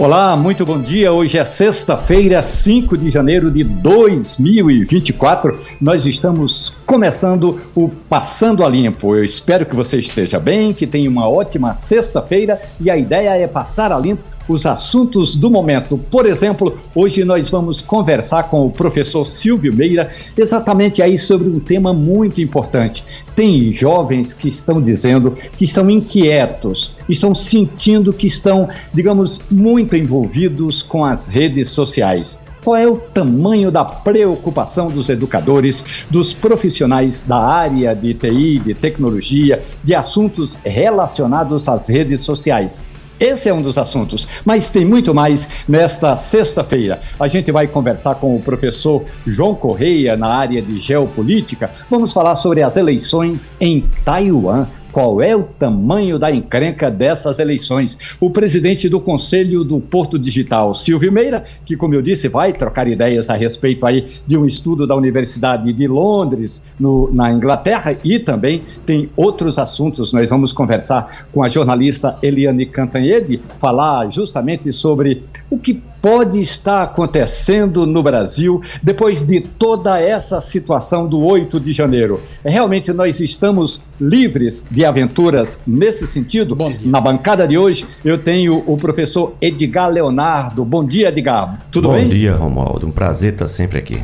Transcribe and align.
Olá, 0.00 0.36
muito 0.36 0.64
bom 0.64 0.80
dia. 0.80 1.12
Hoje 1.12 1.38
é 1.38 1.44
sexta-feira, 1.44 2.40
5 2.40 2.96
de 2.96 3.10
janeiro 3.10 3.50
de 3.50 3.64
2024. 3.64 5.60
Nós 5.80 6.06
estamos 6.06 6.78
começando 6.86 7.60
o 7.74 7.88
Passando 7.88 8.64
a 8.64 8.68
Limpo. 8.68 9.16
Eu 9.16 9.24
espero 9.24 9.66
que 9.66 9.74
você 9.74 9.98
esteja 9.98 10.38
bem, 10.38 10.72
que 10.72 10.86
tenha 10.86 11.10
uma 11.10 11.28
ótima 11.28 11.74
sexta-feira 11.74 12.62
e 12.80 12.88
a 12.88 12.96
ideia 12.96 13.30
é 13.30 13.48
passar 13.48 13.90
a 13.90 13.98
limpo 13.98 14.22
os 14.48 14.64
assuntos 14.64 15.36
do 15.36 15.50
momento. 15.50 15.98
Por 16.10 16.26
exemplo, 16.26 16.78
hoje 16.94 17.24
nós 17.24 17.50
vamos 17.50 17.80
conversar 17.80 18.44
com 18.44 18.66
o 18.66 18.70
professor 18.70 19.24
Silvio 19.24 19.74
Meira 19.74 20.10
exatamente 20.36 21.02
aí 21.02 21.18
sobre 21.18 21.48
um 21.48 21.60
tema 21.60 21.92
muito 21.92 22.40
importante. 22.40 23.04
Tem 23.36 23.72
jovens 23.72 24.32
que 24.32 24.48
estão 24.48 24.80
dizendo 24.80 25.36
que 25.56 25.64
estão 25.64 25.88
inquietos, 25.90 26.94
estão 27.08 27.34
sentindo 27.34 28.12
que 28.12 28.26
estão, 28.26 28.68
digamos, 28.92 29.40
muito 29.50 29.94
envolvidos 29.94 30.82
com 30.82 31.04
as 31.04 31.28
redes 31.28 31.68
sociais 31.68 32.38
qual 32.68 32.76
é 32.76 32.86
o 32.86 32.96
tamanho 32.98 33.70
da 33.70 33.82
preocupação 33.82 34.88
dos 34.88 35.08
educadores, 35.08 35.82
dos 36.10 36.34
profissionais 36.34 37.22
da 37.22 37.38
área 37.38 37.94
de 37.94 38.12
TI, 38.12 38.58
de 38.58 38.74
tecnologia, 38.74 39.64
de 39.82 39.94
assuntos 39.94 40.58
relacionados 40.62 41.66
às 41.66 41.88
redes 41.88 42.20
sociais. 42.20 42.82
Esse 43.20 43.48
é 43.48 43.54
um 43.54 43.60
dos 43.60 43.76
assuntos, 43.76 44.28
mas 44.44 44.70
tem 44.70 44.84
muito 44.84 45.12
mais 45.12 45.48
nesta 45.68 46.14
sexta-feira. 46.14 47.00
A 47.18 47.26
gente 47.26 47.50
vai 47.50 47.66
conversar 47.66 48.14
com 48.14 48.36
o 48.36 48.40
professor 48.40 49.04
João 49.26 49.54
Correia 49.54 50.16
na 50.16 50.28
área 50.28 50.62
de 50.62 50.78
geopolítica. 50.78 51.70
Vamos 51.90 52.12
falar 52.12 52.36
sobre 52.36 52.62
as 52.62 52.76
eleições 52.76 53.52
em 53.60 53.84
Taiwan 54.04 54.66
qual 54.98 55.22
é 55.22 55.36
o 55.36 55.44
tamanho 55.44 56.18
da 56.18 56.28
encrenca 56.28 56.90
dessas 56.90 57.38
eleições. 57.38 57.96
O 58.18 58.30
presidente 58.30 58.88
do 58.88 58.98
Conselho 58.98 59.62
do 59.62 59.78
Porto 59.78 60.18
Digital, 60.18 60.74
Silvio 60.74 61.12
Meira, 61.12 61.44
que, 61.64 61.76
como 61.76 61.94
eu 61.94 62.02
disse, 62.02 62.26
vai 62.26 62.52
trocar 62.52 62.88
ideias 62.88 63.30
a 63.30 63.36
respeito 63.36 63.86
aí 63.86 64.16
de 64.26 64.36
um 64.36 64.44
estudo 64.44 64.88
da 64.88 64.96
Universidade 64.96 65.72
de 65.72 65.86
Londres, 65.86 66.64
no, 66.80 67.08
na 67.12 67.30
Inglaterra, 67.30 67.96
e 68.02 68.18
também 68.18 68.64
tem 68.84 69.08
outros 69.16 69.56
assuntos. 69.56 70.12
Nós 70.12 70.30
vamos 70.30 70.52
conversar 70.52 71.28
com 71.32 71.44
a 71.44 71.48
jornalista 71.48 72.18
Eliane 72.20 72.66
Cantanhede, 72.66 73.40
falar 73.60 74.10
justamente 74.10 74.72
sobre 74.72 75.22
o 75.48 75.56
que 75.56 75.80
pode 76.00 76.40
estar 76.40 76.82
acontecendo 76.82 77.86
no 77.86 78.02
Brasil 78.02 78.62
depois 78.82 79.22
de 79.22 79.40
toda 79.40 80.00
essa 80.00 80.40
situação 80.40 81.06
do 81.06 81.20
8 81.20 81.58
de 81.60 81.72
janeiro? 81.72 82.20
Realmente 82.44 82.92
nós 82.92 83.20
estamos 83.20 83.82
livres 84.00 84.66
de 84.70 84.84
aventuras 84.84 85.60
nesse 85.66 86.06
sentido? 86.06 86.56
Na 86.82 87.00
bancada 87.00 87.46
de 87.46 87.58
hoje 87.58 87.86
eu 88.04 88.18
tenho 88.18 88.62
o 88.66 88.76
professor 88.76 89.34
Edgar 89.40 89.90
Leonardo. 89.90 90.64
Bom 90.64 90.84
dia, 90.84 91.08
Edgar. 91.08 91.66
Tudo 91.70 91.88
Bom 91.88 91.94
bem? 91.94 92.04
Bom 92.04 92.10
dia, 92.10 92.34
Romualdo. 92.34 92.86
Um 92.86 92.90
prazer 92.90 93.32
estar 93.32 93.48
sempre 93.48 93.78
aqui. 93.78 94.02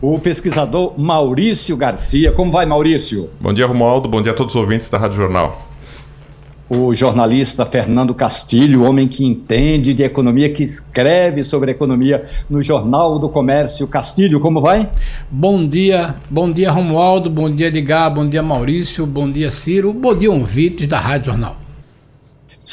O 0.00 0.18
pesquisador 0.18 0.98
Maurício 0.98 1.76
Garcia. 1.76 2.32
Como 2.32 2.50
vai, 2.50 2.64
Maurício? 2.64 3.28
Bom 3.38 3.52
dia, 3.52 3.66
Romualdo. 3.66 4.08
Bom 4.08 4.22
dia 4.22 4.32
a 4.32 4.34
todos 4.34 4.54
os 4.54 4.60
ouvintes 4.60 4.88
da 4.88 4.96
Rádio 4.96 5.16
Jornal 5.16 5.69
o 6.70 6.94
jornalista 6.94 7.66
Fernando 7.66 8.14
Castilho, 8.14 8.84
homem 8.84 9.08
que 9.08 9.24
entende 9.24 9.92
de 9.92 10.04
economia, 10.04 10.52
que 10.52 10.62
escreve 10.62 11.42
sobre 11.42 11.72
economia 11.72 12.24
no 12.48 12.62
Jornal 12.62 13.18
do 13.18 13.28
Comércio. 13.28 13.88
Castilho, 13.88 14.38
como 14.38 14.60
vai? 14.60 14.88
Bom 15.28 15.66
dia, 15.66 16.14
bom 16.30 16.50
dia 16.50 16.70
Romualdo, 16.70 17.28
bom 17.28 17.50
dia 17.50 17.66
Edgar, 17.66 18.14
bom 18.14 18.24
dia 18.24 18.40
Maurício, 18.40 19.04
bom 19.04 19.28
dia 19.28 19.50
Ciro, 19.50 19.92
bom 19.92 20.14
dia 20.14 20.30
ouvintes 20.30 20.86
da 20.86 21.00
Rádio 21.00 21.32
Jornal. 21.32 21.69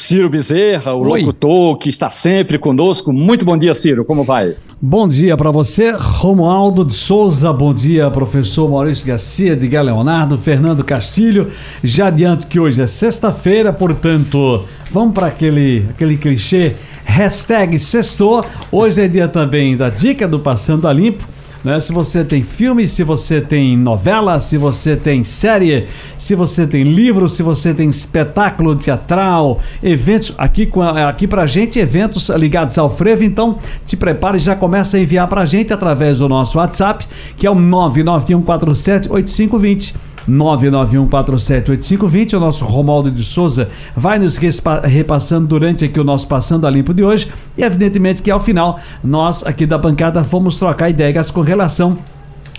Ciro 0.00 0.30
Bezerra, 0.30 0.94
o 0.94 1.00
Oi. 1.00 1.22
locutor 1.22 1.76
que 1.76 1.88
está 1.88 2.08
sempre 2.08 2.56
conosco. 2.56 3.12
Muito 3.12 3.44
bom 3.44 3.58
dia, 3.58 3.74
Ciro. 3.74 4.04
Como 4.04 4.22
vai? 4.22 4.54
Bom 4.80 5.08
dia 5.08 5.36
para 5.36 5.50
você, 5.50 5.90
Romualdo 5.90 6.84
de 6.84 6.94
Souza. 6.94 7.52
Bom 7.52 7.74
dia, 7.74 8.08
professor 8.08 8.70
Maurício 8.70 9.04
Garcia, 9.04 9.54
Edgar 9.54 9.84
Leonardo, 9.84 10.38
Fernando 10.38 10.84
Castilho. 10.84 11.50
Já 11.82 12.06
adianto 12.06 12.46
que 12.46 12.60
hoje 12.60 12.80
é 12.80 12.86
sexta-feira, 12.86 13.72
portanto, 13.72 14.62
vamos 14.88 15.12
para 15.12 15.26
aquele, 15.26 15.84
aquele 15.90 16.16
clichê. 16.16 16.76
Hashtag 17.04 17.76
sextou. 17.76 18.44
Hoje 18.70 19.02
é 19.02 19.08
dia 19.08 19.26
também 19.26 19.76
da 19.76 19.90
dica 19.90 20.28
do 20.28 20.38
Passando 20.38 20.86
a 20.86 20.92
Limpo. 20.92 21.24
Né? 21.64 21.80
Se 21.80 21.92
você 21.92 22.24
tem 22.24 22.42
filme, 22.42 22.86
se 22.86 23.02
você 23.02 23.40
tem 23.40 23.76
novela, 23.76 24.38
se 24.40 24.56
você 24.56 24.96
tem 24.96 25.24
série, 25.24 25.88
se 26.16 26.34
você 26.34 26.66
tem 26.66 26.84
livro, 26.84 27.28
se 27.28 27.42
você 27.42 27.74
tem 27.74 27.88
espetáculo 27.88 28.76
teatral, 28.76 29.60
eventos, 29.82 30.32
aqui, 30.38 30.70
aqui 31.06 31.26
pra 31.26 31.46
gente, 31.46 31.78
eventos 31.78 32.28
ligados 32.30 32.78
ao 32.78 32.88
frevo, 32.88 33.24
então 33.24 33.58
te 33.84 33.96
prepare 33.96 34.36
e 34.36 34.40
já 34.40 34.54
começa 34.54 34.96
a 34.96 35.00
enviar 35.00 35.26
pra 35.26 35.44
gente 35.44 35.72
através 35.72 36.20
do 36.20 36.28
nosso 36.28 36.58
WhatsApp, 36.58 37.06
que 37.36 37.44
é 37.46 37.50
o 37.50 37.56
991478520. 37.56 40.07
991478520. 40.28 42.34
O 42.34 42.40
nosso 42.40 42.64
Romaldo 42.64 43.10
de 43.10 43.24
Souza 43.24 43.70
vai 43.96 44.18
nos 44.18 44.36
repassando 44.36 45.46
durante 45.46 45.84
aqui 45.84 45.98
o 45.98 46.04
nosso 46.04 46.28
Passando 46.28 46.66
a 46.66 46.70
Limpo 46.70 46.92
de 46.92 47.02
hoje. 47.02 47.32
E 47.56 47.62
evidentemente 47.62 48.22
que 48.22 48.30
ao 48.30 48.40
final, 48.40 48.78
nós 49.02 49.46
aqui 49.46 49.66
da 49.66 49.78
bancada 49.78 50.22
vamos 50.22 50.56
trocar 50.56 50.90
ideias 50.90 51.30
com 51.30 51.40
relação 51.40 51.98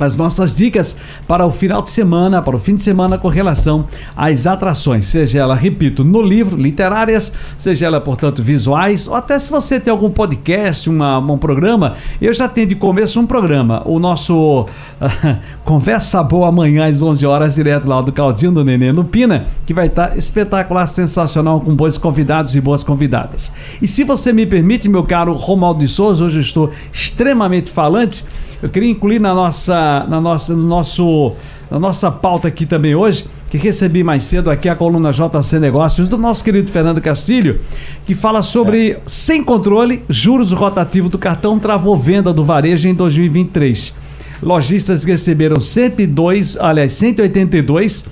as 0.05 0.17
nossas 0.17 0.55
dicas 0.55 0.97
para 1.27 1.45
o 1.45 1.51
final 1.51 1.81
de 1.81 1.89
semana, 1.89 2.41
para 2.41 2.55
o 2.55 2.59
fim 2.59 2.75
de 2.75 2.83
semana 2.83 3.17
com 3.17 3.27
relação 3.27 3.85
às 4.15 4.47
atrações, 4.47 5.07
seja 5.07 5.39
ela, 5.39 5.55
repito, 5.55 6.03
no 6.03 6.21
livro, 6.21 6.55
literárias, 6.55 7.31
seja 7.57 7.87
ela, 7.87 7.99
portanto, 7.99 8.41
visuais, 8.41 9.07
ou 9.07 9.15
até 9.15 9.37
se 9.37 9.49
você 9.49 9.79
tem 9.79 9.91
algum 9.91 10.09
podcast, 10.09 10.89
uma, 10.89 11.19
um 11.19 11.37
programa, 11.37 11.95
eu 12.21 12.33
já 12.33 12.47
tenho 12.47 12.67
de 12.67 12.75
começo 12.75 13.19
um 13.19 13.25
programa, 13.25 13.81
o 13.85 13.99
nosso 13.99 14.61
uh, 14.61 15.37
Conversa 15.63 16.23
Boa 16.23 16.49
amanhã 16.49 16.87
às 16.87 17.01
11 17.01 17.25
horas, 17.25 17.55
direto 17.55 17.87
lá 17.87 18.01
do 18.01 18.11
Caldinho 18.11 18.51
do 18.51 18.63
Nenê 18.63 18.91
no 18.91 19.03
Pina, 19.03 19.45
que 19.65 19.73
vai 19.73 19.87
estar 19.87 20.17
espetacular, 20.17 20.85
sensacional, 20.85 21.61
com 21.61 21.75
bons 21.75 21.97
convidados 21.97 22.55
e 22.55 22.61
boas 22.61 22.83
convidadas. 22.83 23.51
E 23.81 23.87
se 23.87 24.03
você 24.03 24.33
me 24.33 24.45
permite, 24.45 24.89
meu 24.89 25.03
caro 25.03 25.33
Romaldo 25.33 25.79
de 25.79 25.87
Souza, 25.87 26.23
hoje 26.23 26.37
eu 26.37 26.41
estou 26.41 26.71
extremamente 26.91 27.71
falante, 27.71 28.25
eu 28.61 28.69
queria 28.69 28.89
incluir 28.89 29.19
na 29.19 29.33
nossa, 29.33 30.05
na 30.09 30.19
nossa, 30.19 30.53
no 30.53 30.67
nosso, 30.67 31.33
na 31.71 31.79
nossa 31.79 32.11
pauta 32.11 32.47
aqui 32.47 32.65
também 32.65 32.93
hoje, 32.93 33.25
que 33.49 33.57
recebi 33.57 34.03
mais 34.03 34.23
cedo 34.25 34.51
aqui 34.51 34.67
a 34.67 34.75
coluna 34.75 35.11
JC 35.11 35.59
Negócios 35.59 36.07
do 36.07 36.17
nosso 36.17 36.43
querido 36.43 36.69
Fernando 36.69 37.01
Castilho, 37.01 37.59
que 38.05 38.13
fala 38.13 38.41
sobre 38.41 38.91
é. 38.91 38.99
sem 39.07 39.43
controle, 39.43 40.03
juros 40.09 40.51
rotativos 40.51 41.09
do 41.09 41.17
cartão 41.17 41.57
travou 41.57 41.95
venda 41.95 42.33
do 42.33 42.43
varejo 42.43 42.87
em 42.87 42.93
2023. 42.93 43.95
Lojistas 44.41 45.03
receberam 45.03 45.59
102, 45.59 46.57
aliás, 46.57 46.93
182 46.93 48.05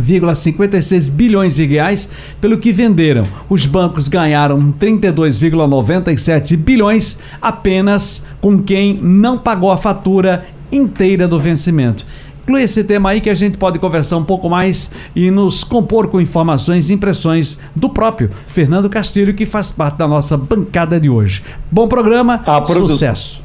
1,56 0.00 1.12
bilhões 1.12 1.56
de 1.56 1.66
reais 1.66 2.10
pelo 2.40 2.58
que 2.58 2.72
venderam. 2.72 3.24
Os 3.48 3.66
bancos 3.66 4.08
ganharam 4.08 4.72
32,97 4.78 6.56
bilhões 6.56 7.18
apenas 7.40 8.24
com 8.40 8.62
quem 8.62 8.98
não 9.00 9.38
pagou 9.38 9.70
a 9.70 9.76
fatura 9.76 10.46
inteira 10.70 11.28
do 11.28 11.38
vencimento. 11.38 12.04
Inclui 12.42 12.62
esse 12.62 12.82
tema 12.82 13.10
aí 13.10 13.20
que 13.20 13.30
a 13.30 13.34
gente 13.34 13.56
pode 13.56 13.78
conversar 13.78 14.16
um 14.16 14.24
pouco 14.24 14.50
mais 14.50 14.90
e 15.14 15.30
nos 15.30 15.62
compor 15.62 16.08
com 16.08 16.20
informações 16.20 16.90
e 16.90 16.94
impressões 16.94 17.56
do 17.74 17.88
próprio 17.88 18.30
Fernando 18.46 18.90
Castilho, 18.90 19.32
que 19.32 19.46
faz 19.46 19.70
parte 19.70 19.98
da 19.98 20.08
nossa 20.08 20.36
bancada 20.36 20.98
de 20.98 21.08
hoje. 21.08 21.42
Bom 21.70 21.86
programa, 21.86 22.42
sucesso. 22.88 23.41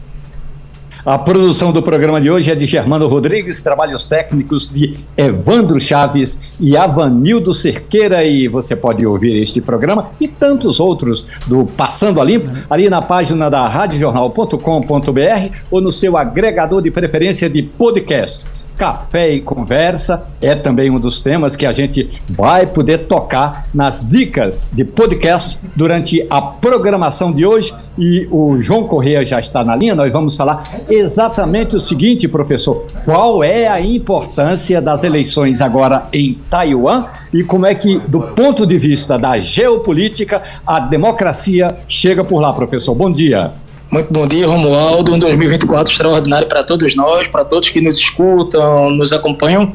A 1.06 1.18
produção 1.18 1.72
do 1.72 1.82
programa 1.82 2.20
de 2.20 2.30
hoje 2.30 2.52
é 2.52 2.56
de 2.56 2.66
Germano 2.66 3.08
Rodrigues, 3.08 3.64
trabalhos 3.64 4.08
técnicos 4.08 4.70
de 4.70 5.00
Evandro 5.16 5.80
Chaves 5.80 6.40
e 6.60 6.76
Avanildo 6.76 7.54
Cerqueira. 7.54 8.26
E 8.26 8.48
você 8.48 8.76
pode 8.76 9.06
ouvir 9.06 9.42
este 9.42 9.62
programa 9.62 10.10
e 10.20 10.28
tantos 10.28 10.80
outros 10.80 11.26
do 11.46 11.66
Passando 11.66 12.20
a 12.20 12.24
Limpo 12.24 12.50
ali 12.70 12.90
na 12.90 13.02
página 13.02 13.50
da 13.50 13.68
radiojornal.com.br 13.68 15.56
ou 15.72 15.82
no 15.82 15.92
seu 15.92 16.18
agregador 16.18 16.82
de 16.82 16.92
preferência 16.92 17.50
de 17.50 17.62
podcast. 17.62 18.46
Café 18.78 19.32
e 19.32 19.42
Conversa 19.42 20.28
é 20.40 20.54
também 20.54 20.92
um 20.92 21.00
dos 21.00 21.20
temas 21.20 21.56
que 21.56 21.66
a 21.66 21.72
gente 21.72 22.22
vai 22.30 22.68
poder 22.68 23.08
tocar 23.08 23.68
nas 23.74 24.08
dicas 24.08 24.68
de 24.72 24.86
podcast 24.86 25.60
durante 25.76 26.26
a 26.30 26.40
programação 26.42 27.32
de 27.32 27.46
hoje. 27.46 27.74
E 27.98 28.28
o 28.30 28.62
João 28.62 28.84
Correia 28.84 29.26
já 29.26 29.40
está 29.40 29.64
na 29.64 29.76
linha. 29.76 29.96
Nós 29.96 30.12
vamos 30.12 30.38
falar 30.38 30.64
exatamente 30.88 31.76
o 31.76 31.80
seguinte, 31.80 32.28
professor: 32.28 32.86
qual 33.04 33.44
é 33.44 33.68
a 33.68 33.82
importância 33.82 34.80
das 34.80 35.04
eleições 35.04 35.60
agora 35.60 36.08
em 36.14 36.40
Taiwan 36.50 37.06
e 37.34 37.44
como 37.44 37.66
é 37.66 37.74
que, 37.74 37.98
do 38.08 38.22
ponto 38.22 38.66
de 38.66 38.78
vista 38.78 39.18
da 39.18 39.40
geopolítica, 39.40 40.44
a 40.66 40.80
democracia 40.80 41.76
chega 41.88 42.24
por 42.24 42.40
lá, 42.40 42.54
professor. 42.54 42.94
Bom 42.94 43.12
dia. 43.12 43.54
Muito 43.90 44.12
bom 44.12 44.28
dia, 44.28 44.46
Romualdo. 44.46 45.14
Um 45.14 45.20
2024 45.20 45.92
extraordinário 45.92 46.48
para 46.48 46.62
todos 46.62 46.94
nós, 46.94 47.28
para 47.28 47.46
todos 47.46 47.70
que 47.70 47.80
nos 47.80 47.98
escutam, 47.98 48.90
nos 48.90 49.14
acompanham. 49.14 49.74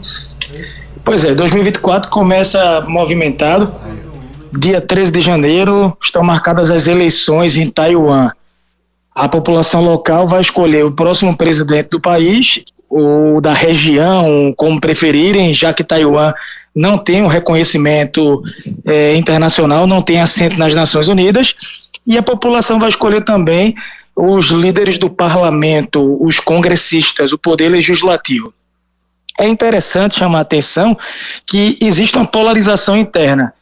Pois 1.03 1.25
é, 1.25 1.35
2024 1.35 2.11
começa 2.11 2.83
movimentado. 2.87 3.73
Dia 4.53 4.83
13 4.83 5.11
de 5.11 5.21
janeiro 5.23 5.97
estão 6.05 6.23
marcadas 6.23 6.71
as 6.71 6.87
eleições 6.87 7.57
em 7.57 7.71
Taiwan. 7.71 8.31
A 9.15 9.29
população 9.29 9.83
local 9.83 10.29
vai 10.29 10.43
escolher 10.43 10.85
o 10.85 10.93
próximo 10.93 11.35
presidente 11.35 11.89
do 11.89 12.01
país 12.01 12.63
ou 12.91 13.41
da 13.41 13.55
região, 13.55 14.53
como 14.55 14.79
preferirem, 14.79 15.55
já 15.55 15.73
que 15.73 15.83
Taiwan 15.83 16.35
não 16.77 16.99
tem 16.99 17.23
um 17.23 17.27
reconhecimento 17.27 18.43
é, 18.85 19.17
internacional, 19.17 19.87
não 19.87 20.03
tem 20.03 20.21
assento 20.21 20.59
nas 20.59 20.75
Nações 20.75 21.09
Unidas, 21.09 21.55
e 22.07 22.19
a 22.19 22.23
população 22.23 22.79
vai 22.79 22.91
escolher 22.91 23.25
também 23.25 23.75
os 24.15 24.47
líderes 24.47 24.99
do 24.99 25.09
parlamento, 25.09 26.19
os 26.25 26.39
congressistas, 26.39 27.33
o 27.33 27.39
poder 27.39 27.69
legislativo. 27.69 28.53
É 29.39 29.49
interessante 29.49 30.19
chamar 30.19 30.39
a 30.39 30.43
atenção 30.43 30.97
que 31.47 31.79
existe 31.81 32.17
uma 32.17 32.27
polarização 32.27 32.97
interna 32.97 33.55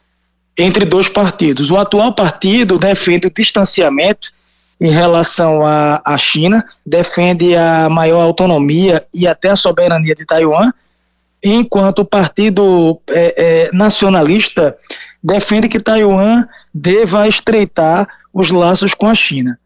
entre 0.57 0.85
dois 0.85 1.07
partidos. 1.07 1.71
O 1.71 1.77
atual 1.77 2.13
partido 2.13 2.77
defende 2.77 3.27
o 3.27 3.33
distanciamento 3.33 4.31
em 4.79 4.89
relação 4.89 5.63
à, 5.63 6.01
à 6.03 6.17
China, 6.17 6.65
defende 6.85 7.55
a 7.55 7.87
maior 7.87 8.21
autonomia 8.21 9.05
e 9.13 9.27
até 9.27 9.49
a 9.49 9.55
soberania 9.55 10.15
de 10.15 10.25
Taiwan, 10.25 10.71
enquanto 11.43 11.99
o 11.99 12.05
Partido 12.05 12.99
é, 13.07 13.67
é, 13.67 13.69
Nacionalista 13.71 14.75
defende 15.23 15.69
que 15.69 15.79
Taiwan 15.79 16.45
deva 16.73 17.27
estreitar 17.27 18.07
os 18.33 18.49
laços 18.49 18.93
com 18.93 19.07
a 19.07 19.15
China. 19.15 19.59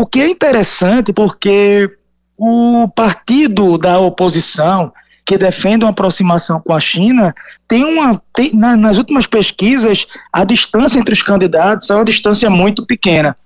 O 0.00 0.06
que 0.06 0.20
é 0.20 0.28
interessante 0.28 1.12
porque 1.12 1.90
o 2.36 2.86
partido 2.94 3.76
da 3.76 3.98
oposição 3.98 4.92
que 5.26 5.36
defende 5.36 5.84
uma 5.84 5.90
aproximação 5.90 6.60
com 6.60 6.72
a 6.72 6.78
China 6.78 7.34
tem 7.66 7.82
uma 7.82 8.22
tem, 8.32 8.54
na, 8.54 8.76
nas 8.76 8.96
últimas 8.96 9.26
pesquisas 9.26 10.06
a 10.32 10.44
distância 10.44 11.00
entre 11.00 11.12
os 11.12 11.20
candidatos 11.20 11.90
é 11.90 11.96
uma 11.96 12.04
distância 12.04 12.48
muito 12.48 12.86
pequena. 12.86 13.36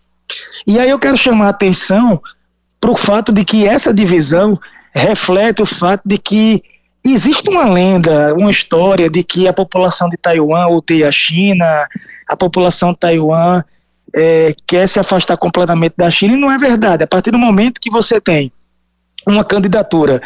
E 0.67 0.79
aí 0.79 0.91
eu 0.91 0.99
quero 0.99 1.17
chamar 1.17 1.47
a 1.47 1.49
atenção 1.49 2.21
para 2.79 2.91
o 2.91 2.97
fato 2.97 3.33
de 3.33 3.47
que 3.47 3.67
essa 3.67 3.95
divisão 3.95 4.61
reflete 4.93 5.63
o 5.63 5.67
fato 5.67 6.03
de 6.05 6.19
que 6.19 6.63
existe 7.03 7.49
uma 7.49 7.65
lenda, 7.65 8.35
uma 8.35 8.51
história 8.51 9.09
de 9.09 9.25
que 9.25 9.49
a 9.49 9.55
população 9.55 10.07
de 10.11 10.19
Taiwan 10.19 10.67
odeia 10.67 11.09
a 11.09 11.13
China, 11.13 11.89
a 12.29 12.37
população 12.37 12.91
de 12.93 12.99
Taiwan 12.99 13.65
é, 14.15 14.55
quer 14.67 14.87
se 14.87 14.99
afastar 14.99 15.37
completamente 15.37 15.95
da 15.97 16.11
China, 16.11 16.35
e 16.35 16.41
não 16.41 16.51
é 16.51 16.59
verdade. 16.59 17.05
A 17.05 17.07
partir 17.07 17.31
do 17.31 17.39
momento 17.39 17.81
que 17.81 17.91
você 17.91 18.21
tem 18.21 18.53
uma 19.27 19.45
candidatura 19.45 20.21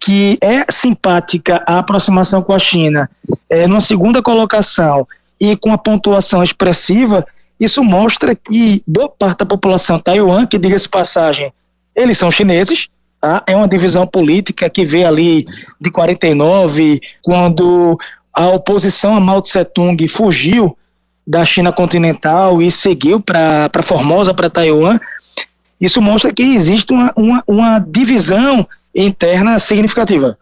que 0.00 0.38
é 0.40 0.64
simpática 0.70 1.62
à 1.66 1.78
aproximação 1.78 2.42
com 2.42 2.52
a 2.52 2.58
China, 2.58 3.10
é, 3.48 3.66
numa 3.66 3.80
segunda 3.80 4.22
colocação 4.22 5.06
e 5.40 5.56
com 5.56 5.72
a 5.72 5.78
pontuação 5.78 6.42
expressiva, 6.42 7.26
isso 7.58 7.82
mostra 7.82 8.34
que 8.34 8.82
boa 8.86 9.08
parte 9.08 9.38
da 9.38 9.46
população 9.46 9.98
Taiwan, 9.98 10.46
que 10.46 10.58
diga-se 10.58 10.88
passagem, 10.88 11.52
eles 11.94 12.18
são 12.18 12.30
chineses, 12.30 12.88
tá? 13.20 13.42
é 13.46 13.56
uma 13.56 13.68
divisão 13.68 14.06
política 14.06 14.68
que 14.68 14.84
veio 14.84 15.06
ali 15.06 15.46
de 15.80 15.90
49, 15.90 17.00
quando 17.22 17.96
a 18.32 18.48
oposição 18.48 19.14
a 19.14 19.20
Mao 19.20 19.40
Tse 19.40 19.64
Tung 19.64 20.06
fugiu 20.08 20.76
da 21.26 21.44
China 21.44 21.72
continental 21.72 22.60
e 22.60 22.70
seguiu 22.70 23.20
para 23.20 23.70
Formosa, 23.82 24.34
para 24.34 24.50
Taiwan, 24.50 24.98
isso 25.80 26.00
mostra 26.00 26.32
que 26.32 26.42
existe 26.42 26.92
uma, 26.92 27.12
uma, 27.16 27.42
uma 27.46 27.78
divisão 27.78 28.66
interna 28.94 29.58
significativa. 29.58 30.38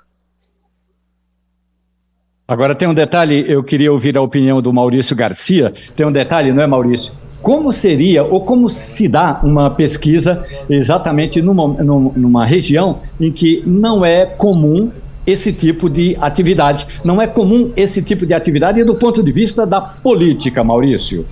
Agora 2.47 2.75
tem 2.75 2.87
um 2.87 2.95
detalhe, 2.95 3.45
eu 3.49 3.63
queria 3.63 3.91
ouvir 3.91 4.19
a 4.19 4.21
opinião 4.21 4.61
do 4.61 4.73
Maurício 4.73 5.17
Garcia. 5.17 5.73
Tem 5.97 6.05
um 6.05 6.13
detalhe, 6.13 6.53
não 6.53 6.63
é, 6.63 6.67
Maurício? 6.67 7.15
Como 7.41 7.73
seria 7.73 8.23
ou 8.23 8.43
como 8.43 8.69
se 8.69 9.09
dá 9.09 9.41
uma 9.43 9.71
pesquisa 9.71 10.45
exatamente 10.69 11.41
numa, 11.41 11.67
numa 11.67 12.45
região 12.45 13.01
em 13.19 13.33
que 13.33 13.63
não 13.67 14.05
é 14.05 14.27
comum 14.27 14.93
esse 15.27 15.53
tipo 15.53 15.89
de 15.89 16.17
atividade? 16.21 16.87
Não 17.05 17.21
é 17.21 17.27
comum 17.27 17.73
esse 17.77 18.03
tipo 18.03 18.27
de 18.27 18.35
atividade 18.35 18.83
do 18.85 18.95
ponto 18.95 19.23
de 19.23 19.33
vista 19.33 19.67
da 19.67 19.81
política, 19.81 20.63
Maurício. 20.63 21.27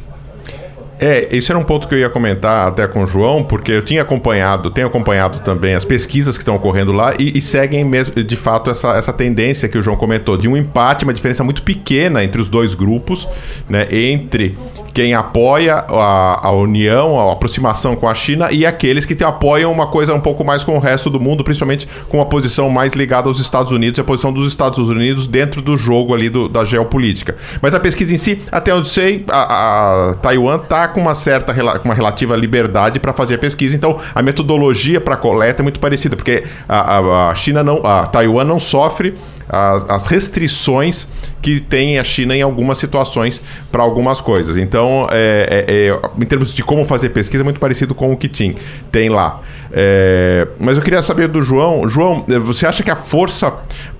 É, 1.02 1.34
isso 1.34 1.50
era 1.50 1.58
um 1.58 1.64
ponto 1.64 1.88
que 1.88 1.94
eu 1.94 1.98
ia 1.98 2.10
comentar 2.10 2.68
até 2.68 2.86
com 2.86 3.02
o 3.02 3.06
João, 3.06 3.42
porque 3.42 3.72
eu 3.72 3.82
tinha 3.82 4.02
acompanhado, 4.02 4.70
tenho 4.70 4.86
acompanhado 4.86 5.40
também 5.40 5.74
as 5.74 5.82
pesquisas 5.82 6.36
que 6.36 6.42
estão 6.42 6.54
ocorrendo 6.54 6.92
lá 6.92 7.14
e, 7.18 7.38
e, 7.38 7.40
seguem 7.40 7.82
mesmo, 7.86 8.22
de 8.22 8.36
fato, 8.36 8.70
essa, 8.70 8.94
essa 8.98 9.10
tendência 9.10 9.66
que 9.66 9.78
o 9.78 9.82
João 9.82 9.96
comentou, 9.96 10.36
de 10.36 10.46
um 10.46 10.54
empate, 10.54 11.04
uma 11.04 11.14
diferença 11.14 11.42
muito 11.42 11.62
pequena 11.62 12.22
entre 12.22 12.38
os 12.38 12.50
dois 12.50 12.74
grupos, 12.74 13.26
né? 13.66 13.88
Entre 13.90 14.58
quem 14.92 15.14
apoia 15.14 15.84
a, 15.88 16.48
a 16.48 16.50
união, 16.52 17.18
a 17.20 17.32
aproximação 17.32 17.94
com 17.96 18.08
a 18.08 18.14
China 18.14 18.50
e 18.50 18.66
aqueles 18.66 19.04
que 19.04 19.14
te 19.14 19.24
apoiam 19.24 19.72
uma 19.72 19.86
coisa 19.86 20.14
um 20.14 20.20
pouco 20.20 20.44
mais 20.44 20.62
com 20.62 20.74
o 20.76 20.78
resto 20.78 21.08
do 21.08 21.20
mundo, 21.20 21.44
principalmente 21.44 21.88
com 22.08 22.20
a 22.20 22.26
posição 22.26 22.68
mais 22.68 22.92
ligada 22.92 23.28
aos 23.28 23.40
Estados 23.40 23.72
Unidos 23.72 23.98
e 23.98 24.00
a 24.00 24.04
posição 24.04 24.32
dos 24.32 24.48
Estados 24.48 24.78
Unidos 24.78 25.26
dentro 25.26 25.62
do 25.62 25.76
jogo 25.76 26.14
ali 26.14 26.28
do, 26.28 26.48
da 26.48 26.64
geopolítica. 26.64 27.36
Mas 27.60 27.74
a 27.74 27.80
pesquisa 27.80 28.14
em 28.14 28.16
si, 28.16 28.42
até 28.50 28.74
onde 28.74 28.88
sei, 28.88 29.24
a, 29.28 30.10
a 30.10 30.14
Taiwan 30.14 30.56
está 30.56 30.88
com 30.88 31.00
uma 31.00 31.14
certa 31.14 31.54
com 31.54 31.88
uma 31.88 31.94
relativa 31.94 32.36
liberdade 32.36 32.98
para 32.98 33.12
fazer 33.12 33.34
a 33.36 33.38
pesquisa, 33.38 33.76
então 33.76 33.98
a 34.14 34.22
metodologia 34.22 35.00
para 35.00 35.16
coleta 35.16 35.62
é 35.62 35.64
muito 35.64 35.80
parecida, 35.80 36.16
porque 36.16 36.44
a, 36.68 36.96
a, 36.96 37.30
a 37.30 37.34
China 37.34 37.62
não, 37.62 37.84
a 37.84 38.06
Taiwan 38.06 38.44
não 38.44 38.58
sofre 38.58 39.14
as, 39.50 39.90
as 39.90 40.06
restrições 40.06 41.06
que 41.42 41.60
tem 41.60 41.98
a 41.98 42.04
China 42.04 42.36
em 42.36 42.42
algumas 42.42 42.78
situações 42.78 43.42
para 43.70 43.82
algumas 43.82 44.20
coisas. 44.20 44.56
Então, 44.56 45.08
é, 45.10 45.66
é, 45.68 45.88
é, 45.88 46.00
em 46.22 46.26
termos 46.26 46.54
de 46.54 46.62
como 46.62 46.84
fazer 46.84 47.08
pesquisa, 47.10 47.42
é 47.42 47.44
muito 47.44 47.58
parecido 47.58 47.94
com 47.94 48.12
o 48.12 48.16
que 48.16 48.28
tem, 48.28 48.54
tem 48.92 49.08
lá. 49.08 49.40
É, 49.72 50.46
mas 50.58 50.76
eu 50.76 50.82
queria 50.82 51.02
saber 51.02 51.28
do 51.28 51.42
João. 51.42 51.88
João, 51.88 52.24
você 52.44 52.66
acha 52.66 52.82
que 52.82 52.90
a 52.90 52.96
força 52.96 53.52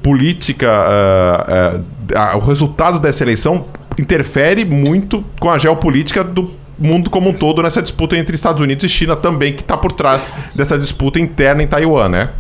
política, 0.03 0.69
uh, 0.69 1.79
uh, 1.79 2.37
o 2.39 2.41
resultado 2.41 2.99
dessa 2.99 3.23
eleição 3.25 3.67
interfere 3.99 4.65
muito 4.65 5.25
com 5.39 5.51
a 5.51 5.59
geopolítica 5.59 6.25
do 6.25 6.51
mundo 6.79 7.11
como 7.11 7.29
um 7.29 7.33
todo 7.33 7.63
nessa 7.63 7.83
disputa 7.83 8.17
entre 8.17 8.35
Estados 8.35 8.63
Unidos 8.63 8.85
e 8.85 8.89
China 8.89 9.15
também, 9.15 9.53
que 9.53 9.61
está 9.61 9.77
por 9.77 9.93
trás 9.93 10.27
dessa 10.55 10.79
disputa 10.79 11.21
interna 11.21 11.63
em 11.63 11.67
Taiwan, 11.67 12.09
né? 12.09 12.31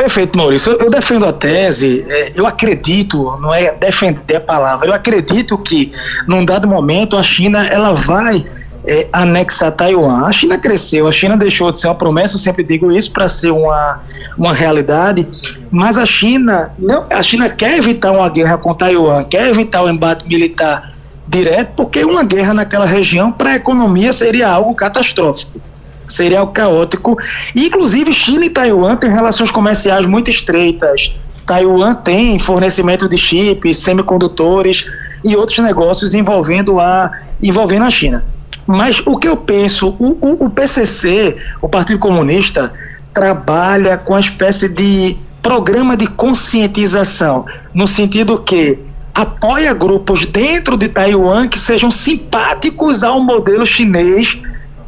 Perfeito, 0.00 0.38
Maurício. 0.38 0.72
Eu, 0.72 0.86
eu 0.86 0.90
defendo 0.90 1.26
a 1.26 1.32
tese, 1.32 2.06
é, 2.08 2.32
eu 2.34 2.46
acredito, 2.46 3.36
não 3.38 3.52
é 3.52 3.70
defender 3.70 4.36
a 4.36 4.40
palavra, 4.40 4.88
eu 4.88 4.94
acredito 4.94 5.58
que 5.58 5.92
num 6.26 6.42
dado 6.42 6.66
momento 6.66 7.18
a 7.18 7.22
China 7.22 7.66
ela 7.66 7.92
vai 7.92 8.42
é, 8.88 9.08
anexar 9.12 9.72
Taiwan. 9.72 10.24
A 10.24 10.32
China 10.32 10.56
cresceu, 10.56 11.06
a 11.06 11.12
China 11.12 11.36
deixou 11.36 11.70
de 11.70 11.78
ser 11.78 11.88
uma 11.88 11.94
promessa, 11.94 12.36
eu 12.36 12.38
sempre 12.38 12.64
digo 12.64 12.90
isso, 12.90 13.12
para 13.12 13.28
ser 13.28 13.50
uma, 13.50 14.00
uma 14.38 14.54
realidade, 14.54 15.28
mas 15.70 15.98
a 15.98 16.06
China, 16.06 16.72
não, 16.78 17.04
a 17.10 17.22
China 17.22 17.50
quer 17.50 17.76
evitar 17.76 18.10
uma 18.10 18.30
guerra 18.30 18.56
com 18.56 18.72
Taiwan, 18.72 19.24
quer 19.24 19.50
evitar 19.50 19.82
o 19.82 19.90
embate 19.90 20.26
militar 20.26 20.94
direto, 21.28 21.72
porque 21.76 22.02
uma 22.06 22.24
guerra 22.24 22.54
naquela 22.54 22.86
região 22.86 23.30
para 23.30 23.50
a 23.50 23.56
economia 23.56 24.14
seria 24.14 24.48
algo 24.48 24.74
catastrófico 24.74 25.60
seria 26.12 26.40
algo 26.40 26.52
caótico. 26.52 27.16
Inclusive, 27.54 28.12
China 28.12 28.44
e 28.44 28.50
Taiwan 28.50 28.96
têm 28.96 29.10
relações 29.10 29.50
comerciais 29.50 30.06
muito 30.06 30.30
estreitas. 30.30 31.14
Taiwan 31.46 31.94
tem 31.94 32.38
fornecimento 32.38 33.08
de 33.08 33.16
chips, 33.16 33.78
semicondutores 33.78 34.86
e 35.24 35.36
outros 35.36 35.58
negócios 35.58 36.14
envolvendo 36.14 36.78
a, 36.78 37.10
envolvendo 37.42 37.84
a 37.84 37.90
China. 37.90 38.24
Mas 38.66 39.02
o 39.04 39.16
que 39.16 39.26
eu 39.26 39.36
penso, 39.36 39.96
o, 39.98 40.16
o, 40.20 40.46
o 40.46 40.50
PCC, 40.50 41.36
o 41.60 41.68
Partido 41.68 41.98
Comunista, 41.98 42.72
trabalha 43.12 43.98
com 43.98 44.12
uma 44.12 44.20
espécie 44.20 44.68
de 44.68 45.16
programa 45.42 45.96
de 45.96 46.06
conscientização, 46.06 47.46
no 47.74 47.88
sentido 47.88 48.38
que 48.38 48.78
apoia 49.14 49.74
grupos 49.74 50.24
dentro 50.26 50.76
de 50.76 50.88
Taiwan 50.88 51.48
que 51.48 51.58
sejam 51.58 51.90
simpáticos 51.90 53.02
ao 53.02 53.20
modelo 53.20 53.66
chinês 53.66 54.40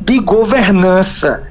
de 0.05 0.19
governança. 0.21 1.43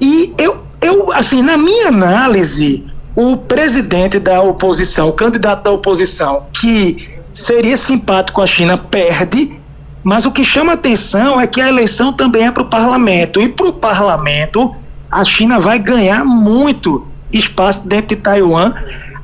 E 0.00 0.34
eu, 0.38 0.64
eu, 0.80 1.12
assim, 1.12 1.42
na 1.42 1.56
minha 1.56 1.88
análise, 1.88 2.86
o 3.14 3.36
presidente 3.36 4.18
da 4.18 4.42
oposição, 4.42 5.08
o 5.08 5.12
candidato 5.12 5.64
da 5.64 5.70
oposição, 5.70 6.46
que 6.52 7.16
seria 7.32 7.76
simpático 7.76 8.42
à 8.42 8.46
China, 8.46 8.76
perde, 8.76 9.60
mas 10.02 10.26
o 10.26 10.30
que 10.30 10.44
chama 10.44 10.74
atenção 10.74 11.40
é 11.40 11.46
que 11.46 11.60
a 11.60 11.68
eleição 11.68 12.12
também 12.12 12.46
é 12.46 12.52
para 12.52 12.62
o 12.62 12.66
parlamento. 12.66 13.40
E 13.40 13.48
para 13.48 13.66
o 13.66 13.72
parlamento, 13.72 14.74
a 15.10 15.24
China 15.24 15.58
vai 15.58 15.78
ganhar 15.78 16.24
muito 16.24 17.06
espaço 17.32 17.88
dentro 17.88 18.14
de 18.14 18.22
Taiwan, 18.22 18.72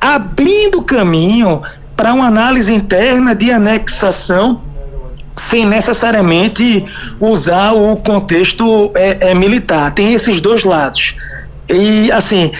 abrindo 0.00 0.82
caminho 0.82 1.62
para 1.96 2.12
uma 2.12 2.26
análise 2.26 2.74
interna 2.74 3.34
de 3.34 3.52
anexação 3.52 4.60
sem 5.36 5.66
necessariamente 5.66 6.84
usar 7.20 7.72
o 7.72 7.96
contexto 7.96 8.90
é, 8.94 9.30
é, 9.30 9.34
militar. 9.34 9.92
Tem 9.94 10.14
esses 10.14 10.40
dois 10.40 10.64
lados. 10.64 11.16
E, 11.68 12.10
assim, 12.12 12.50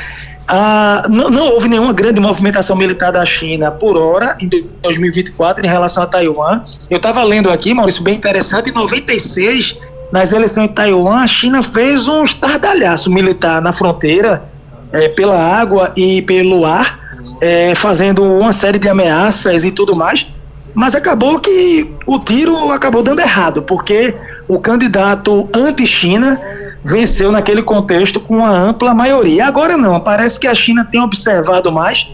a, 0.49 1.07
não, 1.09 1.31
não, 1.31 1.51
houve 1.51 1.69
nenhuma 1.69 1.93
grande 1.93 2.21
movimentação 2.21 2.77
militar 2.77 3.13
da 3.13 3.25
China 3.25 3.71
por 3.71 3.97
hora 3.97 4.37
em 4.41 4.49
2024 4.49 5.65
em 5.65 5.69
relação 5.69 6.03
a 6.03 6.07
Taiwan. 6.07 6.63
Eu 6.91 6.97
estava 6.97 7.23
lendo 7.23 7.51
aqui, 7.51 7.75
Maurício, 7.75 8.03
bem 8.03 8.17
interessante, 8.17 8.71
em 8.71 8.73
96, 8.73 9.79
nas 10.13 10.33
eleições 10.33 10.69
de 10.69 10.75
Taiwan, 10.75 11.23
a 11.23 11.27
China 11.27 11.63
fez 11.63 12.07
um 12.07 12.23
estardalhaço 12.23 13.11
militar 13.11 13.63
na 13.63 13.73
fronteira, 13.73 14.45
é, 14.93 15.09
pela 15.09 15.39
água 15.39 15.93
e 15.97 16.21
pelo 16.21 16.67
ar, 16.67 17.01
é, 17.41 17.75
fazendo 17.75 18.23
uma 18.23 18.53
série 18.53 18.79
de 18.79 18.89
ameaças 18.89 19.65
e 19.65 19.71
tudo 19.71 19.97
mais. 19.97 20.27
Mas 20.75 20.95
acabou 20.95 21.39
que 21.39 21.91
o 22.07 22.19
tiro 22.19 22.71
acabou 22.71 23.03
dando 23.03 23.21
errado, 23.21 23.63
porque 23.63 24.15
o 24.49 24.59
candidato 24.59 25.49
anti-China 25.55 26.41
venceu 26.85 27.31
naquele 27.31 27.63
contexto 27.63 28.19
com 28.19 28.37
uma 28.37 28.51
ampla 28.51 28.95
maioria. 28.95 29.47
Agora 29.47 29.77
não, 29.77 30.01
parece 30.01 30.41
que 30.41 30.47
a 30.47 30.55
China 30.55 30.85
tem 30.85 31.01
observado 31.01 31.71
mais 31.71 32.09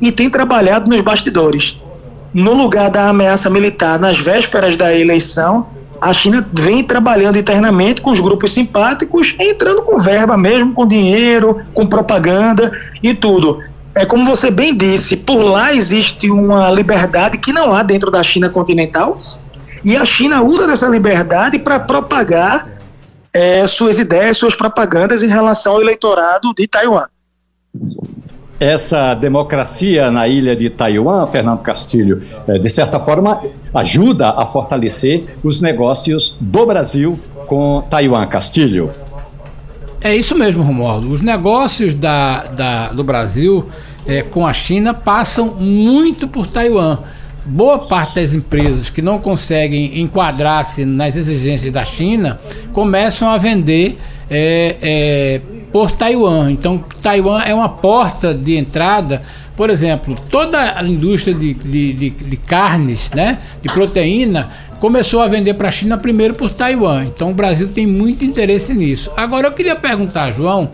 e 0.00 0.10
tem 0.12 0.30
trabalhado 0.30 0.88
nos 0.88 1.00
bastidores. 1.00 1.80
No 2.32 2.54
lugar 2.54 2.90
da 2.90 3.08
ameaça 3.08 3.50
militar 3.50 3.98
nas 3.98 4.18
vésperas 4.18 4.76
da 4.76 4.96
eleição, 4.96 5.66
a 6.00 6.12
China 6.12 6.46
vem 6.52 6.82
trabalhando 6.82 7.38
internamente 7.38 8.00
com 8.00 8.10
os 8.10 8.20
grupos 8.20 8.52
simpáticos, 8.52 9.34
entrando 9.38 9.82
com 9.82 9.98
verba 9.98 10.36
mesmo, 10.36 10.72
com 10.72 10.86
dinheiro, 10.86 11.60
com 11.72 11.86
propaganda 11.86 12.72
e 13.02 13.14
tudo 13.14 13.62
é 13.94 14.04
como 14.04 14.24
você 14.26 14.50
bem 14.50 14.76
disse, 14.76 15.16
por 15.16 15.42
lá 15.42 15.72
existe 15.72 16.30
uma 16.30 16.70
liberdade 16.70 17.38
que 17.38 17.52
não 17.52 17.72
há 17.72 17.82
dentro 17.82 18.10
da 18.10 18.22
China 18.22 18.50
continental, 18.50 19.18
e 19.84 19.96
a 19.96 20.04
China 20.04 20.42
usa 20.42 20.66
dessa 20.66 20.88
liberdade 20.88 21.58
para 21.58 21.78
propagar 21.78 22.68
é, 23.32 23.66
suas 23.66 23.98
ideias, 23.98 24.36
suas 24.36 24.54
propagandas 24.54 25.22
em 25.22 25.28
relação 25.28 25.74
ao 25.74 25.80
eleitorado 25.80 26.52
de 26.56 26.66
Taiwan. 26.66 27.06
Essa 28.58 29.14
democracia 29.14 30.10
na 30.10 30.26
ilha 30.26 30.56
de 30.56 30.70
Taiwan, 30.70 31.26
Fernando 31.26 31.60
Castilho, 31.60 32.22
é, 32.48 32.58
de 32.58 32.70
certa 32.70 32.98
forma 32.98 33.42
ajuda 33.74 34.30
a 34.30 34.46
fortalecer 34.46 35.36
os 35.42 35.60
negócios 35.60 36.36
do 36.40 36.64
Brasil 36.64 37.18
com 37.46 37.82
Taiwan, 37.90 38.26
Castilho. 38.26 38.90
É 40.00 40.14
isso 40.14 40.34
mesmo, 40.36 40.62
Romualdo. 40.62 41.10
Os 41.10 41.20
negócios 41.20 41.94
da, 41.94 42.44
da 42.44 42.92
do 42.92 43.02
Brasil 43.02 43.68
é, 44.06 44.22
com 44.22 44.46
a 44.46 44.52
China 44.52 44.92
passam 44.94 45.54
muito 45.54 46.28
por 46.28 46.46
Taiwan. 46.46 46.98
Boa 47.46 47.80
parte 47.80 48.16
das 48.16 48.32
empresas 48.32 48.88
que 48.88 49.02
não 49.02 49.18
conseguem 49.18 50.00
enquadrar-se 50.00 50.84
nas 50.84 51.14
exigências 51.14 51.72
da 51.72 51.84
China 51.84 52.40
começam 52.72 53.28
a 53.28 53.36
vender 53.36 53.98
é, 54.30 54.76
é, 54.80 55.40
por 55.70 55.90
Taiwan. 55.90 56.50
Então, 56.50 56.82
Taiwan 57.02 57.42
é 57.42 57.54
uma 57.54 57.68
porta 57.68 58.32
de 58.32 58.56
entrada 58.56 59.22
por 59.56 59.70
exemplo, 59.70 60.16
toda 60.30 60.76
a 60.76 60.82
indústria 60.82 61.32
de, 61.32 61.54
de, 61.54 61.92
de, 61.92 62.10
de, 62.10 62.36
carnes, 62.36 63.08
né, 63.14 63.38
de 63.62 63.72
proteína, 63.72 64.50
começou 64.80 65.22
a 65.22 65.28
vender 65.28 65.54
para 65.54 65.68
a 65.68 65.70
China 65.70 65.96
primeiro 65.96 66.34
por 66.34 66.50
Taiwan. 66.50 67.04
Então 67.04 67.30
o 67.30 67.34
Brasil 67.34 67.68
tem 67.68 67.86
muito 67.86 68.24
interesse 68.24 68.74
nisso. 68.74 69.12
Agora 69.16 69.46
eu 69.46 69.52
queria 69.52 69.76
perguntar, 69.76 70.30
João, 70.30 70.70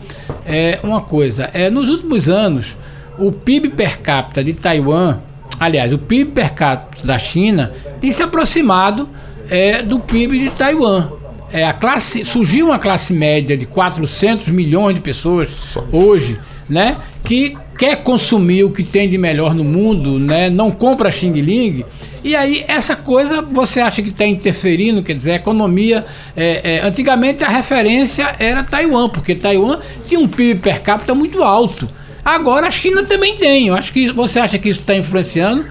é, 0.47 0.79
uma 0.83 1.03
coisa. 1.03 1.51
É, 1.53 1.69
nos 1.69 1.91
últimos 1.91 2.29
anos, 2.29 2.77
o 3.21 3.33
PIB 3.33 3.71
per 3.71 3.99
capita 4.01 4.43
de 4.43 4.53
Taiwan, 4.55 5.19
aliás, 5.59 5.93
o 5.93 5.99
PIB 5.99 6.33
per 6.33 6.53
capita 6.55 7.07
da 7.07 7.19
China, 7.19 7.73
tem 8.01 8.11
se 8.11 8.23
aproximado 8.23 9.09
é, 9.49 9.83
do 9.83 10.01
PIB 10.01 10.39
de 10.39 10.51
Taiwan. 10.51 11.11
É, 11.53 11.65
a 11.65 11.73
classe, 11.73 12.25
surgiu 12.25 12.67
uma 12.67 12.79
classe 12.79 13.13
média 13.13 13.57
de 13.57 13.67
400 13.67 14.49
milhões 14.49 14.95
de 14.95 15.01
pessoas 15.01 15.77
hoje, 15.93 16.39
né, 16.69 16.99
que 17.25 17.57
quer 17.77 17.97
consumir 17.97 18.63
o 18.65 18.71
que 18.71 18.85
tem 18.85 19.09
de 19.09 19.19
melhor 19.19 19.55
no 19.55 19.65
mundo, 19.65 20.19
né, 20.19 20.49
não 20.49 20.71
compra 20.71 21.11
Xing 21.11 21.33
Ling 21.33 21.85
e 22.23 22.37
aí, 22.37 22.65
essa 22.69 22.95
coisa 22.95 23.41
você 23.41 23.81
acha 23.81 24.03
que 24.03 24.11
está 24.11 24.27
interferindo? 24.27 25.03
Quer 25.03 25.15
dizer, 25.15 25.33
a 25.33 25.37
economia. 25.37 26.05
É, 26.37 26.77
é, 26.77 26.81
antigamente 26.81 27.43
a 27.43 27.49
referência 27.49 28.35
era 28.39 28.63
Taiwan, 28.63 29.09
porque 29.09 29.35
Taiwan 29.35 29.79
tinha 30.07 30.21
um 30.21 30.29
PIB 30.29 30.61
per 30.61 30.83
capita 30.83 31.15
muito 31.15 31.43
alto. 31.43 31.89
Agora 32.35 32.69
a 32.69 32.71
China 32.71 33.05
também 33.05 33.37
tem. 33.37 33.69
Eu 33.69 33.75
acho 33.75 33.93
que 33.93 34.13
você 34.13 34.39
acha 34.39 34.59
que 34.59 34.69
isso 34.69 34.81
está 34.81 34.95
influenciando? 34.95 35.67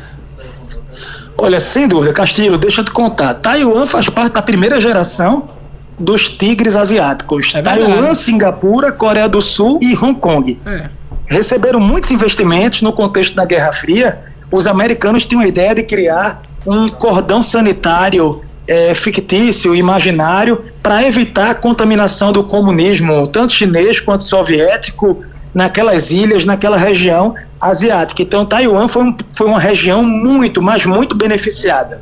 Olha, 1.38 1.60
sem 1.60 1.88
dúvida, 1.88 2.14
Castilho, 2.14 2.58
deixa 2.58 2.82
eu 2.82 2.86
te 2.86 2.92
contar. 2.92 3.36
Taiwan 3.36 3.86
faz 3.86 4.10
parte 4.10 4.34
da 4.34 4.42
primeira 4.42 4.80
geração 4.82 5.50
dos 5.98 6.30
tigres 6.30 6.76
asiáticos. 6.76 7.54
É 7.56 7.62
Taiwan, 7.62 8.14
Singapura, 8.14 8.92
Coreia 8.92 9.30
do 9.30 9.42
Sul 9.42 9.80
e 9.82 9.96
Hong 9.96 10.20
Kong. 10.20 10.60
É. 10.66 10.90
Receberam 11.28 11.80
muitos 11.80 12.12
investimentos 12.12 12.82
no 12.82 12.92
contexto 12.92 13.36
da 13.36 13.46
Guerra 13.46 13.72
Fria 13.72 14.30
os 14.52 14.66
americanos 14.68 15.28
tinham 15.28 15.42
a 15.42 15.48
ideia 15.48 15.76
de 15.76 15.84
criar 15.84 16.42
um 16.66 16.90
cordão 16.90 17.42
sanitário 17.42 18.42
é, 18.68 18.94
fictício, 18.94 19.76
imaginário, 19.76 20.64
para 20.82 21.04
evitar 21.04 21.52
a 21.52 21.56
contaminação 21.56 22.32
do 22.32 22.44
comunismo, 22.44 23.28
tanto 23.28 23.54
chinês 23.54 24.00
quanto 24.00 24.24
soviético, 24.24 25.24
naquelas 25.54 26.12
ilhas, 26.12 26.46
naquela 26.46 26.78
região 26.78 27.36
asiática. 27.60 28.22
Então, 28.22 28.46
Taiwan 28.46 28.88
foi, 28.88 29.04
um, 29.04 29.18
foi 29.36 29.48
uma 29.48 29.60
região 29.60 30.04
muito, 30.04 30.62
mas 30.62 30.86
muito 30.86 31.16
beneficiada. 31.16 32.02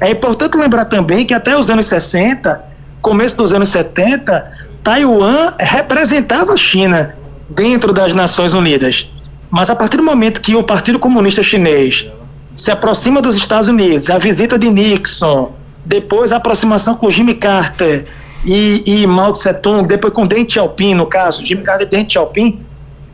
É 0.00 0.10
importante 0.10 0.56
lembrar 0.56 0.86
também 0.86 1.24
que 1.24 1.32
até 1.32 1.56
os 1.56 1.70
anos 1.70 1.86
60, 1.86 2.62
começo 3.00 3.36
dos 3.36 3.54
anos 3.54 3.68
70, 3.68 4.52
Taiwan 4.82 5.54
representava 5.58 6.52
a 6.52 6.56
China 6.56 7.14
dentro 7.48 7.92
das 7.92 8.12
Nações 8.12 8.54
Unidas. 8.54 9.10
Mas 9.50 9.70
a 9.70 9.76
partir 9.76 9.98
do 9.98 10.02
momento 10.02 10.40
que 10.40 10.56
o 10.56 10.62
Partido 10.62 10.98
Comunista 10.98 11.42
Chinês 11.42 12.10
se 12.54 12.70
aproxima 12.70 13.22
dos 13.22 13.36
Estados 13.36 13.68
Unidos, 13.68 14.10
a 14.10 14.18
visita 14.18 14.58
de 14.58 14.70
Nixon, 14.70 15.52
depois 15.84 16.32
a 16.32 16.36
aproximação 16.36 16.94
com 16.94 17.10
Jimmy 17.10 17.34
Carter 17.34 18.06
e, 18.44 18.82
e 18.86 19.06
Mao 19.06 19.32
Tse 19.32 19.52
Tung, 19.54 19.86
depois 19.86 20.12
com 20.12 20.26
Deng 20.26 20.48
Xiaoping, 20.48 20.94
no 20.94 21.06
caso, 21.06 21.44
Jimmy 21.44 21.62
Carter 21.62 21.86
e 21.86 21.90
Deng 21.90 22.08
Xiaoping, 22.08 22.60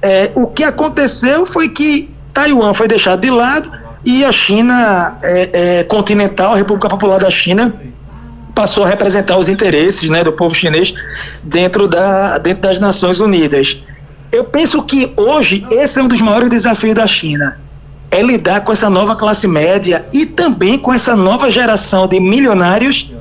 é, 0.03 0.31
o 0.35 0.47
que 0.47 0.63
aconteceu 0.63 1.45
foi 1.45 1.69
que 1.69 2.11
Taiwan 2.33 2.73
foi 2.73 2.87
deixado 2.87 3.21
de 3.21 3.31
lado 3.31 3.71
e 4.05 4.25
a 4.25 4.33
China 4.33 5.19
é, 5.23 5.51
é, 5.81 5.85
continental, 5.85 6.53
a 6.53 6.57
República 6.57 6.89
Popular 6.89 7.19
da 7.19 7.31
China, 7.31 7.75
passou 8.55 8.85
a 8.85 8.89
representar 8.89 9.39
os 9.39 9.49
interesses 9.49 10.09
né, 10.11 10.25
do 10.25 10.33
povo 10.33 10.55
chinês 10.55 10.93
dentro, 11.43 11.87
da, 11.87 12.39
dentro 12.39 12.63
das 12.63 12.81
Nações 12.81 13.21
Unidas. 13.21 13.79
Eu 14.33 14.45
penso 14.45 14.83
que 14.83 15.13
hoje 15.17 15.67
esse 15.71 15.99
é 15.99 16.03
um 16.03 16.09
dos 16.09 16.21
maiores 16.21 16.49
desafios 16.49 16.95
da 16.95 17.07
China. 17.07 17.59
É 18.11 18.23
lidar 18.23 18.63
com 18.63 18.73
essa 18.73 18.89
nova 18.89 19.15
classe 19.15 19.47
média 19.47 20.05
e 20.13 20.27
também 20.27 20.79
com 20.79 20.93
essa 20.93 21.15
nova 21.15 21.51
geração 21.51 22.07
de 22.07 22.19
milionários 22.19 23.13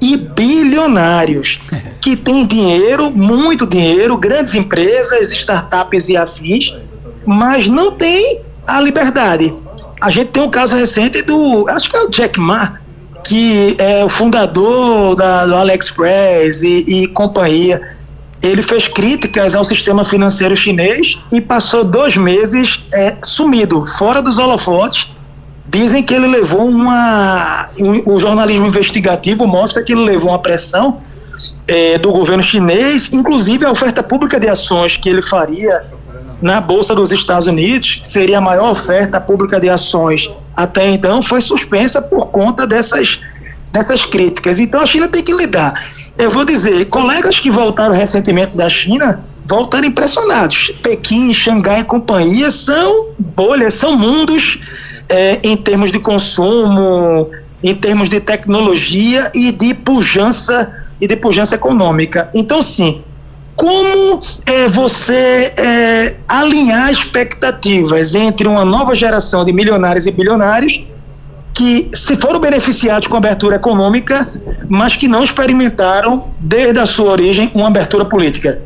e 0.00 0.16
bilionários 0.16 1.60
que 2.00 2.16
têm 2.16 2.46
dinheiro, 2.46 3.10
muito 3.10 3.66
dinheiro, 3.66 4.16
grandes 4.16 4.54
empresas, 4.54 5.32
startups 5.32 6.08
e 6.08 6.16
afins, 6.16 6.74
mas 7.24 7.68
não 7.68 7.92
tem 7.92 8.40
a 8.66 8.80
liberdade. 8.80 9.54
A 10.00 10.10
gente 10.10 10.28
tem 10.28 10.42
um 10.42 10.50
caso 10.50 10.76
recente 10.76 11.22
do, 11.22 11.68
acho 11.68 11.88
que 11.88 11.96
é 11.96 12.00
o 12.00 12.10
Jack 12.10 12.38
Ma, 12.38 12.78
que 13.24 13.74
é 13.78 14.04
o 14.04 14.08
fundador 14.08 15.16
da, 15.16 15.46
do 15.46 15.54
AliExpress 15.54 16.62
e, 16.62 16.84
e 16.86 17.06
companhia 17.08 17.96
ele 18.42 18.62
fez 18.62 18.86
críticas 18.88 19.54
ao 19.54 19.64
sistema 19.64 20.04
financeiro 20.04 20.54
chinês 20.54 21.18
e 21.32 21.40
passou 21.40 21.84
dois 21.84 22.16
meses 22.16 22.84
é, 22.92 23.16
sumido, 23.22 23.84
fora 23.86 24.22
dos 24.22 24.38
holofotes. 24.38 25.08
Dizem 25.68 26.02
que 26.02 26.14
ele 26.14 26.26
levou 26.26 26.66
uma. 26.66 27.68
O 28.04 28.18
jornalismo 28.18 28.66
investigativo 28.66 29.46
mostra 29.46 29.82
que 29.82 29.92
ele 29.92 30.04
levou 30.04 30.30
uma 30.30 30.38
pressão 30.38 31.00
é, 31.66 31.98
do 31.98 32.12
governo 32.12 32.42
chinês, 32.42 33.10
inclusive 33.12 33.64
a 33.64 33.70
oferta 33.70 34.02
pública 34.02 34.38
de 34.38 34.48
ações 34.48 34.96
que 34.96 35.08
ele 35.08 35.22
faria 35.22 35.84
na 36.40 36.60
Bolsa 36.60 36.94
dos 36.94 37.12
Estados 37.12 37.46
Unidos, 37.46 37.96
que 37.96 38.08
seria 38.08 38.38
a 38.38 38.40
maior 38.40 38.70
oferta 38.70 39.20
pública 39.20 39.58
de 39.58 39.68
ações 39.68 40.30
até 40.54 40.88
então, 40.88 41.20
foi 41.20 41.40
suspensa 41.40 42.00
por 42.00 42.28
conta 42.28 42.66
dessas, 42.66 43.20
dessas 43.72 44.06
críticas. 44.06 44.58
Então 44.58 44.80
a 44.80 44.86
China 44.86 45.08
tem 45.08 45.22
que 45.22 45.34
lidar 45.34 45.74
eu 46.18 46.30
vou 46.30 46.44
dizer, 46.44 46.86
colegas 46.86 47.38
que 47.38 47.50
voltaram 47.50 47.94
recentemente 47.94 48.56
da 48.56 48.68
China 48.68 49.20
voltaram 49.44 49.86
impressionados. 49.86 50.72
Pequim, 50.82 51.32
Xangai 51.32 51.80
e 51.80 51.84
companhia 51.84 52.50
são 52.50 53.08
bolhas, 53.18 53.74
são 53.74 53.96
mundos 53.96 54.58
é, 55.08 55.38
em 55.42 55.56
termos 55.56 55.92
de 55.92 55.98
consumo, 55.98 57.30
em 57.62 57.74
termos 57.74 58.08
de 58.08 58.20
tecnologia 58.20 59.30
e 59.34 59.52
de 59.52 59.74
pujança 59.74 60.84
e 61.00 61.06
de 61.06 61.16
pujança 61.16 61.54
econômica. 61.54 62.30
Então, 62.34 62.62
sim, 62.62 63.02
como 63.54 64.20
é, 64.44 64.68
você 64.68 65.52
é, 65.56 66.14
alinhar 66.28 66.90
expectativas 66.90 68.14
entre 68.14 68.46
uma 68.46 68.64
nova 68.64 68.94
geração 68.94 69.44
de 69.44 69.52
milionários 69.52 70.06
e 70.06 70.10
bilionários 70.10 70.84
que 71.54 71.88
se 71.94 72.16
foram 72.16 72.38
beneficiados 72.38 73.08
com 73.08 73.16
abertura 73.16 73.56
econômica, 73.56 74.28
mas 74.68 74.94
que 74.94 75.08
não 75.08 75.24
experimentaram, 75.24 76.26
desde 76.38 76.78
a 76.78 76.84
sua 76.84 77.10
origem, 77.12 77.50
uma 77.54 77.68
abertura 77.68 78.04
política. 78.04 78.60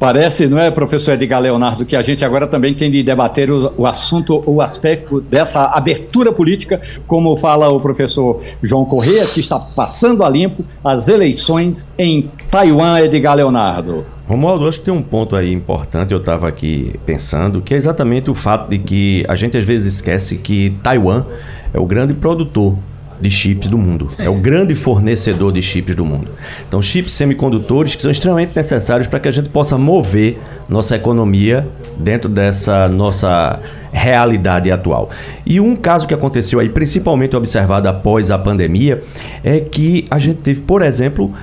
Parece, 0.00 0.46
não 0.46 0.58
é, 0.58 0.70
professor 0.70 1.12
Edgar 1.12 1.42
Leonardo, 1.42 1.84
que 1.84 1.94
a 1.94 2.00
gente 2.00 2.24
agora 2.24 2.46
também 2.46 2.72
tem 2.72 2.90
de 2.90 3.02
debater 3.02 3.50
o, 3.50 3.70
o, 3.76 3.86
assunto, 3.86 4.42
o 4.46 4.62
aspecto 4.62 5.20
dessa 5.20 5.66
abertura 5.66 6.32
política, 6.32 6.80
como 7.06 7.36
fala 7.36 7.68
o 7.68 7.78
professor 7.78 8.40
João 8.62 8.86
Corrêa, 8.86 9.26
que 9.26 9.40
está 9.40 9.60
passando 9.60 10.24
a 10.24 10.30
limpo 10.30 10.64
as 10.82 11.06
eleições 11.06 11.92
em 11.98 12.30
Taiwan, 12.50 12.98
Edgar 12.98 13.36
Leonardo. 13.36 14.06
Romualdo, 14.26 14.66
acho 14.66 14.78
que 14.78 14.86
tem 14.86 14.94
um 14.94 15.02
ponto 15.02 15.36
aí 15.36 15.52
importante, 15.52 16.12
eu 16.12 16.18
estava 16.18 16.48
aqui 16.48 16.98
pensando, 17.04 17.60
que 17.60 17.74
é 17.74 17.76
exatamente 17.76 18.30
o 18.30 18.34
fato 18.34 18.70
de 18.70 18.78
que 18.78 19.22
a 19.28 19.36
gente 19.36 19.58
às 19.58 19.66
vezes 19.66 19.96
esquece 19.96 20.36
que 20.36 20.70
Taiwan 20.82 21.26
é 21.74 21.78
o 21.78 21.84
grande 21.84 22.14
produtor 22.14 22.74
de 23.20 23.30
chips 23.30 23.68
do 23.68 23.76
mundo. 23.76 24.10
É 24.18 24.28
o 24.28 24.34
grande 24.34 24.74
fornecedor 24.74 25.52
de 25.52 25.62
chips 25.62 25.94
do 25.94 26.04
mundo. 26.04 26.30
Então, 26.66 26.80
chips 26.80 27.12
semicondutores 27.12 27.94
que 27.94 28.02
são 28.02 28.10
extremamente 28.10 28.52
necessários 28.54 29.06
para 29.06 29.20
que 29.20 29.28
a 29.28 29.32
gente 29.32 29.48
possa 29.48 29.76
mover 29.76 30.38
nossa 30.68 30.96
economia 30.96 31.68
dentro 31.98 32.28
dessa 32.28 32.88
nossa 32.88 33.60
realidade 33.92 34.70
atual. 34.70 35.10
E 35.44 35.60
um 35.60 35.76
caso 35.76 36.06
que 36.06 36.14
aconteceu 36.14 36.60
aí, 36.60 36.68
principalmente 36.68 37.36
observado 37.36 37.88
após 37.88 38.30
a 38.30 38.38
pandemia, 38.38 39.02
é 39.44 39.60
que 39.60 40.06
a 40.10 40.18
gente 40.18 40.38
teve, 40.38 40.60
por 40.62 40.82
exemplo, 40.82 41.34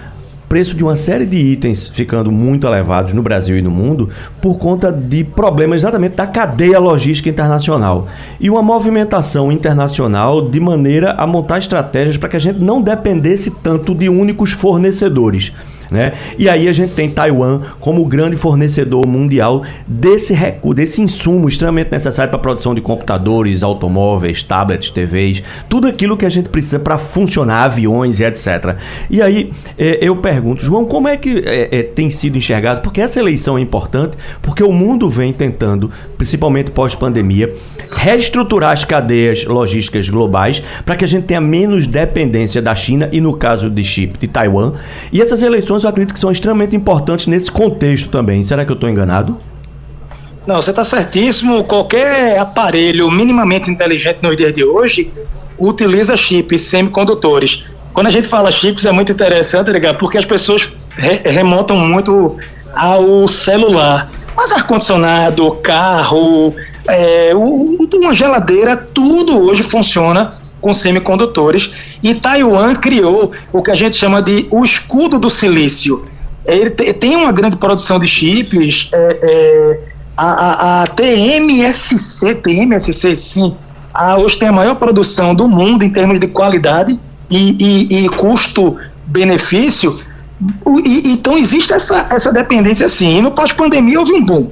preço 0.47 0.75
de 0.75 0.83
uma 0.83 0.95
série 0.95 1.25
de 1.25 1.37
itens 1.37 1.87
ficando 1.93 2.31
muito 2.31 2.65
elevados 2.65 3.13
no 3.13 3.21
Brasil 3.21 3.57
e 3.57 3.61
no 3.61 3.71
mundo 3.71 4.09
por 4.41 4.57
conta 4.57 4.91
de 4.91 5.23
problemas 5.23 5.81
exatamente 5.81 6.15
da 6.15 6.25
cadeia 6.25 6.79
logística 6.79 7.29
internacional 7.29 8.07
e 8.39 8.49
uma 8.49 8.61
movimentação 8.61 9.51
internacional 9.51 10.47
de 10.47 10.59
maneira 10.59 11.11
a 11.11 11.27
montar 11.27 11.59
estratégias 11.59 12.17
para 12.17 12.29
que 12.29 12.37
a 12.37 12.39
gente 12.39 12.59
não 12.59 12.81
dependesse 12.81 13.51
tanto 13.51 13.93
de 13.93 14.09
únicos 14.09 14.51
fornecedores. 14.51 15.53
Né? 15.89 16.13
E 16.37 16.49
aí 16.49 16.67
a 16.67 16.73
gente 16.73 16.93
tem 16.93 17.09
Taiwan 17.09 17.61
como 17.79 18.05
grande 18.05 18.35
fornecedor 18.35 19.07
mundial 19.07 19.63
desse 19.87 20.33
recurso, 20.33 20.75
desse 20.75 21.01
insumo 21.01 21.47
extremamente 21.47 21.91
necessário 21.91 22.29
para 22.29 22.39
a 22.39 22.41
produção 22.41 22.75
de 22.75 22.81
computadores, 22.81 23.63
automóveis, 23.63 24.43
tablets, 24.43 24.89
TVs, 24.89 25.43
tudo 25.69 25.87
aquilo 25.87 26.17
que 26.17 26.25
a 26.25 26.29
gente 26.29 26.49
precisa 26.49 26.79
para 26.79 26.97
funcionar, 26.97 27.63
aviões 27.63 28.19
e 28.19 28.25
etc. 28.25 28.75
E 29.09 29.21
aí 29.21 29.51
é, 29.77 29.99
eu 30.01 30.15
pergunto, 30.17 30.63
João, 30.63 30.85
como 30.85 31.07
é 31.07 31.17
que 31.17 31.43
é, 31.45 31.79
é, 31.79 31.83
tem 31.83 32.09
sido 32.09 32.37
enxergado? 32.37 32.81
Porque 32.81 33.01
essa 33.01 33.19
eleição 33.19 33.57
é 33.57 33.61
importante, 33.61 34.17
porque 34.41 34.63
o 34.63 34.71
mundo 34.71 35.09
vem 35.09 35.31
tentando, 35.31 35.91
principalmente 36.17 36.71
pós-pandemia, 36.71 37.53
reestruturar 37.89 38.71
as 38.71 38.83
cadeias 38.83 39.45
logísticas 39.45 40.09
globais 40.09 40.61
para 40.85 40.95
que 40.95 41.05
a 41.05 41.07
gente 41.07 41.25
tenha 41.25 41.41
menos 41.41 41.87
dependência 41.87 42.61
da 42.61 42.75
China 42.75 43.09
e, 43.11 43.21
no 43.21 43.35
caso 43.35 43.69
de 43.69 43.83
chip, 43.83 44.17
de 44.17 44.27
Taiwan. 44.27 44.73
E 45.11 45.21
essas 45.21 45.41
eleições 45.41 45.76
eu 45.83 45.89
acredito 45.89 46.13
que 46.13 46.19
são 46.19 46.31
extremamente 46.31 46.75
importantes 46.75 47.27
nesse 47.27 47.51
contexto 47.51 48.09
também. 48.09 48.41
Será 48.43 48.65
que 48.65 48.71
eu 48.71 48.75
estou 48.75 48.89
enganado? 48.89 49.37
Não, 50.45 50.55
você 50.55 50.69
está 50.69 50.83
certíssimo. 50.83 51.63
Qualquer 51.65 52.39
aparelho 52.39 53.11
minimamente 53.11 53.69
inteligente 53.69 54.19
nos 54.21 54.37
dias 54.37 54.53
de 54.53 54.63
hoje 54.63 55.11
utiliza 55.57 56.15
chips 56.15 56.61
semicondutores. 56.61 57.63
Quando 57.93 58.07
a 58.07 58.11
gente 58.11 58.27
fala 58.27 58.51
chips 58.51 58.85
é 58.85 58.91
muito 58.91 59.11
interessante, 59.11 59.69
legal, 59.69 59.95
porque 59.95 60.17
as 60.17 60.25
pessoas 60.25 60.69
re 60.91 61.21
remontam 61.25 61.75
muito 61.77 62.37
ao 62.73 63.27
celular. 63.27 64.09
Mas 64.35 64.51
ar-condicionado, 64.51 65.51
carro, 65.63 66.55
é, 66.87 67.31
o, 67.33 67.77
uma 67.95 68.13
geladeira, 68.13 68.77
tudo 68.77 69.43
hoje 69.43 69.63
funciona 69.63 70.39
com 70.67 70.73
semicondutores. 70.73 71.71
E 72.03 72.13
Taiwan 72.13 72.75
criou 72.75 73.31
o 73.53 73.61
que 73.61 73.71
a 73.71 73.75
gente 73.75 73.95
chama 73.95 74.21
de 74.21 74.45
o 74.51 74.65
escudo 74.65 75.17
do 75.17 75.29
silício. 75.29 76.03
Ele 76.45 76.69
tem 76.71 77.15
uma 77.15 77.31
grande 77.31 77.55
produção 77.55 77.97
de 77.97 78.05
chips. 78.05 78.89
É, 78.93 79.19
é, 79.21 79.79
a, 80.17 80.27
a, 80.27 80.83
a, 80.83 80.87
TMSC, 80.87 82.35
TMSC, 82.35 83.17
sim, 83.17 83.55
a, 83.93 84.17
hoje 84.17 84.37
tem 84.37 84.49
a 84.49 84.51
maior 84.51 84.75
produção 84.75 85.33
do 85.33 85.47
mundo 85.47 85.83
em 85.83 85.89
termos 85.89 86.19
de 86.19 86.27
qualidade 86.27 86.99
e, 87.29 87.55
e, 87.59 88.05
e 88.05 88.09
custo-benefício. 88.09 89.97
então 90.85 91.37
existe 91.37 91.71
essa, 91.71 92.07
essa 92.09 92.33
dependência 92.33 92.89
sim. 92.89 93.19
E 93.19 93.21
no 93.21 93.31
pós-pandemia 93.31 93.99
houve 93.99 94.11
um 94.11 94.25
boom. 94.25 94.51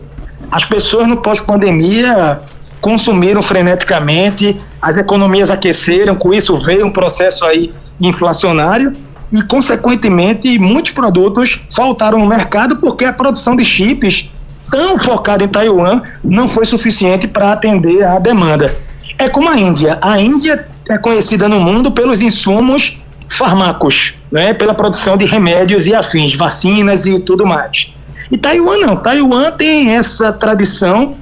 As 0.49 0.63
pessoas 0.63 1.07
no 1.07 1.17
pós-pandemia 1.17 2.41
consumiram 2.85 3.41
freneticamente, 3.41 4.61
as 4.79 4.95
economias 4.95 5.49
aqueceram, 5.49 6.15
com 6.15 6.31
isso 6.31 6.63
veio 6.63 6.85
um 6.85 6.91
processo 6.91 7.43
aí 7.43 7.73
inflacionário 7.99 8.95
e, 9.33 9.41
consequentemente, 9.41 10.59
muitos 10.59 10.91
produtos 10.91 11.63
faltaram 11.75 12.19
no 12.19 12.27
mercado 12.27 12.75
porque 12.75 13.03
a 13.03 13.11
produção 13.11 13.55
de 13.55 13.65
chips 13.65 14.29
tão 14.69 14.99
focada 14.99 15.43
em 15.43 15.47
Taiwan 15.47 16.03
não 16.23 16.47
foi 16.47 16.63
suficiente 16.63 17.27
para 17.27 17.53
atender 17.53 18.03
à 18.03 18.19
demanda. 18.19 18.77
É 19.17 19.27
como 19.27 19.49
a 19.49 19.57
Índia. 19.57 19.97
A 19.99 20.21
Índia 20.21 20.67
é 20.87 20.95
conhecida 20.99 21.49
no 21.49 21.59
mundo 21.59 21.91
pelos 21.91 22.21
insumos 22.21 23.01
fármacos, 23.27 24.13
né, 24.31 24.53
pela 24.53 24.75
produção 24.75 25.17
de 25.17 25.25
remédios 25.25 25.87
e 25.87 25.95
afins, 25.95 26.35
vacinas 26.35 27.07
e 27.07 27.19
tudo 27.19 27.47
mais. 27.47 27.91
E 28.31 28.37
Taiwan 28.37 28.77
não. 28.77 28.95
Taiwan 28.95 29.49
tem 29.53 29.95
essa 29.95 30.31
tradição 30.31 31.15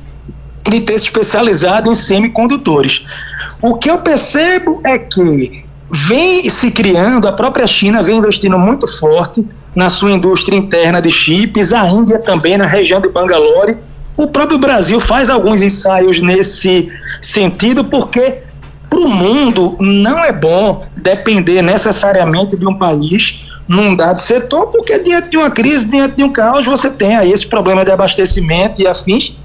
de 0.70 0.82
ter 0.82 0.98
se 1.00 1.06
especializado 1.06 1.92
em 1.92 1.96
semicondutores. 1.96 3.06
O 3.62 3.76
que 3.76 3.90
eu 3.90 4.00
percebo 4.00 4.82
é 4.84 4.98
que 4.98 5.66
vem 5.92 6.50
se 6.50 6.72
criando, 6.72 7.28
a 7.28 7.34
própria 7.34 7.68
China 7.68 8.02
vem 8.02 8.18
investindo 8.18 8.58
muito 8.58 8.88
forte 8.88 9.48
na 9.76 9.90
sua 9.90 10.12
indústria 10.12 10.56
interna 10.56 11.02
de 11.02 11.10
chips, 11.10 11.74
a 11.74 11.88
Índia 11.88 12.20
também 12.20 12.58
na 12.58 12.66
região 12.66 13.02
de 13.02 13.10
Bangalore. 13.10 13.78
O 14.16 14.28
próprio 14.28 14.58
Brasil 14.58 15.00
faz 15.00 15.30
alguns 15.30 15.62
ensaios 15.62 16.22
nesse 16.22 16.92
sentido, 17.22 17.84
porque 17.84 18.40
para 18.90 19.00
o 19.00 19.10
mundo 19.10 19.76
não 19.80 20.24
é 20.24 20.32
bom 20.32 20.86
depender 20.96 21.62
necessariamente 21.62 22.56
de 22.56 22.68
um 22.68 22.76
país 22.76 23.50
num 23.68 23.96
dado 23.96 24.20
setor, 24.20 24.68
porque 24.68 25.00
diante 25.00 25.30
de 25.30 25.38
uma 25.38 25.50
crise, 25.50 25.86
diante 25.86 26.16
de 26.16 26.24
um 26.24 26.32
caos, 26.32 26.66
você 26.66 26.90
tem 26.90 27.16
aí 27.16 27.32
esse 27.32 27.48
problema 27.48 27.84
de 27.84 27.92
abastecimento 27.92 28.82
e 28.82 28.88
afins, 28.88 29.38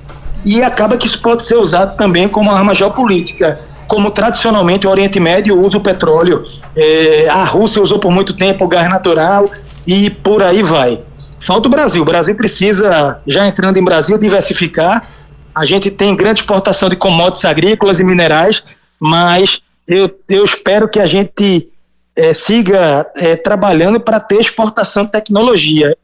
e 0.45 0.63
acaba 0.63 0.97
que 0.97 1.07
isso 1.07 1.21
pode 1.21 1.45
ser 1.45 1.57
usado 1.57 1.97
também 1.97 2.29
como 2.29 2.51
arma 2.51 2.75
geopolítica. 2.75 3.61
Como 3.87 4.11
tradicionalmente 4.11 4.87
o 4.87 4.91
Oriente 4.91 5.19
Médio 5.19 5.59
usa 5.59 5.79
o 5.79 5.81
petróleo, 5.81 6.45
é, 6.77 7.27
a 7.29 7.43
Rússia 7.45 7.83
usou 7.83 7.99
por 7.99 8.13
muito 8.13 8.35
tempo 8.35 8.65
o 8.65 8.69
gás 8.69 8.89
natural 8.89 9.51
e 9.87 10.11
por 10.11 10.43
aí 10.43 10.63
vai. 10.63 11.01
Falta 11.41 11.69
o 11.69 11.71
Brasil. 11.71 12.03
O 12.03 12.05
Brasil 12.05 12.35
precisa, 12.35 13.21
já 13.27 13.47
entrando 13.47 13.79
em 13.79 13.85
Brasil, 13.85 14.19
diversificar. 14.19 15.09
A 15.55 15.65
gente 15.65 15.91
tem 15.91 16.15
grande 16.15 16.41
exportação 16.41 16.89
de 16.89 16.97
commodities 16.97 17.45
agrícolas 17.45 17.99
e 17.99 18.05
minerais, 18.05 18.63
mas 19.01 19.63
eu, 19.87 20.11
eu 20.29 20.45
espero 20.45 20.89
que 20.89 21.01
a 21.01 21.07
gente 21.07 21.73
é, 22.15 22.35
siga 22.35 23.07
é, 23.17 23.37
trabalhando 23.37 23.99
para 23.99 24.21
ter 24.21 24.41
exportação 24.41 25.05
de 25.05 25.13
tecnologia, 25.13 25.97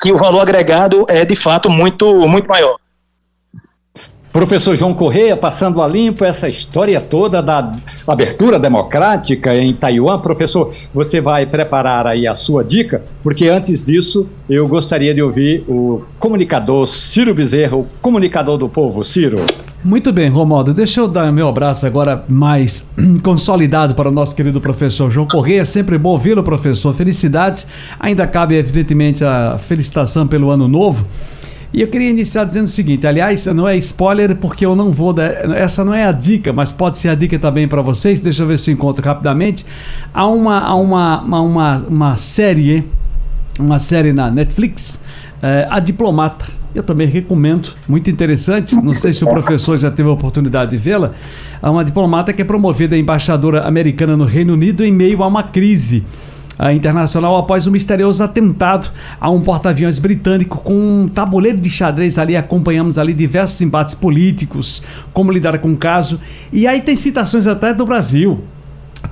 que 0.00 0.10
o 0.10 0.16
valor 0.16 0.40
agregado 0.40 1.06
é 1.08 1.24
de 1.24 1.36
fato 1.36 1.70
muito, 1.70 2.26
muito 2.26 2.48
maior. 2.48 2.76
Professor 4.32 4.76
João 4.76 4.92
Correia, 4.92 5.36
passando 5.36 5.80
a 5.80 5.88
limpo 5.88 6.24
essa 6.24 6.48
história 6.48 7.00
toda 7.00 7.42
da 7.42 7.72
abertura 8.06 8.58
democrática 8.58 9.56
em 9.56 9.72
Taiwan. 9.72 10.18
Professor, 10.20 10.74
você 10.92 11.20
vai 11.20 11.46
preparar 11.46 12.06
aí 12.06 12.26
a 12.26 12.34
sua 12.34 12.62
dica, 12.62 13.02
porque 13.22 13.48
antes 13.48 13.82
disso 13.82 14.28
eu 14.48 14.68
gostaria 14.68 15.14
de 15.14 15.22
ouvir 15.22 15.64
o 15.66 16.02
comunicador 16.18 16.86
Ciro 16.86 17.34
Bezerra, 17.34 17.76
o 17.76 17.86
comunicador 18.02 18.58
do 18.58 18.68
povo. 18.68 19.02
Ciro. 19.02 19.46
Muito 19.82 20.12
bem, 20.12 20.28
Romualdo. 20.28 20.74
Deixa 20.74 21.00
eu 21.00 21.08
dar 21.08 21.32
meu 21.32 21.48
abraço 21.48 21.86
agora 21.86 22.24
mais 22.28 22.90
consolidado 23.22 23.94
para 23.94 24.08
o 24.08 24.12
nosso 24.12 24.34
querido 24.34 24.60
professor 24.60 25.10
João 25.10 25.26
Correia. 25.26 25.64
Sempre 25.64 25.96
bom 25.96 26.10
ouvi-lo, 26.10 26.42
professor. 26.42 26.92
Felicidades. 26.92 27.66
Ainda 27.98 28.26
cabe, 28.26 28.56
evidentemente, 28.56 29.24
a 29.24 29.56
felicitação 29.56 30.26
pelo 30.26 30.50
ano 30.50 30.68
novo. 30.68 31.06
E 31.72 31.82
eu 31.82 31.88
queria 31.88 32.08
iniciar 32.08 32.44
dizendo 32.44 32.64
o 32.64 32.68
seguinte: 32.68 33.06
aliás, 33.06 33.46
não 33.46 33.68
é 33.68 33.76
spoiler 33.76 34.34
porque 34.36 34.64
eu 34.64 34.74
não 34.74 34.90
vou 34.90 35.12
dar. 35.12 35.30
Essa 35.56 35.84
não 35.84 35.92
é 35.92 36.04
a 36.04 36.12
dica, 36.12 36.52
mas 36.52 36.72
pode 36.72 36.98
ser 36.98 37.10
a 37.10 37.14
dica 37.14 37.38
também 37.38 37.68
para 37.68 37.82
vocês. 37.82 38.20
Deixa 38.20 38.42
eu 38.42 38.46
ver 38.46 38.58
se 38.58 38.70
eu 38.70 38.74
encontro 38.74 39.04
rapidamente. 39.04 39.66
Há 40.12 40.26
uma, 40.26 40.60
há 40.60 40.74
uma, 40.74 41.20
uma, 41.20 41.76
uma 41.76 42.16
série, 42.16 42.84
uma 43.58 43.78
série 43.78 44.12
na 44.12 44.30
Netflix, 44.30 45.02
é, 45.42 45.66
A 45.70 45.78
Diplomata. 45.78 46.46
Eu 46.74 46.82
também 46.82 47.06
recomendo, 47.06 47.70
muito 47.88 48.10
interessante. 48.10 48.76
Não 48.76 48.94
sei 48.94 49.12
se 49.12 49.24
o 49.24 49.28
professor 49.28 49.76
já 49.76 49.90
teve 49.90 50.08
a 50.08 50.12
oportunidade 50.12 50.70
de 50.70 50.76
vê-la. 50.76 51.12
É 51.62 51.68
uma 51.68 51.84
diplomata 51.84 52.32
que 52.32 52.42
é 52.42 52.44
promovida 52.44 52.96
embaixadora 52.96 53.66
americana 53.66 54.16
no 54.16 54.24
Reino 54.24 54.52
Unido 54.52 54.84
em 54.84 54.92
meio 54.92 55.22
a 55.22 55.26
uma 55.26 55.42
crise 55.42 56.04
internacional 56.72 57.36
após 57.36 57.66
um 57.66 57.70
misterioso 57.70 58.22
atentado 58.22 58.90
a 59.20 59.30
um 59.30 59.40
porta-aviões 59.40 59.98
britânico 59.98 60.58
com 60.58 60.74
um 60.74 61.08
tabuleiro 61.08 61.58
de 61.58 61.70
xadrez 61.70 62.18
ali. 62.18 62.36
Acompanhamos 62.36 62.98
ali 62.98 63.14
diversos 63.14 63.60
embates 63.60 63.94
políticos, 63.94 64.82
como 65.12 65.32
lidar 65.32 65.58
com 65.58 65.72
o 65.72 65.76
caso. 65.76 66.20
E 66.52 66.66
aí 66.66 66.80
tem 66.80 66.96
citações 66.96 67.46
até 67.46 67.72
do 67.72 67.86
Brasil 67.86 68.42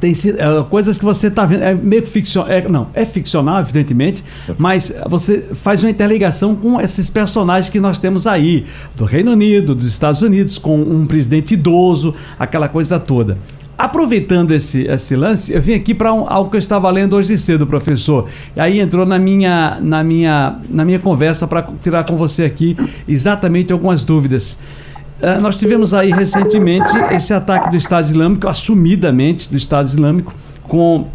tem 0.01 0.13
uh, 0.13 0.65
coisas 0.65 0.99
que 0.99 1.05
você 1.05 1.29
está 1.29 1.45
vendo, 1.45 1.63
é 1.63 1.75
meio 1.75 2.07
ficcional, 2.07 2.51
é, 2.51 2.69
não, 2.69 2.89
é 2.93 3.05
ficcional, 3.05 3.61
evidentemente, 3.61 4.25
mas 4.59 4.95
você 5.09 5.45
faz 5.55 5.83
uma 5.83 5.91
interligação 5.91 6.55
com 6.55 6.81
esses 6.81 7.09
personagens 7.09 7.71
que 7.71 7.81
nós 7.81 7.99
temos 7.99 8.27
aí, 8.27 8.67
do 8.95 9.05
Reino 9.05 9.33
Unido, 9.33 9.75
dos 9.75 9.87
Estados 9.87 10.23
Unidos, 10.23 10.59
com 10.59 10.79
um 10.79 11.07
presidente 11.07 11.55
idoso, 11.55 12.15
aquela 12.39 12.69
coisa 12.69 12.99
toda. 12.99 13.39
Aproveitando 13.79 14.53
esse, 14.53 14.87
esse 14.87 15.15
lance, 15.15 15.53
eu 15.53 15.61
vim 15.61 15.75
aqui 15.75 15.93
para 15.93 16.11
um, 16.13 16.25
algo 16.29 16.49
que 16.49 16.57
eu 16.57 16.59
estava 16.59 16.91
lendo 16.91 17.15
hoje 17.15 17.37
cedo, 17.37 17.67
professor. 17.67 18.27
E 18.57 18.61
aí 18.61 18.81
entrou 18.81 19.05
na 19.05 19.19
minha, 19.19 19.79
na 19.83 20.03
minha, 20.03 20.57
na 20.71 20.83
minha 20.83 20.99
conversa 20.99 21.47
para 21.47 21.63
tirar 21.83 22.05
com 22.05 22.17
você 22.17 22.45
aqui 22.45 22.75
exatamente 23.07 23.73
algumas 23.73 24.03
dúvidas. 24.03 24.59
Uh, 25.21 25.41
nós 25.43 25.59
tivemos 25.59 25.93
aí 25.93 26.11
recentemente 26.11 26.91
esse 27.11 27.35
ataque 27.35 27.71
do 27.71 27.77
Estado 27.77 28.07
Islâmico, 28.07 28.49
assumidamente 28.49 29.51
do 29.51 29.59
Estado 29.59 29.87
Islâmico, 29.87 30.33
com 30.63 31.09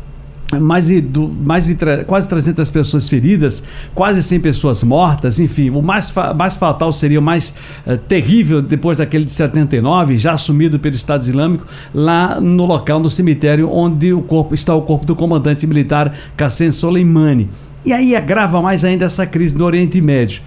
mais 0.60 0.88
de, 0.88 1.02
do, 1.02 1.28
mais 1.28 1.66
de 1.66 1.78
quase 2.06 2.28
300 2.28 2.70
pessoas 2.70 3.08
feridas, 3.08 3.64
quase 3.94 4.22
100 4.22 4.40
pessoas 4.40 4.84
mortas, 4.84 5.40
enfim, 5.40 5.70
o 5.70 5.82
mais, 5.82 6.10
fa 6.10 6.34
mais 6.34 6.56
fatal 6.56 6.92
seria 6.92 7.20
o 7.20 7.22
mais 7.22 7.54
uh, 7.86 7.98
terrível 7.98 8.62
depois 8.62 8.98
daquele 8.98 9.26
de 9.26 9.32
79, 9.32 10.18
já 10.18 10.34
assumido 10.34 10.80
pelo 10.80 10.96
Estado 10.96 11.22
Islâmico, 11.22 11.66
lá 11.94 12.40
no 12.40 12.66
local, 12.66 13.00
no 13.00 13.10
cemitério 13.10 13.72
onde 13.72 14.14
o 14.14 14.22
corpo 14.22 14.54
está 14.54 14.76
o 14.76 14.82
corpo 14.82 15.06
do 15.06 15.16
comandante 15.16 15.66
militar 15.66 16.14
Qassem 16.36 16.72
Soleimani. 16.72 17.50
E 17.84 17.94
aí 17.94 18.16
agrava 18.16 18.62
mais 18.62 18.86
ainda 18.86 19.06
essa 19.06 19.26
crise 19.26 19.58
no 19.58 19.66
Oriente 19.66 20.00
Médio. 20.00 20.42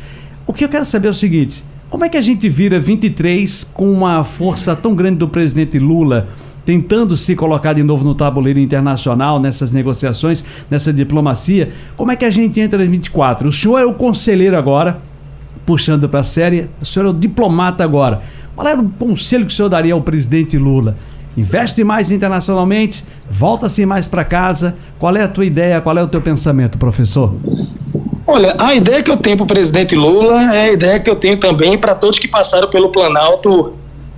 O 0.46 0.52
que 0.52 0.64
eu 0.64 0.68
quero 0.68 0.84
saber 0.84 1.08
é 1.08 1.10
o 1.10 1.14
seguinte: 1.14 1.64
como 1.90 2.04
é 2.04 2.08
que 2.08 2.16
a 2.16 2.20
gente 2.20 2.48
vira 2.48 2.78
23 2.78 3.64
com 3.72 3.92
uma 3.92 4.22
força 4.22 4.76
tão 4.76 4.94
grande 4.94 5.18
do 5.18 5.28
presidente 5.28 5.78
Lula 5.78 6.28
tentando 6.64 7.16
se 7.16 7.36
colocar 7.36 7.72
de 7.72 7.82
novo 7.82 8.04
no 8.04 8.14
tabuleiro 8.14 8.58
internacional, 8.58 9.38
nessas 9.38 9.72
negociações, 9.72 10.44
nessa 10.70 10.92
diplomacia? 10.92 11.72
Como 11.96 12.10
é 12.10 12.16
que 12.16 12.24
a 12.24 12.30
gente 12.30 12.60
entra 12.60 12.84
em 12.84 12.88
24? 12.88 13.48
O 13.48 13.52
senhor 13.52 13.78
é 13.78 13.84
o 13.84 13.94
conselheiro 13.94 14.56
agora, 14.56 14.98
puxando 15.66 16.08
para 16.08 16.20
a 16.20 16.24
série, 16.24 16.68
o 16.80 16.84
senhor 16.86 17.06
é 17.06 17.10
o 17.10 17.14
diplomata 17.14 17.84
agora. 17.84 18.22
Qual 18.54 18.66
era 18.66 18.80
o 18.80 18.88
conselho 18.88 19.46
que 19.46 19.52
o 19.52 19.54
senhor 19.54 19.68
daria 19.68 19.94
ao 19.94 20.00
presidente 20.00 20.56
Lula? 20.56 20.96
Investe 21.36 21.82
mais 21.82 22.12
internacionalmente, 22.12 23.04
volta-se 23.28 23.84
mais 23.84 24.06
para 24.06 24.24
casa. 24.24 24.76
Qual 24.98 25.16
é 25.16 25.22
a 25.22 25.28
tua 25.28 25.44
ideia, 25.44 25.80
qual 25.80 25.98
é 25.98 26.02
o 26.02 26.06
teu 26.06 26.20
pensamento, 26.20 26.78
professor? 26.78 27.34
Olha, 28.26 28.54
a 28.58 28.74
ideia 28.74 29.02
que 29.02 29.10
eu 29.10 29.16
tenho 29.16 29.36
para 29.36 29.44
o 29.44 29.46
presidente 29.46 29.94
Lula 29.94 30.42
é 30.54 30.68
a 30.68 30.72
ideia 30.72 31.00
que 31.00 31.10
eu 31.10 31.16
tenho 31.16 31.38
também 31.38 31.76
para 31.76 31.94
todos 31.94 32.18
que 32.18 32.28
passaram 32.28 32.70
pelo 32.70 32.90
Planalto 32.90 33.74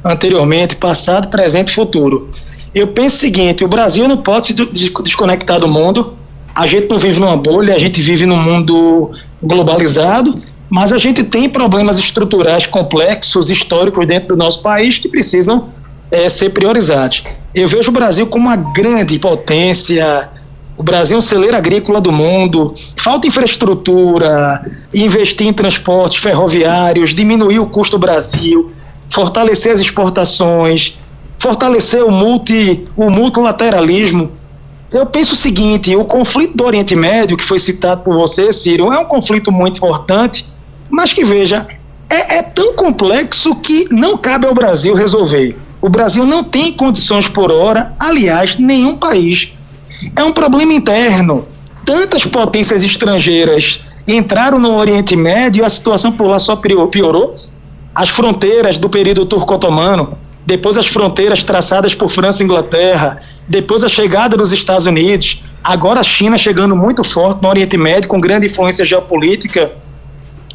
anteriormente, 0.06 0.76
passado, 0.76 1.28
presente 1.28 1.68
e 1.68 1.74
futuro. 1.74 2.30
Eu 2.74 2.88
penso 2.88 3.16
o 3.16 3.18
seguinte: 3.18 3.64
o 3.64 3.68
Brasil 3.68 4.06
não 4.08 4.18
pode 4.18 4.48
se 4.48 4.54
desconectar 4.54 5.60
do 5.60 5.68
mundo. 5.68 6.14
A 6.54 6.66
gente 6.66 6.88
não 6.88 6.98
vive 6.98 7.20
numa 7.20 7.36
bolha, 7.36 7.74
a 7.74 7.78
gente 7.78 8.00
vive 8.00 8.24
num 8.24 8.36
mundo 8.36 9.10
globalizado, 9.42 10.40
mas 10.70 10.92
a 10.92 10.98
gente 10.98 11.22
tem 11.22 11.48
problemas 11.50 11.98
estruturais 11.98 12.66
complexos, 12.66 13.50
históricos 13.50 14.06
dentro 14.06 14.28
do 14.28 14.36
nosso 14.36 14.62
país 14.62 14.98
que 14.98 15.08
precisam 15.08 15.68
é, 16.10 16.28
ser 16.30 16.50
priorizados. 16.50 17.24
Eu 17.54 17.68
vejo 17.68 17.90
o 17.90 17.92
Brasil 17.92 18.26
como 18.26 18.46
uma 18.46 18.56
grande 18.56 19.18
potência 19.18 20.30
o 20.76 20.82
Brasil 20.82 21.16
é 21.16 21.18
um 21.18 21.22
celeiro 21.22 21.56
agrícola 21.56 22.00
do 22.02 22.12
mundo, 22.12 22.74
falta 22.96 23.26
infraestrutura, 23.26 24.62
investir 24.92 25.46
em 25.46 25.52
transportes 25.52 26.22
ferroviários, 26.22 27.14
diminuir 27.14 27.58
o 27.58 27.66
custo 27.66 27.96
do 27.96 28.00
Brasil, 28.00 28.72
fortalecer 29.10 29.72
as 29.72 29.80
exportações, 29.80 30.98
fortalecer 31.38 32.04
o, 32.04 32.10
multi, 32.10 32.86
o 32.96 33.10
multilateralismo. 33.10 34.32
Eu 34.92 35.06
penso 35.06 35.34
o 35.34 35.36
seguinte: 35.36 35.94
o 35.96 36.04
conflito 36.04 36.56
do 36.56 36.64
Oriente 36.64 36.94
Médio, 36.94 37.36
que 37.36 37.44
foi 37.44 37.58
citado 37.58 38.02
por 38.02 38.14
você, 38.14 38.52
Ciro, 38.52 38.92
é 38.92 38.98
um 38.98 39.04
conflito 39.04 39.50
muito 39.50 39.78
importante, 39.78 40.46
mas 40.88 41.12
que, 41.12 41.24
veja, 41.24 41.66
é, 42.08 42.38
é 42.38 42.42
tão 42.42 42.74
complexo 42.74 43.54
que 43.56 43.86
não 43.90 44.16
cabe 44.16 44.46
ao 44.46 44.54
Brasil 44.54 44.94
resolver. 44.94 45.56
O 45.80 45.88
Brasil 45.88 46.24
não 46.24 46.42
tem 46.42 46.72
condições 46.72 47.28
por 47.28 47.50
hora, 47.50 47.92
aliás, 47.98 48.56
nenhum 48.56 48.96
país 48.96 49.52
é 50.14 50.22
um 50.22 50.32
problema 50.32 50.72
interno. 50.72 51.46
Tantas 51.84 52.24
potências 52.24 52.82
estrangeiras 52.82 53.80
entraram 54.06 54.58
no 54.58 54.76
Oriente 54.76 55.16
Médio 55.16 55.64
a 55.64 55.68
situação 55.68 56.12
por 56.12 56.26
lá 56.26 56.38
só 56.38 56.56
piorou. 56.56 57.34
As 57.96 58.10
fronteiras 58.10 58.76
do 58.76 58.90
período 58.90 59.24
turco-otomano, 59.24 60.18
depois 60.44 60.76
as 60.76 60.86
fronteiras 60.86 61.42
traçadas 61.42 61.94
por 61.94 62.10
França 62.10 62.42
e 62.42 62.44
Inglaterra, 62.44 63.22
depois 63.48 63.82
a 63.82 63.88
chegada 63.88 64.36
dos 64.36 64.52
Estados 64.52 64.84
Unidos, 64.84 65.42
agora 65.64 66.00
a 66.00 66.02
China 66.02 66.36
chegando 66.36 66.76
muito 66.76 67.02
forte 67.02 67.42
no 67.42 67.48
Oriente 67.48 67.78
Médio, 67.78 68.06
com 68.06 68.20
grande 68.20 68.48
influência 68.48 68.84
geopolítica. 68.84 69.72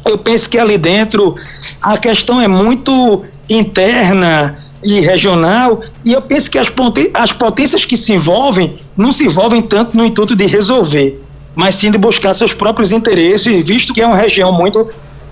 Eu 0.04 0.18
penso 0.18 0.48
que 0.48 0.56
ali 0.56 0.78
dentro 0.78 1.34
a 1.80 1.98
questão 1.98 2.40
é 2.40 2.46
muito 2.46 3.24
interna, 3.50 4.56
e 4.84 5.00
regional, 5.00 5.80
e 6.04 6.12
eu 6.12 6.22
penso 6.22 6.48
que 6.48 6.58
as, 6.58 6.72
as 7.14 7.32
potências 7.32 7.84
que 7.84 7.96
se 7.96 8.12
envolvem 8.12 8.78
não 8.96 9.10
se 9.10 9.26
envolvem 9.26 9.62
tanto 9.62 9.96
no 9.96 10.04
intuito 10.04 10.36
de 10.36 10.46
resolver, 10.46 11.20
mas 11.56 11.74
sim 11.74 11.90
de 11.90 11.98
buscar 11.98 12.34
seus 12.34 12.52
próprios 12.52 12.92
interesses, 12.92 13.66
visto 13.66 13.92
que 13.92 14.00
é 14.00 14.06
uma 14.06 14.16
região 14.16 14.52
muito 14.52 14.88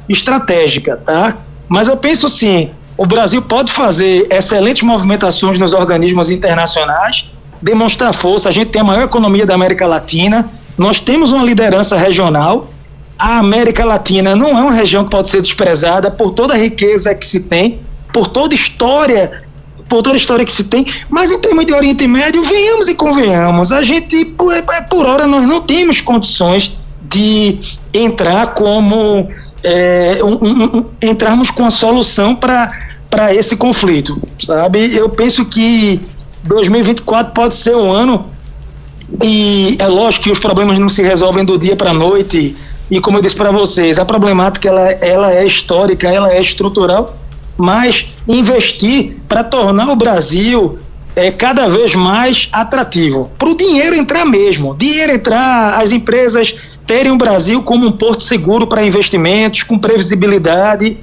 estratégica, 0.08 0.96
tá? 0.96 1.36
Mas 1.70 1.86
eu 1.86 1.96
penso 1.96 2.28
sim, 2.28 2.72
o 2.98 3.06
Brasil 3.06 3.40
pode 3.40 3.70
fazer 3.70 4.26
excelentes 4.28 4.82
movimentações 4.82 5.56
nos 5.56 5.72
organismos 5.72 6.28
internacionais, 6.28 7.30
demonstrar 7.62 8.12
força, 8.12 8.48
a 8.48 8.52
gente 8.52 8.72
tem 8.72 8.80
a 8.80 8.84
maior 8.84 9.04
economia 9.04 9.46
da 9.46 9.54
América 9.54 9.86
Latina, 9.86 10.50
nós 10.76 11.00
temos 11.00 11.30
uma 11.30 11.44
liderança 11.44 11.96
regional, 11.96 12.68
a 13.16 13.38
América 13.38 13.84
Latina 13.84 14.34
não 14.34 14.58
é 14.58 14.62
uma 14.62 14.72
região 14.72 15.04
que 15.04 15.10
pode 15.10 15.28
ser 15.28 15.40
desprezada 15.40 16.10
por 16.10 16.32
toda 16.32 16.54
a 16.54 16.56
riqueza 16.56 17.14
que 17.14 17.24
se 17.24 17.38
tem, 17.38 17.78
por 18.12 18.26
toda 18.26 18.52
história, 18.52 19.44
por 19.88 20.02
toda 20.02 20.14
a 20.14 20.16
história 20.16 20.44
que 20.44 20.52
se 20.52 20.64
tem, 20.64 20.84
mas 21.08 21.30
em 21.30 21.38
termos 21.38 21.64
de 21.66 21.72
Oriente 21.72 22.04
Médio, 22.04 22.42
venhamos 22.42 22.88
e 22.88 22.96
convenhamos, 22.96 23.70
a 23.70 23.84
gente, 23.84 24.24
por, 24.24 24.52
é, 24.52 24.60
por 24.90 25.06
hora, 25.06 25.24
nós 25.24 25.46
não 25.46 25.60
temos 25.60 26.00
condições 26.00 26.76
de 27.08 27.60
entrar 27.94 28.54
como 28.54 29.28
é, 29.62 30.20
um, 30.22 30.78
um, 30.78 30.84
entrarmos 31.02 31.50
com 31.50 31.64
a 31.64 31.70
solução 31.70 32.34
para 32.34 33.34
esse 33.34 33.56
conflito, 33.56 34.20
sabe? 34.38 34.94
Eu 34.94 35.08
penso 35.08 35.44
que 35.44 36.00
2024 36.44 37.32
pode 37.32 37.54
ser 37.54 37.76
um 37.76 37.90
ano 37.92 38.26
e 39.22 39.76
é 39.78 39.86
lógico 39.86 40.24
que 40.24 40.30
os 40.30 40.38
problemas 40.38 40.78
não 40.78 40.88
se 40.88 41.02
resolvem 41.02 41.44
do 41.44 41.58
dia 41.58 41.76
para 41.76 41.90
a 41.90 41.94
noite 41.94 42.56
e 42.90 43.00
como 43.00 43.18
eu 43.18 43.22
disse 43.22 43.36
para 43.36 43.50
vocês, 43.50 43.98
a 43.98 44.04
problemática 44.04 44.68
ela, 44.68 44.90
ela 44.90 45.32
é 45.32 45.46
histórica, 45.46 46.08
ela 46.08 46.32
é 46.32 46.40
estrutural 46.40 47.16
mas 47.60 48.06
investir 48.26 49.18
para 49.28 49.44
tornar 49.44 49.90
o 49.90 49.96
Brasil 49.96 50.78
é, 51.14 51.30
cada 51.30 51.68
vez 51.68 51.94
mais 51.94 52.48
atrativo. 52.50 53.30
Para 53.38 53.50
o 53.50 53.56
dinheiro 53.56 53.94
entrar 53.94 54.24
mesmo, 54.24 54.74
dinheiro 54.74 55.12
entrar, 55.12 55.78
as 55.78 55.92
empresas 55.92 56.54
terem 56.90 57.12
o 57.12 57.16
Brasil 57.16 57.62
como 57.62 57.86
um 57.86 57.92
porto 57.92 58.24
seguro 58.24 58.66
para 58.66 58.84
investimentos, 58.84 59.62
com 59.62 59.78
previsibilidade, 59.78 60.98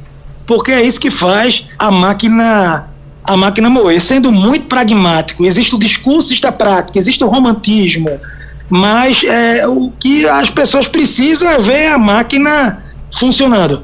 porque 0.46 0.70
é 0.70 0.82
isso 0.82 1.00
que 1.00 1.10
faz 1.10 1.66
a 1.80 1.90
máquina 1.90 2.90
a 3.24 3.38
máquina 3.38 3.70
moer. 3.70 4.02
Sendo 4.02 4.30
muito 4.30 4.66
pragmático, 4.66 5.46
existe 5.46 5.76
o 5.76 5.80
discurso, 5.80 6.28
existe 6.28 6.46
a 6.46 6.52
prática, 6.52 7.00
existe 7.00 7.24
o 7.24 7.30
romantismo, 7.30 8.10
mas 8.70 9.24
é, 9.24 9.66
o 9.66 9.90
que 9.98 10.28
as 10.28 10.50
pessoas 10.50 10.90
precisam 10.90 11.50
é 11.50 11.58
ver 11.58 11.88
a 11.88 11.98
máquina 11.98 12.84
funcionando. 13.10 13.82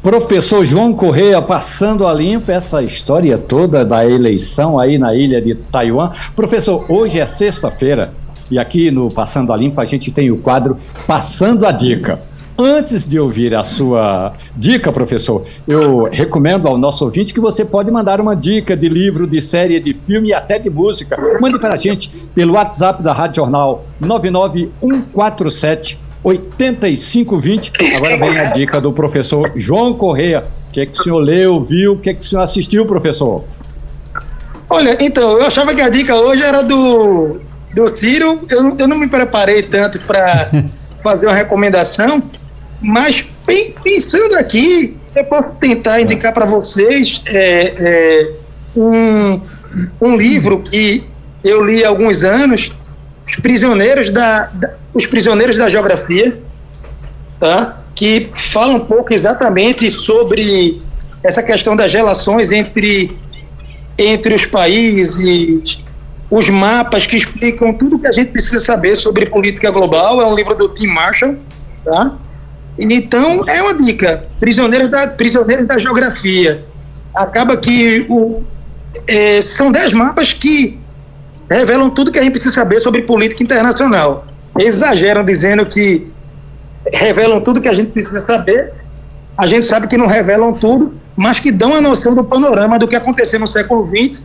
Professor 0.00 0.64
João 0.64 0.94
Correia, 0.94 1.42
passando 1.42 2.06
a 2.06 2.14
limpo 2.14 2.50
essa 2.50 2.82
história 2.82 3.36
toda 3.36 3.84
da 3.84 4.08
eleição 4.08 4.78
aí 4.78 4.96
na 4.96 5.14
ilha 5.14 5.42
de 5.42 5.54
Taiwan. 5.54 6.12
Professor, 6.34 6.86
hoje 6.88 7.20
é 7.20 7.26
sexta-feira 7.26 8.14
e 8.50 8.58
aqui 8.58 8.90
no 8.90 9.10
Passando 9.10 9.52
a 9.52 9.56
Limpo 9.56 9.80
a 9.80 9.84
gente 9.84 10.10
tem 10.10 10.30
o 10.30 10.36
quadro 10.36 10.76
Passando 11.06 11.66
a 11.66 11.72
Dica. 11.72 12.20
Antes 12.58 13.06
de 13.06 13.20
ouvir 13.20 13.54
a 13.54 13.62
sua 13.62 14.32
dica, 14.56 14.90
professor, 14.90 15.44
eu 15.68 16.08
recomendo 16.10 16.66
ao 16.66 16.78
nosso 16.78 17.04
ouvinte 17.04 17.34
que 17.34 17.40
você 17.40 17.66
pode 17.66 17.90
mandar 17.90 18.18
uma 18.18 18.34
dica 18.34 18.74
de 18.74 18.88
livro, 18.88 19.26
de 19.26 19.42
série, 19.42 19.78
de 19.78 19.92
filme 19.92 20.28
e 20.28 20.32
até 20.32 20.58
de 20.58 20.70
música. 20.70 21.18
Mande 21.38 21.58
para 21.58 21.74
a 21.74 21.76
gente 21.76 22.10
pelo 22.34 22.54
WhatsApp 22.54 23.02
da 23.02 23.12
Rádio 23.12 23.42
Jornal 23.42 23.84
99147 24.00 26.00
8520. 26.24 27.72
Agora 27.94 28.16
vem 28.16 28.38
a 28.38 28.50
dica 28.50 28.80
do 28.80 28.90
professor 28.90 29.52
João 29.54 29.92
Correia. 29.92 30.46
O 30.68 30.70
que, 30.72 30.80
é 30.80 30.86
que 30.86 30.98
o 30.98 31.02
senhor 31.02 31.18
leu, 31.18 31.62
viu? 31.62 31.92
O 31.92 31.98
que, 31.98 32.08
é 32.08 32.14
que 32.14 32.20
o 32.20 32.24
senhor 32.24 32.40
assistiu, 32.40 32.86
professor? 32.86 33.44
Olha, 34.68 34.96
então, 34.98 35.32
eu 35.32 35.44
achava 35.44 35.74
que 35.74 35.80
a 35.80 35.90
dica 35.90 36.16
hoje 36.16 36.42
era 36.42 36.62
do 36.62 37.38
do 37.76 37.94
Ciro, 37.94 38.40
eu, 38.48 38.74
eu 38.78 38.88
não 38.88 38.98
me 38.98 39.06
preparei 39.06 39.62
tanto 39.62 39.98
para 40.00 40.50
fazer 41.04 41.26
uma 41.26 41.34
recomendação, 41.34 42.22
mas 42.80 43.22
pensando 43.84 44.34
aqui, 44.38 44.96
eu 45.14 45.24
posso 45.26 45.50
tentar 45.60 46.00
indicar 46.00 46.32
para 46.32 46.46
vocês 46.46 47.20
é, 47.26 47.74
é, 47.76 48.32
um, 48.74 49.40
um 50.00 50.16
livro 50.16 50.62
que 50.62 51.04
eu 51.44 51.62
li 51.62 51.84
há 51.84 51.88
alguns 51.88 52.22
anos, 52.22 52.72
Os 53.28 53.36
Prisioneiros 53.36 54.10
da, 54.10 54.46
da, 54.54 54.74
Os 54.94 55.04
Prisioneiros 55.04 55.58
da 55.58 55.68
Geografia, 55.68 56.38
tá? 57.38 57.82
que 57.94 58.28
fala 58.32 58.72
um 58.72 58.80
pouco 58.80 59.12
exatamente 59.12 59.92
sobre 59.92 60.80
essa 61.22 61.42
questão 61.42 61.76
das 61.76 61.92
relações 61.92 62.50
entre, 62.50 63.16
entre 63.98 64.34
os 64.34 64.46
países, 64.46 65.78
os 66.30 66.48
mapas 66.48 67.06
que 67.06 67.16
explicam 67.16 67.72
tudo 67.72 67.98
que 67.98 68.06
a 68.06 68.12
gente 68.12 68.32
precisa 68.32 68.64
saber 68.64 68.96
sobre 68.96 69.26
política 69.26 69.70
global. 69.70 70.20
É 70.20 70.26
um 70.26 70.34
livro 70.34 70.54
do 70.54 70.68
Tim 70.68 70.88
Marshall, 70.88 71.36
tá? 71.84 72.16
Então, 72.78 73.44
é 73.46 73.62
uma 73.62 73.74
dica. 73.74 74.26
Prisioneiros 74.40 74.90
da, 74.90 75.06
Prisioneiros 75.08 75.66
da 75.66 75.78
Geografia. 75.78 76.64
Acaba 77.14 77.56
que 77.56 78.04
o, 78.08 78.42
é, 79.06 79.40
são 79.40 79.70
dez 79.70 79.92
mapas 79.92 80.32
que 80.32 80.78
revelam 81.48 81.88
tudo 81.90 82.10
que 82.10 82.18
a 82.18 82.22
gente 82.22 82.32
precisa 82.32 82.54
saber 82.54 82.80
sobre 82.80 83.02
política 83.02 83.42
internacional. 83.42 84.26
Exageram 84.58 85.24
dizendo 85.24 85.64
que 85.64 86.10
revelam 86.92 87.40
tudo 87.40 87.60
que 87.60 87.68
a 87.68 87.72
gente 87.72 87.92
precisa 87.92 88.20
saber. 88.26 88.72
A 89.38 89.46
gente 89.46 89.64
sabe 89.64 89.86
que 89.86 89.96
não 89.96 90.06
revelam 90.06 90.52
tudo, 90.52 90.94
mas 91.14 91.38
que 91.38 91.52
dão 91.52 91.74
a 91.74 91.80
noção 91.80 92.14
do 92.14 92.24
panorama 92.24 92.78
do 92.78 92.88
que 92.88 92.96
aconteceu 92.96 93.38
no 93.38 93.46
século 93.46 93.88
XX 93.88 94.22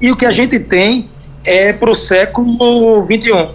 e 0.00 0.10
o 0.10 0.16
que 0.16 0.26
a 0.26 0.32
gente 0.32 0.58
tem 0.58 1.08
é 1.44 1.72
para 1.72 1.90
o 1.90 1.94
século 1.94 3.04
XXI. 3.04 3.48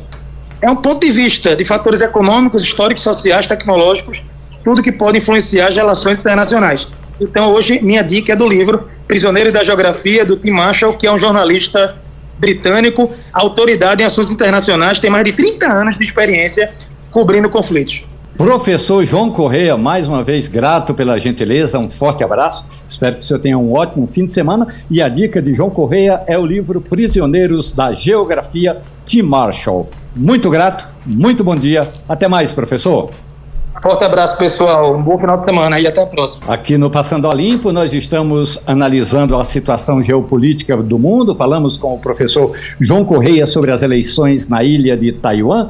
É 0.61 0.69
um 0.69 0.75
ponto 0.75 1.05
de 1.05 1.11
vista 1.11 1.55
de 1.55 1.63
fatores 1.63 2.01
econômicos, 2.01 2.63
históricos, 2.63 3.03
sociais, 3.03 3.45
tecnológicos, 3.45 4.23
tudo 4.63 4.81
que 4.81 4.91
pode 4.91 5.17
influenciar 5.17 5.67
as 5.67 5.75
relações 5.75 6.17
internacionais. 6.17 6.87
Então, 7.19 7.51
hoje, 7.51 7.79
minha 7.81 8.01
dica 8.01 8.33
é 8.33 8.35
do 8.35 8.47
livro 8.47 8.89
Prisioneiros 9.07 9.53
da 9.53 9.63
Geografia, 9.63 10.25
do 10.25 10.35
Tim 10.35 10.51
Marshall, 10.51 10.93
que 10.93 11.05
é 11.05 11.11
um 11.11 11.19
jornalista 11.19 11.95
britânico, 12.37 13.13
autoridade 13.31 14.01
em 14.01 14.05
assuntos 14.05 14.31
internacionais, 14.31 14.99
tem 14.99 15.09
mais 15.09 15.23
de 15.23 15.31
30 15.31 15.71
anos 15.71 15.97
de 15.97 16.03
experiência 16.03 16.73
cobrindo 17.11 17.49
conflitos. 17.49 18.03
Professor 18.37 19.05
João 19.05 19.31
Correia, 19.31 19.77
mais 19.77 20.09
uma 20.09 20.21
vez 20.21 20.49
grato 20.49 20.93
pela 20.93 21.17
gentileza, 21.17 21.79
um 21.79 21.89
forte 21.89 22.21
abraço. 22.21 22.67
Espero 22.85 23.15
que 23.15 23.21
o 23.21 23.23
senhor 23.23 23.39
tenha 23.39 23.57
um 23.57 23.71
ótimo 23.71 24.05
fim 24.07 24.25
de 24.25 24.31
semana. 24.31 24.67
E 24.91 25.01
a 25.01 25.07
dica 25.07 25.41
de 25.41 25.53
João 25.53 25.69
Correia 25.69 26.21
é 26.27 26.37
o 26.37 26.45
livro 26.45 26.81
Prisioneiros 26.81 27.71
da 27.71 27.93
Geografia, 27.93 28.81
Tim 29.05 29.21
Marshall. 29.21 29.89
Muito 30.13 30.49
grato, 30.49 30.85
muito 31.05 31.45
bom 31.45 31.55
dia. 31.55 31.89
Até 32.09 32.27
mais, 32.27 32.51
professor. 32.51 33.09
Forte 33.81 34.03
abraço, 34.03 34.37
pessoal. 34.37 34.95
Um 34.95 35.01
bom 35.03 35.19
final 35.19 35.37
de 35.37 35.45
semana 35.45 35.79
e 35.79 35.85
até 35.85 36.01
a 36.01 36.05
próxima. 36.05 36.41
Aqui 36.47 36.77
no 36.77 36.89
Passando 36.89 37.29
a 37.29 37.33
Limpo, 37.33 37.71
nós 37.71 37.93
estamos 37.93 38.59
analisando 38.65 39.35
a 39.35 39.45
situação 39.45 40.01
geopolítica 40.01 40.75
do 40.77 40.97
mundo. 40.97 41.35
Falamos 41.35 41.77
com 41.77 41.93
o 41.93 41.99
professor 41.99 42.51
João 42.79 43.05
Correia 43.05 43.45
sobre 43.45 43.71
as 43.71 43.83
eleições 43.83 44.47
na 44.47 44.63
ilha 44.63 44.97
de 44.97 45.11
Taiwan. 45.11 45.69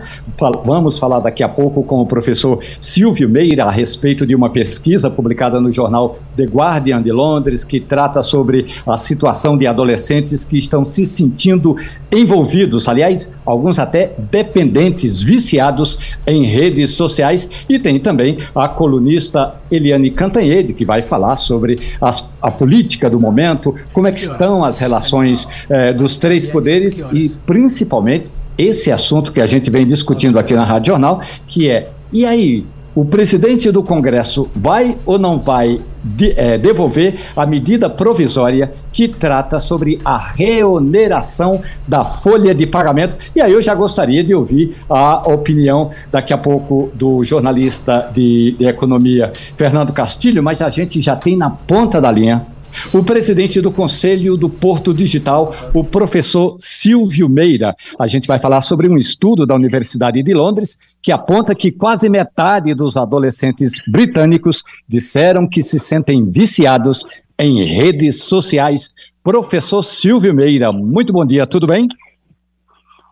Vamos 0.64 0.98
falar 0.98 1.20
daqui 1.20 1.44
a 1.44 1.50
pouco 1.50 1.84
com 1.84 2.02
o 2.02 2.06
professor 2.06 2.60
Silvio 2.80 3.28
Meira 3.28 3.66
a 3.66 3.72
respeito 3.72 4.26
de 4.26 4.34
uma 4.34 4.50
pesquisa 4.50 5.10
publicada 5.10 5.60
no 5.60 5.72
jornal 5.72 6.18
The 6.38 6.46
Guardian 6.46 7.02
de 7.02 7.12
Londres, 7.12 7.66
que 7.66 7.80
trata 7.80 8.22
sobre 8.22 8.68
a 8.88 8.98
situação 8.98 9.58
de 9.58 9.68
adolescentes 9.68 10.46
que 10.46 10.58
estão 10.58 10.86
se 10.86 11.06
sentindo 11.06 11.76
envolvidos, 12.12 12.88
aliás, 12.88 13.32
alguns 13.46 13.78
até 13.78 14.14
dependentes, 14.32 15.22
viciados 15.22 16.16
em 16.26 16.44
redes 16.44 16.92
sociais 16.92 17.50
e 17.68 17.78
tem 17.78 17.95
também 18.00 18.40
a 18.54 18.68
colunista 18.68 19.56
Eliane 19.72 20.12
Cantanhede, 20.12 20.74
que 20.74 20.86
vai 20.86 21.02
falar 21.02 21.36
sobre 21.36 21.80
as, 22.00 22.30
a 22.42 22.52
política 22.52 23.10
do 23.10 23.20
momento, 23.20 23.76
como 23.94 24.08
é 24.08 24.12
que 24.12 24.20
estão 24.20 24.64
as 24.64 24.78
relações 24.78 25.48
eh, 25.70 25.94
dos 25.94 26.18
três 26.18 26.48
poderes 26.48 27.06
e, 27.12 27.30
principalmente, 27.46 28.32
esse 28.58 28.92
assunto 28.92 29.32
que 29.32 29.42
a 29.42 29.48
gente 29.48 29.70
vem 29.70 29.86
discutindo 29.86 30.40
aqui 30.40 30.54
na 30.54 30.64
Rádio 30.64 30.94
Jornal, 30.94 31.22
que 31.48 31.70
é, 31.70 31.90
e 32.12 32.26
aí, 32.26 32.66
o 32.96 33.04
presidente 33.04 33.70
do 33.72 33.84
Congresso 33.84 34.50
vai 34.56 34.98
ou 35.06 35.20
não 35.20 35.38
vai 35.38 35.82
de, 36.02 36.34
é, 36.38 36.58
devolver 36.58 37.20
a 37.36 37.46
medida 37.46 37.90
provisória 37.90 38.72
que 38.94 39.08
trata 39.08 39.60
sobre 39.60 40.00
a 40.06 40.18
reoneração 40.18 41.62
da 41.86 42.06
folha 42.06 42.56
de 42.56 42.66
pagamento. 42.66 43.18
E 43.36 43.42
aí 43.42 43.52
eu 43.52 43.62
já 43.62 43.76
gostaria 43.76 44.24
de 44.24 44.34
ouvir 44.34 44.78
a 44.90 45.28
opinião 45.28 45.92
daqui 46.10 46.32
a 46.32 46.38
pouco 46.38 46.90
do 46.94 47.24
jornalista 47.24 48.10
de, 48.14 48.56
de 48.58 48.66
economia 48.66 49.34
Fernando 49.58 49.92
Castilho, 49.92 50.42
mas 50.42 50.62
a 50.62 50.70
gente 50.70 51.02
já 51.02 51.16
tem 51.16 51.36
na 51.36 51.50
ponta 51.50 52.00
da 52.00 52.10
linha 52.10 52.46
o 52.94 53.04
presidente 53.04 53.62
do 53.62 53.72
Conselho 53.72 54.38
do 54.38 54.50
Porto 54.50 54.94
Digital, 54.94 55.54
o 55.74 55.84
professor 55.84 56.58
Silvio 56.60 57.30
Meira. 57.30 57.76
A 58.00 58.08
gente 58.08 58.28
vai 58.28 58.40
falar 58.40 58.62
sobre 58.62 58.88
um 58.88 58.98
estudo 58.98 59.46
da 59.46 59.56
Universidade 59.56 60.22
de 60.22 60.34
Londres 60.34 60.78
que 61.02 61.12
aponta 61.12 61.56
que 61.56 61.72
quase 61.72 62.10
metade 62.10 62.74
dos 62.74 62.98
adolescentes 62.98 63.82
britânicos 63.88 64.64
disseram 64.88 65.48
que 65.48 65.62
se 65.62 65.80
sentem 65.80 66.30
viciados 66.30 67.06
em 67.40 67.64
redes 67.64 68.24
sociais. 68.24 68.94
Professor 69.24 69.84
Silvio 69.84 70.34
Meira, 70.34 70.72
muito 70.72 71.12
bom 71.12 71.26
dia, 71.26 71.48
tudo 71.48 71.68
bem? 71.68 71.88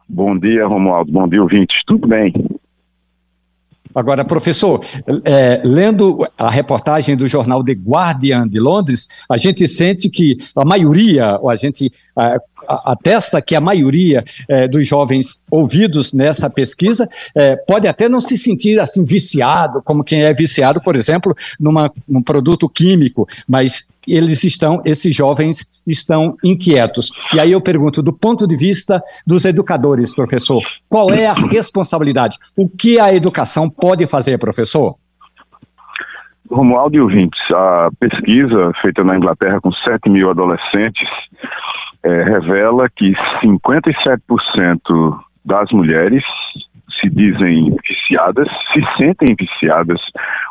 Bom 0.08 0.38
dia, 0.38 0.68
Romualdo. 0.68 1.12
Bom 1.12 1.28
dia, 1.28 1.42
ouvintes. 1.42 1.78
Tudo 1.88 2.08
bem? 2.08 2.32
Agora, 3.94 4.26
professor, 4.26 4.84
é, 5.24 5.62
lendo 5.64 6.26
a 6.38 6.50
reportagem 6.50 7.16
do 7.16 7.28
jornal 7.28 7.64
The 7.64 7.74
Guardian 7.74 8.48
de 8.48 8.60
Londres, 8.60 9.08
a 9.30 9.38
gente 9.38 9.68
sente 9.68 10.10
que 10.10 10.38
a 10.56 10.66
maioria, 10.66 11.38
ou 11.40 11.50
a 11.50 11.56
gente 11.56 11.92
é, 12.18 12.38
atesta 12.68 13.42
que 13.42 13.56
a 13.56 13.62
maioria 13.62 14.24
é, 14.48 14.68
dos 14.68 14.88
jovens 14.88 15.42
ouvidos 15.50 16.14
nessa 16.14 16.50
pesquisa 16.50 17.10
é, 17.36 17.56
pode 17.56 17.88
até 17.88 18.08
não 18.08 18.22
se 18.22 18.38
sentir 18.38 18.80
assim 18.80 19.04
viciado, 19.04 19.82
como 19.82 20.04
quem 20.04 20.24
é 20.24 20.34
viciado, 20.34 20.82
por 20.82 20.96
exemplo, 20.96 21.36
numa, 21.60 21.92
num 22.08 22.22
produto 22.22 22.70
químico, 22.70 23.28
mas 23.48 23.88
eles 24.08 24.44
estão, 24.44 24.82
esses 24.86 25.16
jovens 25.16 25.66
estão 25.86 26.36
inquietos. 26.44 27.12
E 27.34 27.40
aí 27.40 27.52
eu 27.52 27.62
pergunto, 27.62 28.02
do 28.02 28.14
ponto 28.14 28.48
de 28.48 28.56
vista 28.56 29.02
dos 29.26 29.46
educadores, 29.46 30.14
professor, 30.14 30.62
qual 30.90 31.12
é 31.12 31.28
a 31.28 31.34
responsabilidade? 31.34 32.38
O 32.56 32.68
que 32.70 33.00
a 33.00 33.14
educação 33.14 33.70
pode 33.70 34.06
fazer, 34.06 34.38
professor? 34.38 34.96
Romualdo 36.50 36.96
e 36.96 37.02
ouvintes, 37.02 37.40
a 37.52 37.90
pesquisa 38.00 38.72
feita 38.82 39.04
na 39.04 39.18
Inglaterra 39.18 39.60
com 39.62 39.72
7 39.72 40.10
mil 40.10 40.30
adolescentes 40.30 41.08
é, 42.04 42.24
revela 42.24 42.90
que 42.90 43.14
57% 43.42 45.20
das 45.44 45.72
mulheres 45.72 46.24
se 47.04 47.10
dizem 47.10 47.76
viciadas, 47.88 48.48
se 48.72 48.82
sentem 48.98 49.36
viciadas 49.38 50.00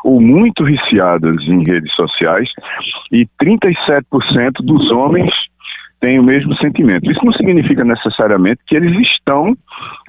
ou 0.03 0.21
muito 0.21 0.63
viciadas 0.63 1.41
em 1.47 1.63
redes 1.63 1.93
sociais 1.95 2.47
e 3.11 3.27
37% 3.41 4.03
dos 4.61 4.91
homens 4.91 5.33
têm 5.99 6.19
o 6.19 6.23
mesmo 6.23 6.53
sentimento. 6.57 7.09
Isso 7.09 7.25
não 7.25 7.31
significa 7.33 7.83
necessariamente 7.83 8.59
que 8.67 8.75
eles 8.75 8.95
estão 9.07 9.57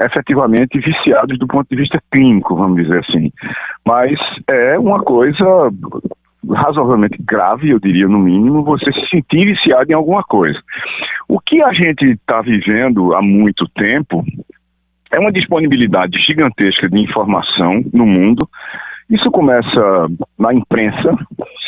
efetivamente 0.01 0.79
viciados 0.81 1.39
do 1.39 1.47
ponto 1.47 1.69
de 1.71 1.77
vista 1.77 2.03
clínico, 2.11 2.57
vamos 2.57 2.83
dizer 2.83 2.99
assim, 2.99 3.31
mas 3.87 4.19
é 4.49 4.79
uma 4.79 5.01
coisa 5.01 5.45
razoavelmente 6.51 7.17
grave, 7.23 7.71
eu 7.71 7.79
diria 7.79 8.09
no 8.09 8.19
mínimo, 8.19 8.65
você 8.65 8.93
se 8.93 9.09
sentir 9.09 9.47
viciado 9.47 9.91
em 9.91 9.95
alguma 9.95 10.23
coisa. 10.25 10.61
O 11.29 11.41
que 11.41 11.63
a 11.63 11.73
gente 11.73 12.05
está 12.05 12.43
vivendo 12.43 13.15
há 13.15 13.23
muito 13.23 13.67
tempo 13.69 14.25
é 15.15 15.19
uma 15.19 15.33
disponibilidade 15.33 16.19
gigantesca 16.19 16.89
de 16.89 17.01
informação 17.01 17.85
no 17.93 18.05
mundo. 18.05 18.49
Isso 19.09 19.31
começa 19.31 20.09
na 20.39 20.53
imprensa, 20.53 21.17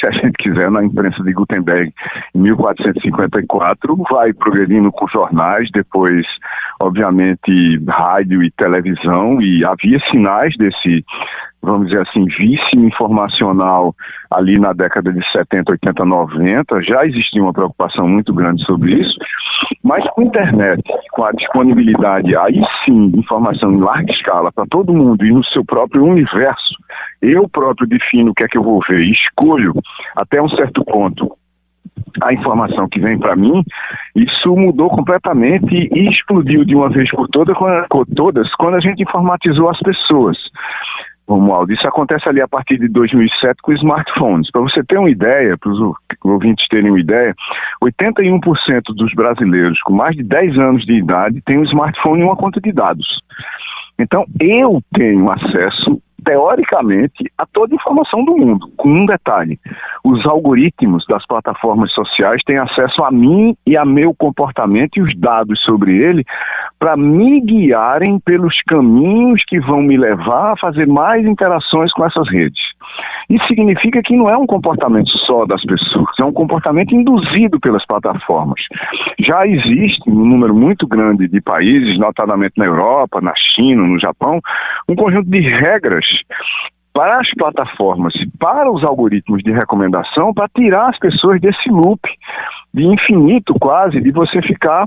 se 0.01 0.07
a 0.07 0.11
gente 0.11 0.33
quiser, 0.39 0.71
na 0.71 0.83
imprensa 0.83 1.23
de 1.23 1.33
Gutenberg 1.33 1.93
em 2.35 2.39
1454, 2.39 3.97
vai 4.11 4.33
progredindo 4.33 4.91
com 4.91 5.07
jornais, 5.07 5.69
depois, 5.71 6.27
obviamente, 6.81 7.79
rádio 7.87 8.43
e 8.43 8.51
televisão, 8.51 9.41
e 9.41 9.65
havia 9.65 10.01
sinais 10.11 10.57
desse 10.57 11.05
vamos 11.67 11.89
dizer 11.89 12.01
assim, 12.09 12.25
vício 12.25 12.81
informacional 12.81 13.95
ali 14.31 14.59
na 14.59 14.73
década 14.73 15.13
de 15.13 15.21
70, 15.33 15.73
80, 15.73 16.05
90, 16.05 16.83
já 16.83 17.05
existia 17.05 17.43
uma 17.43 17.53
preocupação 17.53 18.09
muito 18.09 18.33
grande 18.33 18.65
sobre 18.65 18.95
isso, 18.95 19.17
mas 19.83 20.05
com 20.11 20.23
a 20.23 20.25
internet, 20.25 20.83
com 21.11 21.25
a 21.25 21.33
disponibilidade, 21.33 22.37
aí 22.37 22.63
sim, 22.85 23.11
de 23.11 23.19
informação 23.19 23.73
em 23.73 23.81
larga 23.81 24.13
escala 24.13 24.53
para 24.53 24.67
todo 24.67 24.93
mundo 24.93 25.25
e 25.25 25.33
no 25.33 25.45
seu 25.45 25.65
próprio 25.65 26.05
universo, 26.05 26.77
eu 27.21 27.49
próprio 27.49 27.87
defino 27.87 28.31
o 28.31 28.35
que 28.35 28.45
é 28.45 28.49
que 28.49 28.57
eu 28.57 28.63
vou 28.63 28.81
ver, 28.89 29.01
escolho 29.01 29.75
até 30.17 30.41
um 30.41 30.49
certo 30.49 30.85
ponto 30.85 31.37
a 32.23 32.33
informação 32.33 32.89
que 32.89 33.01
vem 33.01 33.19
para 33.19 33.37
mim, 33.37 33.63
Isso 34.15 34.57
mudou 34.57 34.89
completamente 34.89 35.89
e 35.93 36.09
explodiu 36.09 36.65
de 36.65 36.75
uma 36.75 36.89
vez 36.89 37.11
por 37.11 37.29
todas, 37.29 37.57
por 37.91 38.07
todas 38.07 38.53
quando 38.55 38.77
a 38.77 38.81
gente 38.81 39.03
informatizou 39.03 39.69
as 39.69 39.79
pessoas. 39.81 40.37
Romualdo, 41.29 41.73
isso 41.73 41.87
acontece 41.87 42.29
ali 42.29 42.41
a 42.41 42.47
partir 42.47 42.79
de 42.79 42.87
2007 42.89 43.61
com 43.61 43.73
smartphones. 43.73 44.51
Para 44.51 44.61
você 44.61 44.83
ter 44.85 44.97
uma 44.99 45.11
ideia, 45.11 45.59
para 45.59 45.71
os 45.71 45.95
ouvintes 46.23 46.67
terem 46.69 46.91
uma 46.91 47.01
ideia, 47.01 47.35
81% 47.83 48.41
dos 48.95 49.13
brasileiros 49.13 49.81
com 49.83 49.93
mais 49.93 50.15
de 50.15 50.23
10 50.23 50.59
anos 50.59 50.85
de 50.85 50.95
idade 50.95 51.43
têm 51.43 51.59
um 51.59 51.65
smartphone 51.65 52.23
e 52.23 52.25
uma 52.25 52.37
conta 52.37 52.61
de 52.61 52.73
dados. 52.73 53.21
Então, 53.99 54.25
eu 54.39 54.81
tenho 54.93 55.31
acesso 55.31 56.01
teoricamente, 56.25 57.31
a 57.37 57.47
toda 57.47 57.75
informação 57.75 58.25
do 58.25 58.37
mundo. 58.37 58.71
Com 58.77 58.89
um 58.89 59.07
detalhe: 59.07 59.59
os 60.05 60.27
algoritmos 60.27 61.05
das 61.07 61.27
plataformas 61.27 61.93
sociais 61.93 62.43
têm 62.45 62.59
acesso 62.59 63.03
a 63.05 63.11
mim 63.11 63.57
e 63.67 63.77
a 63.77 63.85
meu 63.85 64.15
comportamento 64.15 64.97
e 64.97 65.03
os 65.03 65.15
dados 65.17 65.61
sobre 65.63 65.97
ele 65.97 66.25
para 66.79 66.97
me 66.97 67.41
guiarem 67.41 68.19
pelos 68.19 68.61
caminhos 68.63 69.43
que 69.47 69.59
vão 69.61 69.83
me 69.83 69.97
levar 69.97 70.53
a 70.53 70.57
fazer 70.57 70.87
mais 70.87 71.25
interações 71.25 71.93
com 71.93 72.05
essas 72.05 72.29
redes. 72.31 72.61
Isso 73.29 73.47
significa 73.49 74.01
que 74.03 74.17
não 74.17 74.31
é 74.31 74.37
um 74.37 74.47
comportamento 74.47 75.11
só 75.27 75.45
das 75.45 75.63
pessoas, 75.65 76.11
é 76.21 76.25
um 76.25 76.33
comportamento 76.33 76.95
induzido 76.95 77.59
pelas 77.59 77.85
plataformas. 77.85 78.61
Já 79.19 79.47
existe 79.47 80.09
um 80.09 80.25
número 80.25 80.55
muito 80.55 80.87
grande 80.87 81.27
de 81.27 81.41
países, 81.41 81.99
notadamente 81.99 82.55
na 82.57 82.67
Europa, 82.67 83.21
na 83.21 83.33
China, 83.35 83.83
no 83.83 83.99
Japão, 83.99 84.41
um 84.89 84.95
conjunto 84.95 85.29
de 85.29 85.41
regras 85.41 86.06
para 86.93 87.21
as 87.21 87.31
plataformas, 87.35 88.15
para 88.39 88.71
os 88.71 88.83
algoritmos 88.83 89.43
de 89.43 89.53
recomendação, 89.53 90.33
para 90.33 90.49
tirar 90.49 90.89
as 90.89 90.99
pessoas 90.99 91.39
desse 91.41 91.69
loop 91.69 92.01
de 92.73 92.85
infinito 92.87 93.55
quase, 93.61 94.01
de 94.01 94.11
você 94.11 94.41
ficar 94.41 94.87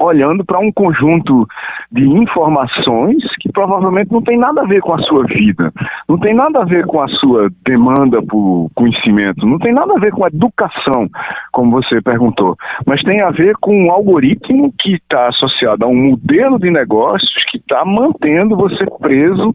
olhando 0.00 0.44
para 0.44 0.58
um 0.58 0.72
conjunto 0.72 1.46
de 1.92 2.06
informações 2.06 3.22
que 3.38 3.52
provavelmente 3.52 4.10
não 4.10 4.22
tem 4.22 4.38
nada 4.38 4.62
a 4.62 4.66
ver 4.66 4.80
com 4.80 4.94
a 4.94 5.02
sua 5.02 5.24
vida, 5.24 5.72
não 6.08 6.18
tem 6.18 6.34
nada 6.34 6.62
a 6.62 6.64
ver 6.64 6.86
com 6.86 7.00
a 7.00 7.08
sua 7.08 7.50
demanda 7.64 8.22
por 8.22 8.70
conhecimento, 8.74 9.46
não 9.46 9.58
tem 9.58 9.72
nada 9.72 9.94
a 9.94 10.00
ver 10.00 10.12
com 10.12 10.24
a 10.24 10.28
educação, 10.28 11.08
como 11.52 11.70
você 11.70 12.00
perguntou, 12.00 12.56
mas 12.86 13.02
tem 13.02 13.20
a 13.20 13.30
ver 13.30 13.54
com 13.60 13.86
um 13.86 13.90
algoritmo 13.90 14.72
que 14.78 14.94
está 14.94 15.28
associado 15.28 15.84
a 15.84 15.88
um 15.88 16.10
modelo 16.10 16.58
de 16.58 16.70
negócios 16.70 17.44
que 17.50 17.58
está 17.58 17.84
mantendo 17.84 18.56
você 18.56 18.86
preso 19.00 19.54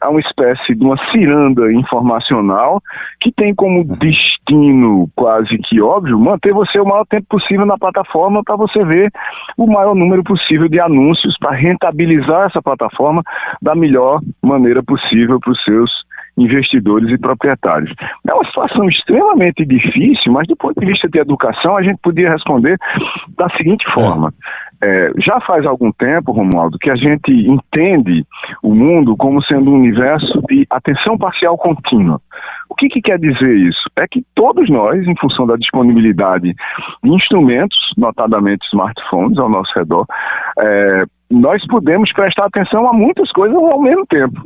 a 0.00 0.10
uma 0.10 0.20
espécie 0.20 0.74
de 0.74 0.84
uma 0.84 0.96
ciranda 1.10 1.72
informacional 1.72 2.82
que 3.20 3.30
tem 3.32 3.54
como 3.54 3.84
destino 3.84 5.08
quase 5.14 5.56
que 5.58 5.80
óbvio 5.80 6.18
manter 6.18 6.52
você 6.52 6.78
o 6.80 6.84
maior 6.84 7.06
tempo 7.06 7.26
possível 7.28 7.64
na 7.64 7.78
plataforma 7.78 8.42
para 8.42 8.56
você 8.56 8.84
ver 8.84 9.10
o 9.56 9.66
maior 9.82 9.94
número 9.94 10.22
possível 10.22 10.68
de 10.68 10.80
anúncios 10.80 11.36
para 11.38 11.56
rentabilizar 11.56 12.46
essa 12.46 12.62
plataforma 12.62 13.22
da 13.60 13.74
melhor 13.74 14.20
maneira 14.40 14.82
possível 14.82 15.40
para 15.40 15.52
os 15.52 15.64
seus 15.64 15.90
investidores 16.36 17.10
e 17.10 17.18
proprietários. 17.18 17.92
É 18.26 18.32
uma 18.32 18.44
situação 18.44 18.88
extremamente 18.88 19.66
difícil, 19.66 20.32
mas 20.32 20.46
do 20.46 20.56
ponto 20.56 20.80
de 20.80 20.86
vista 20.86 21.08
de 21.08 21.18
educação, 21.18 21.76
a 21.76 21.82
gente 21.82 21.98
podia 22.02 22.30
responder 22.30 22.78
da 23.36 23.50
seguinte 23.50 23.84
forma. 23.92 24.32
É, 24.82 25.12
já 25.18 25.40
faz 25.40 25.64
algum 25.64 25.92
tempo, 25.92 26.32
Romualdo, 26.32 26.76
que 26.76 26.90
a 26.90 26.96
gente 26.96 27.30
entende 27.30 28.26
o 28.62 28.74
mundo 28.74 29.16
como 29.16 29.40
sendo 29.44 29.70
um 29.70 29.76
universo 29.76 30.42
de 30.48 30.66
atenção 30.68 31.16
parcial 31.16 31.56
contínua. 31.56 32.20
O 32.68 32.74
que, 32.74 32.88
que 32.88 33.00
quer 33.00 33.18
dizer 33.18 33.56
isso? 33.56 33.88
É 33.94 34.08
que 34.08 34.24
todos 34.34 34.68
nós, 34.68 35.06
em 35.06 35.14
função 35.20 35.46
da 35.46 35.54
disponibilidade 35.54 36.52
de 37.02 37.10
instrumentos, 37.10 37.78
notadamente 37.96 38.66
smartphones 38.66 39.38
ao 39.38 39.48
nosso 39.48 39.72
redor, 39.78 40.04
é, 40.58 41.04
nós 41.30 41.64
podemos 41.68 42.12
prestar 42.12 42.46
atenção 42.46 42.88
a 42.88 42.92
muitas 42.92 43.30
coisas 43.30 43.56
ao 43.56 43.80
mesmo 43.80 44.04
tempo 44.06 44.42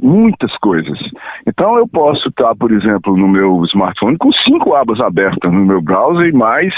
muitas 0.00 0.54
coisas. 0.58 0.98
Então 1.46 1.76
eu 1.76 1.88
posso 1.88 2.28
estar, 2.28 2.54
por 2.54 2.70
exemplo, 2.72 3.16
no 3.16 3.28
meu 3.28 3.64
smartphone 3.64 4.16
com 4.18 4.30
cinco 4.32 4.74
abas 4.74 5.00
abertas 5.00 5.52
no 5.52 5.64
meu 5.64 5.80
browser 5.80 6.28
e 6.28 6.32
mais 6.32 6.74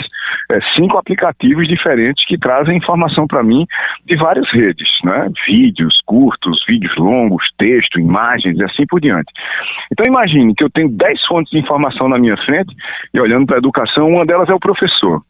é, 0.50 0.60
cinco 0.74 0.96
aplicativos 0.96 1.66
diferentes 1.66 2.24
que 2.26 2.38
trazem 2.38 2.76
informação 2.76 3.26
para 3.26 3.42
mim 3.42 3.66
de 4.06 4.16
várias 4.16 4.50
redes, 4.50 4.88
né? 5.04 5.28
Vídeos 5.46 6.00
curtos, 6.06 6.64
vídeos 6.66 6.94
longos, 6.96 7.44
texto, 7.58 7.98
imagens 7.98 8.58
e 8.58 8.64
assim 8.64 8.86
por 8.86 9.00
diante. 9.00 9.32
Então 9.92 10.06
imagine 10.06 10.54
que 10.54 10.64
eu 10.64 10.70
tenho 10.70 10.88
dez 10.88 11.24
fontes 11.26 11.50
de 11.50 11.58
informação 11.58 12.08
na 12.08 12.18
minha 12.18 12.36
frente 12.38 12.74
e 13.12 13.20
olhando 13.20 13.46
para 13.46 13.56
a 13.56 13.58
educação, 13.58 14.08
uma 14.08 14.24
delas 14.24 14.48
é 14.48 14.54
o 14.54 14.60
professor. 14.60 15.22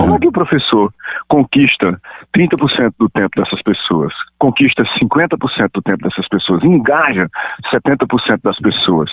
Como 0.00 0.16
é 0.16 0.18
que 0.18 0.28
o 0.28 0.32
professor 0.32 0.92
conquista 1.28 2.00
30% 2.36 2.94
do 2.98 3.08
tempo 3.10 3.30
dessas 3.36 3.62
pessoas, 3.62 4.12
conquista 4.38 4.82
50% 5.00 5.70
do 5.74 5.82
tempo 5.82 6.02
dessas 6.02 6.26
pessoas, 6.28 6.62
engaja 6.64 7.28
70% 7.72 8.40
das 8.42 8.58
pessoas? 8.58 9.10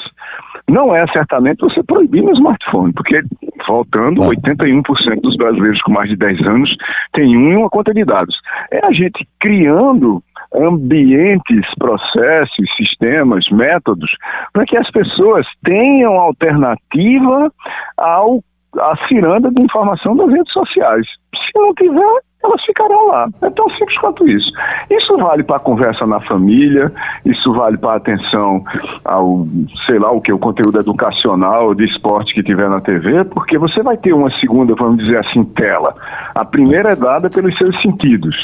Não 0.69 0.93
é 0.93 1.05
certamente 1.07 1.59
você 1.59 1.81
proibir 1.83 2.23
no 2.23 2.31
smartphone, 2.33 2.91
porque, 2.93 3.21
voltando, 3.65 4.21
81% 4.21 5.21
dos 5.21 5.37
brasileiros 5.37 5.81
com 5.81 5.91
mais 5.91 6.09
de 6.09 6.17
10 6.17 6.41
anos 6.45 6.75
têm 7.13 7.37
um 7.37 7.51
e 7.51 7.55
uma 7.55 7.69
conta 7.69 7.93
de 7.93 8.03
dados. 8.03 8.35
É 8.71 8.85
a 8.85 8.91
gente 8.91 9.27
criando 9.39 10.21
ambientes, 10.53 11.65
processos, 11.77 12.75
sistemas, 12.75 13.45
métodos, 13.51 14.11
para 14.53 14.65
que 14.65 14.77
as 14.77 14.89
pessoas 14.91 15.45
tenham 15.63 16.13
alternativa 16.13 17.51
ao 17.97 18.41
a 18.79 19.07
ciranda 19.07 19.49
de 19.51 19.63
informação 19.63 20.15
das 20.15 20.29
redes 20.29 20.53
sociais. 20.53 21.05
Se 21.35 21.59
não 21.59 21.73
tiver, 21.73 22.21
elas 22.43 22.63
ficarão 22.65 23.07
lá. 23.07 23.27
É 23.41 23.49
tão 23.49 23.69
simples 23.71 23.97
quanto 23.99 24.27
isso. 24.27 24.51
Isso 24.89 25.17
vale 25.17 25.43
para 25.43 25.57
a 25.57 25.59
conversa 25.59 26.05
na 26.05 26.19
família, 26.21 26.91
isso 27.25 27.51
vale 27.53 27.77
para 27.77 27.93
a 27.93 27.97
atenção 27.97 28.63
ao, 29.03 29.47
sei 29.85 29.99
lá, 29.99 30.11
o 30.11 30.21
que, 30.21 30.31
o 30.31 30.39
conteúdo 30.39 30.79
educacional, 30.79 31.73
de 31.73 31.85
esporte 31.85 32.33
que 32.33 32.43
tiver 32.43 32.69
na 32.69 32.81
TV, 32.81 33.23
porque 33.25 33.57
você 33.57 33.81
vai 33.81 33.97
ter 33.97 34.13
uma 34.13 34.31
segunda, 34.39 34.75
vamos 34.75 35.03
dizer 35.03 35.19
assim, 35.19 35.43
tela. 35.43 35.95
A 36.33 36.45
primeira 36.45 36.93
é 36.93 36.95
dada 36.95 37.29
pelos 37.29 37.57
seus 37.57 37.79
sentidos. 37.81 38.35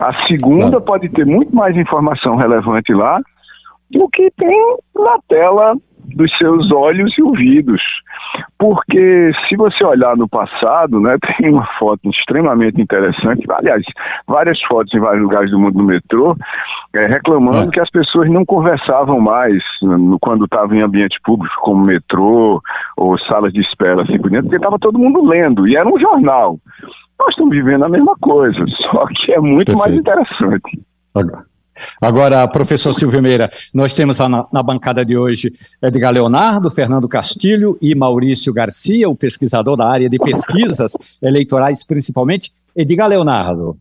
A 0.00 0.26
segunda 0.26 0.80
pode 0.80 1.08
ter 1.08 1.26
muito 1.26 1.54
mais 1.54 1.76
informação 1.76 2.36
relevante 2.36 2.92
lá 2.92 3.20
do 3.90 4.08
que 4.08 4.30
tem 4.38 4.76
na 4.94 5.18
tela 5.28 5.76
dos 6.04 6.30
seus 6.36 6.70
olhos 6.72 7.16
e 7.16 7.22
ouvidos. 7.22 7.82
Porque 8.58 9.32
se 9.48 9.56
você 9.56 9.84
olhar 9.84 10.16
no 10.16 10.28
passado, 10.28 11.00
né, 11.00 11.16
tem 11.38 11.50
uma 11.50 11.66
foto 11.78 12.08
extremamente 12.08 12.80
interessante, 12.80 13.44
aliás, 13.50 13.82
várias 14.26 14.60
fotos 14.62 14.92
em 14.94 15.00
vários 15.00 15.22
lugares 15.22 15.50
do 15.50 15.58
mundo 15.58 15.78
no 15.78 15.84
metrô, 15.84 16.36
é, 16.94 17.06
reclamando 17.06 17.68
é. 17.68 17.70
que 17.70 17.80
as 17.80 17.90
pessoas 17.90 18.30
não 18.30 18.44
conversavam 18.44 19.20
mais 19.20 19.62
no, 19.82 20.18
quando 20.18 20.44
estavam 20.44 20.76
em 20.76 20.82
ambiente 20.82 21.18
público, 21.24 21.54
como 21.60 21.84
metrô 21.84 22.60
ou 22.96 23.18
salas 23.18 23.52
de 23.52 23.60
espera, 23.60 24.02
assim 24.02 24.18
por 24.18 24.30
dentro, 24.30 24.44
porque 24.44 24.56
estava 24.56 24.78
todo 24.78 24.98
mundo 24.98 25.24
lendo, 25.24 25.66
e 25.66 25.76
era 25.76 25.88
um 25.88 25.98
jornal. 25.98 26.58
Nós 27.18 27.30
estamos 27.30 27.54
vivendo 27.54 27.84
a 27.84 27.88
mesma 27.88 28.16
coisa, 28.20 28.64
só 28.90 29.06
que 29.06 29.32
é 29.32 29.40
muito 29.40 29.72
Perfeito. 29.72 29.78
mais 29.78 29.94
interessante. 29.94 30.80
Agora. 31.14 31.51
Agora, 32.00 32.46
professor 32.48 32.92
Silvio 32.94 33.22
Meira, 33.22 33.50
nós 33.72 33.94
temos 33.94 34.18
na, 34.18 34.46
na, 34.52 34.62
bancada 34.62 35.04
de 35.04 35.16
hoje 35.16 35.52
Edgar 35.82 36.12
Leonardo, 36.12 36.70
Fernando 36.70 37.08
Castilho 37.08 37.76
e 37.80 37.94
Maurício 37.94 38.52
Garcia, 38.52 39.08
o 39.08 39.16
pesquisador 39.16 39.76
da 39.76 39.88
área 39.88 40.08
de 40.08 40.18
pesquisas 40.18 40.96
eleitorais, 41.22 41.84
principalmente. 41.84 42.52
Edgar 42.74 43.08
Leonardo. 43.08 43.76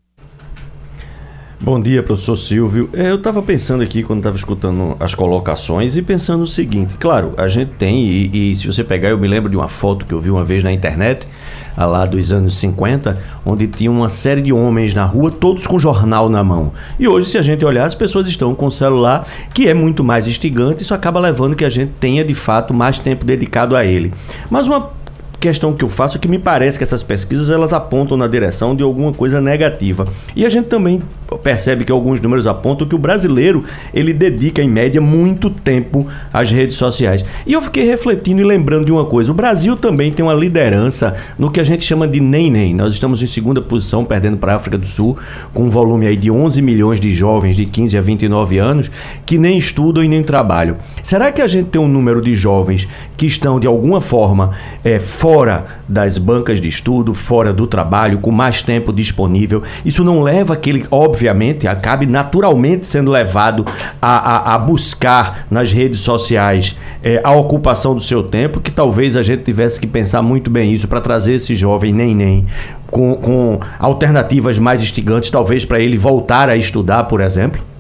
Bom 1.64 1.80
dia, 1.80 2.02
professor 2.02 2.36
Silvio. 2.38 2.90
É, 2.92 3.12
eu 3.12 3.18
estava 3.18 3.40
pensando 3.40 3.84
aqui 3.84 4.02
quando 4.02 4.18
estava 4.18 4.36
escutando 4.36 4.98
as 5.00 5.14
colocações 5.14 5.96
e 5.96 6.02
pensando 6.02 6.44
o 6.44 6.48
seguinte: 6.48 6.96
claro, 7.00 7.36
a 7.38 7.48
gente 7.48 7.74
tem, 7.78 8.00
e, 8.04 8.52
e, 8.52 8.56
se 8.56 8.66
você 8.66 8.84
pegar, 8.84 9.10
eu 9.10 9.18
me 9.20 9.28
lembro 9.28 9.48
de 9.48 9.56
uma 9.56 9.68
foto 9.68 10.04
que 10.08 10.12
eu 10.12 10.20
vi 10.20 10.32
uma 10.32 10.44
vez 10.44 10.64
na 10.64 10.74
internet, 10.74 11.28
lá 11.78 12.06
dos 12.06 12.32
anos 12.32 12.58
50, 12.58 13.18
onde 13.46 13.68
tinha 13.68 13.92
uma 13.92 14.10
série 14.10 14.42
de 14.42 14.54
homens 14.54 14.94
na 14.94 15.06
rua, 15.06 15.32
todos 15.32 15.66
com 15.68 15.80
jornal 15.80 16.30
na 16.30 16.44
mão. 16.44 16.72
E 17.00 17.08
hoje, 17.08 17.30
se 17.30 17.38
a 17.38 17.42
gente 17.42 17.66
olhar, 17.66 17.86
as 17.86 17.96
pessoas 17.96 18.28
estão 18.28 18.54
com 18.54 18.68
o 18.68 18.72
celular, 18.72 19.26
que 19.54 19.68
é 19.68 19.74
muito 19.74 20.04
mais 20.04 20.28
instigante, 20.28 20.84
isso 20.84 20.94
acaba 20.94 21.20
levando 21.20 21.56
que 21.56 21.66
a 21.66 21.70
gente 21.70 21.92
tenha 22.00 22.24
de 22.24 22.36
fato 22.36 22.74
mais 22.74 23.00
tempo 23.00 23.26
dedicado 23.26 23.76
a 23.76 23.86
ele. 23.86 24.14
Mas 24.50 24.68
uma 24.68 25.01
questão 25.42 25.74
que 25.74 25.84
eu 25.84 25.90
faço 25.90 26.18
é 26.18 26.20
que 26.20 26.28
me 26.28 26.38
parece 26.38 26.78
que 26.78 26.84
essas 26.84 27.02
pesquisas 27.02 27.50
elas 27.50 27.74
apontam 27.74 28.16
na 28.16 28.28
direção 28.28 28.76
de 28.76 28.84
alguma 28.84 29.12
coisa 29.12 29.42
negativa. 29.42 30.08
E 30.36 30.46
a 30.46 30.50
gente 30.50 30.68
também 30.68 31.02
percebe 31.44 31.84
que 31.84 31.92
alguns 31.92 32.22
números 32.22 32.46
apontam 32.46 32.88
que 32.88 32.94
o 32.94 32.98
brasileiro 33.00 33.64
ele 33.92 34.14
dedica 34.14 34.62
em 34.62 34.70
média 34.70 35.02
muito 35.02 35.50
tempo 35.50 36.08
às 36.32 36.52
redes 36.52 36.76
sociais. 36.76 37.26
E 37.46 37.54
eu 37.54 37.62
fiquei 37.62 37.86
refletindo 37.86 38.40
e 38.40 38.44
lembrando 38.44 38.86
de 38.86 38.92
uma 38.92 39.06
coisa: 39.06 39.32
o 39.32 39.34
Brasil 39.34 39.76
também 39.76 40.12
tem 40.12 40.24
uma 40.24 40.34
liderança 40.34 41.16
no 41.40 41.50
que 41.50 41.60
a 41.60 41.64
gente 41.64 41.84
chama 41.84 42.08
de 42.08 42.20
nem-nem. 42.20 42.76
Nós 42.76 42.94
estamos 42.94 43.24
em 43.24 43.28
segunda 43.28 43.62
posição, 43.62 44.06
perdendo 44.06 44.38
para 44.38 44.54
a 44.54 44.56
África 44.58 44.78
do 44.78 44.86
Sul, 44.86 45.18
com 45.54 45.64
um 45.64 45.70
volume 45.72 46.06
aí 46.06 46.16
de 46.16 46.30
11 46.30 46.62
milhões 46.62 47.00
de 47.00 47.12
jovens 47.12 47.56
de 47.56 47.66
15 47.66 47.98
a 47.98 48.02
29 48.02 48.60
anos 48.60 48.92
que 49.26 49.40
nem 49.40 49.58
estudam 49.58 50.04
e 50.04 50.08
nem 50.08 50.22
trabalham. 50.22 50.78
Será 51.02 51.32
que 51.32 51.42
a 51.42 51.48
gente 51.48 51.70
tem 51.70 51.82
um 51.82 51.88
número 51.88 52.22
de 52.22 52.36
jovens 52.36 52.88
que 53.18 53.26
estão 53.26 53.60
de 53.60 53.66
alguma 53.66 54.02
forma 54.02 54.52
é, 54.84 55.00
fora 55.00 55.31
fora 55.32 55.64
das 55.88 56.18
bancas 56.18 56.60
de 56.60 56.68
estudo, 56.68 57.14
fora 57.14 57.54
do 57.54 57.66
trabalho, 57.66 58.20
com 58.20 58.32
mais 58.32 58.62
tempo 58.62 58.92
disponível. 58.92 59.64
Isso 59.86 60.04
não 60.04 60.22
leva 60.22 60.58
que 60.58 60.70
ele, 60.70 60.86
obviamente, 60.92 61.70
acabe 61.70 62.06
naturalmente 62.06 62.86
sendo 62.86 63.10
levado 63.10 63.66
a, 64.02 64.52
a, 64.52 64.56
a 64.56 64.58
buscar 64.58 65.48
nas 65.50 65.72
redes 65.72 66.02
sociais 66.02 66.76
é, 67.02 67.22
a 67.24 67.32
ocupação 67.32 67.96
do 67.96 68.02
seu 68.02 68.22
tempo, 68.22 68.60
que 68.60 68.72
talvez 68.72 69.16
a 69.16 69.24
gente 69.24 69.44
tivesse 69.44 69.80
que 69.80 69.88
pensar 69.88 70.22
muito 70.22 70.50
bem 70.50 70.74
isso 70.74 70.86
para 70.86 71.00
trazer 71.00 71.36
esse 71.36 71.56
jovem 71.56 71.94
nem 71.94 72.14
nem 72.14 72.46
com, 72.88 73.16
com 73.16 73.60
alternativas 73.80 74.60
mais 74.60 74.82
instigantes, 74.82 75.30
talvez 75.30 75.64
para 75.64 75.80
ele 75.80 75.98
voltar 75.98 76.50
a 76.50 76.58
estudar, 76.58 77.06
por 77.06 77.22
exemplo? 77.22 77.71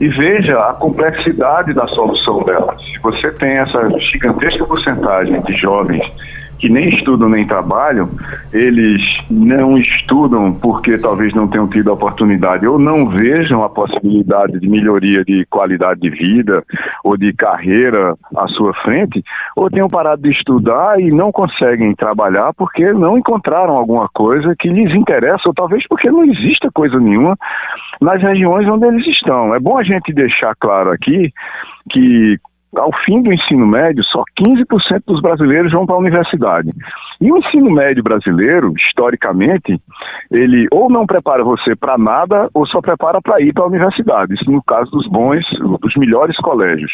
E 0.00 0.08
veja 0.08 0.58
a 0.58 0.72
complexidade 0.72 1.74
da 1.74 1.86
solução 1.88 2.42
dela. 2.44 2.74
Se 2.78 2.98
você 3.00 3.30
tem 3.32 3.58
essa 3.58 3.90
gigantesca 3.98 4.64
porcentagem 4.64 5.42
de 5.42 5.54
jovens 5.54 6.02
que 6.60 6.68
nem 6.68 6.90
estudam 6.90 7.28
nem 7.28 7.46
trabalham, 7.46 8.08
eles 8.52 9.00
não 9.30 9.78
estudam 9.78 10.52
porque 10.52 10.98
talvez 10.98 11.32
não 11.34 11.48
tenham 11.48 11.66
tido 11.66 11.90
a 11.90 11.94
oportunidade 11.94 12.66
ou 12.66 12.78
não 12.78 13.08
vejam 13.08 13.64
a 13.64 13.68
possibilidade 13.70 14.60
de 14.60 14.68
melhoria 14.68 15.24
de 15.24 15.46
qualidade 15.46 16.00
de 16.00 16.10
vida 16.10 16.62
ou 17.02 17.16
de 17.16 17.32
carreira 17.32 18.14
à 18.36 18.46
sua 18.48 18.74
frente, 18.74 19.22
ou 19.56 19.70
tenham 19.70 19.88
parado 19.88 20.22
de 20.22 20.30
estudar 20.30 21.00
e 21.00 21.10
não 21.10 21.32
conseguem 21.32 21.94
trabalhar 21.94 22.52
porque 22.52 22.92
não 22.92 23.16
encontraram 23.16 23.74
alguma 23.74 24.08
coisa 24.12 24.54
que 24.58 24.68
lhes 24.68 24.94
interessa, 24.94 25.44
ou 25.46 25.54
talvez 25.54 25.86
porque 25.88 26.10
não 26.10 26.24
exista 26.24 26.70
coisa 26.72 26.98
nenhuma 26.98 27.36
nas 28.00 28.20
regiões 28.22 28.68
onde 28.68 28.86
eles 28.86 29.06
estão. 29.06 29.54
É 29.54 29.58
bom 29.58 29.78
a 29.78 29.82
gente 29.82 30.12
deixar 30.12 30.54
claro 30.56 30.90
aqui 30.90 31.32
que 31.90 32.38
ao 32.76 32.90
fim 33.04 33.22
do 33.22 33.32
ensino 33.32 33.66
médio, 33.66 34.04
só 34.04 34.22
15% 34.38 35.02
dos 35.06 35.20
brasileiros 35.20 35.72
vão 35.72 35.86
para 35.86 35.96
a 35.96 35.98
universidade. 35.98 36.70
E 37.20 37.30
o 37.30 37.36
ensino 37.36 37.70
médio 37.70 38.02
brasileiro, 38.02 38.72
historicamente, 38.76 39.80
ele 40.30 40.66
ou 40.70 40.88
não 40.88 41.06
prepara 41.06 41.42
você 41.44 41.74
para 41.74 41.98
nada 41.98 42.48
ou 42.54 42.66
só 42.66 42.80
prepara 42.80 43.20
para 43.20 43.40
ir 43.40 43.52
para 43.52 43.64
a 43.64 43.66
universidade. 43.66 44.34
Isso 44.34 44.50
no 44.50 44.62
caso 44.62 44.90
dos 44.90 45.06
bons, 45.08 45.44
dos 45.80 45.94
melhores 45.96 46.36
colégios. 46.38 46.92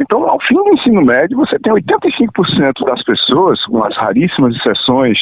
Então, 0.00 0.26
ao 0.26 0.40
fim 0.40 0.54
do 0.54 0.72
ensino 0.72 1.04
médio, 1.04 1.36
você 1.36 1.58
tem 1.58 1.72
85% 1.74 2.86
das 2.86 3.02
pessoas, 3.02 3.62
com 3.66 3.84
as 3.84 3.94
raríssimas 3.96 4.56
exceções 4.56 5.18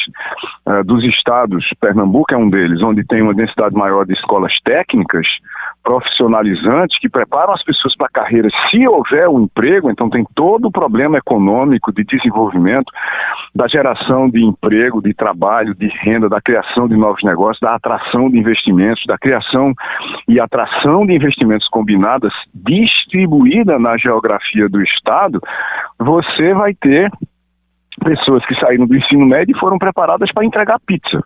uh, 0.65 0.83
dos 0.85 1.03
estados, 1.03 1.67
Pernambuco 1.81 2.33
é 2.33 2.37
um 2.37 2.49
deles, 2.49 2.81
onde 2.81 3.03
tem 3.03 3.21
uma 3.21 3.33
densidade 3.33 3.75
maior 3.75 4.05
de 4.05 4.13
escolas 4.13 4.53
técnicas, 4.63 5.27
profissionalizantes, 5.83 6.99
que 6.99 7.09
preparam 7.09 7.53
as 7.53 7.63
pessoas 7.63 7.95
para 7.95 8.07
a 8.07 8.11
carreira 8.11 8.47
se 8.69 8.87
houver 8.87 9.27
um 9.27 9.41
emprego, 9.41 9.89
então 9.89 10.09
tem 10.09 10.25
todo 10.35 10.67
o 10.67 10.71
problema 10.71 11.17
econômico 11.17 11.91
de 11.91 12.03
desenvolvimento, 12.03 12.91
da 13.55 13.67
geração 13.67 14.29
de 14.29 14.43
emprego, 14.43 15.01
de 15.01 15.13
trabalho, 15.13 15.75
de 15.75 15.87
renda, 15.87 16.29
da 16.29 16.39
criação 16.39 16.87
de 16.87 16.95
novos 16.95 17.23
negócios, 17.23 17.59
da 17.59 17.75
atração 17.75 18.29
de 18.29 18.37
investimentos, 18.37 19.03
da 19.07 19.17
criação 19.17 19.73
e 20.27 20.39
atração 20.39 21.05
de 21.05 21.13
investimentos 21.13 21.67
combinadas 21.67 22.33
distribuída 22.53 23.79
na 23.79 23.97
geografia 23.97 24.68
do 24.69 24.81
Estado, 24.81 25.41
você 25.97 26.53
vai 26.53 26.73
ter 26.73 27.11
pessoas 27.99 28.45
que 28.45 28.55
saíram 28.59 28.87
do 28.87 28.95
ensino 28.95 29.25
médio 29.25 29.55
e 29.55 29.59
foram 29.59 29.77
preparadas 29.77 30.31
para 30.31 30.45
entregar 30.45 30.79
pizza. 30.85 31.21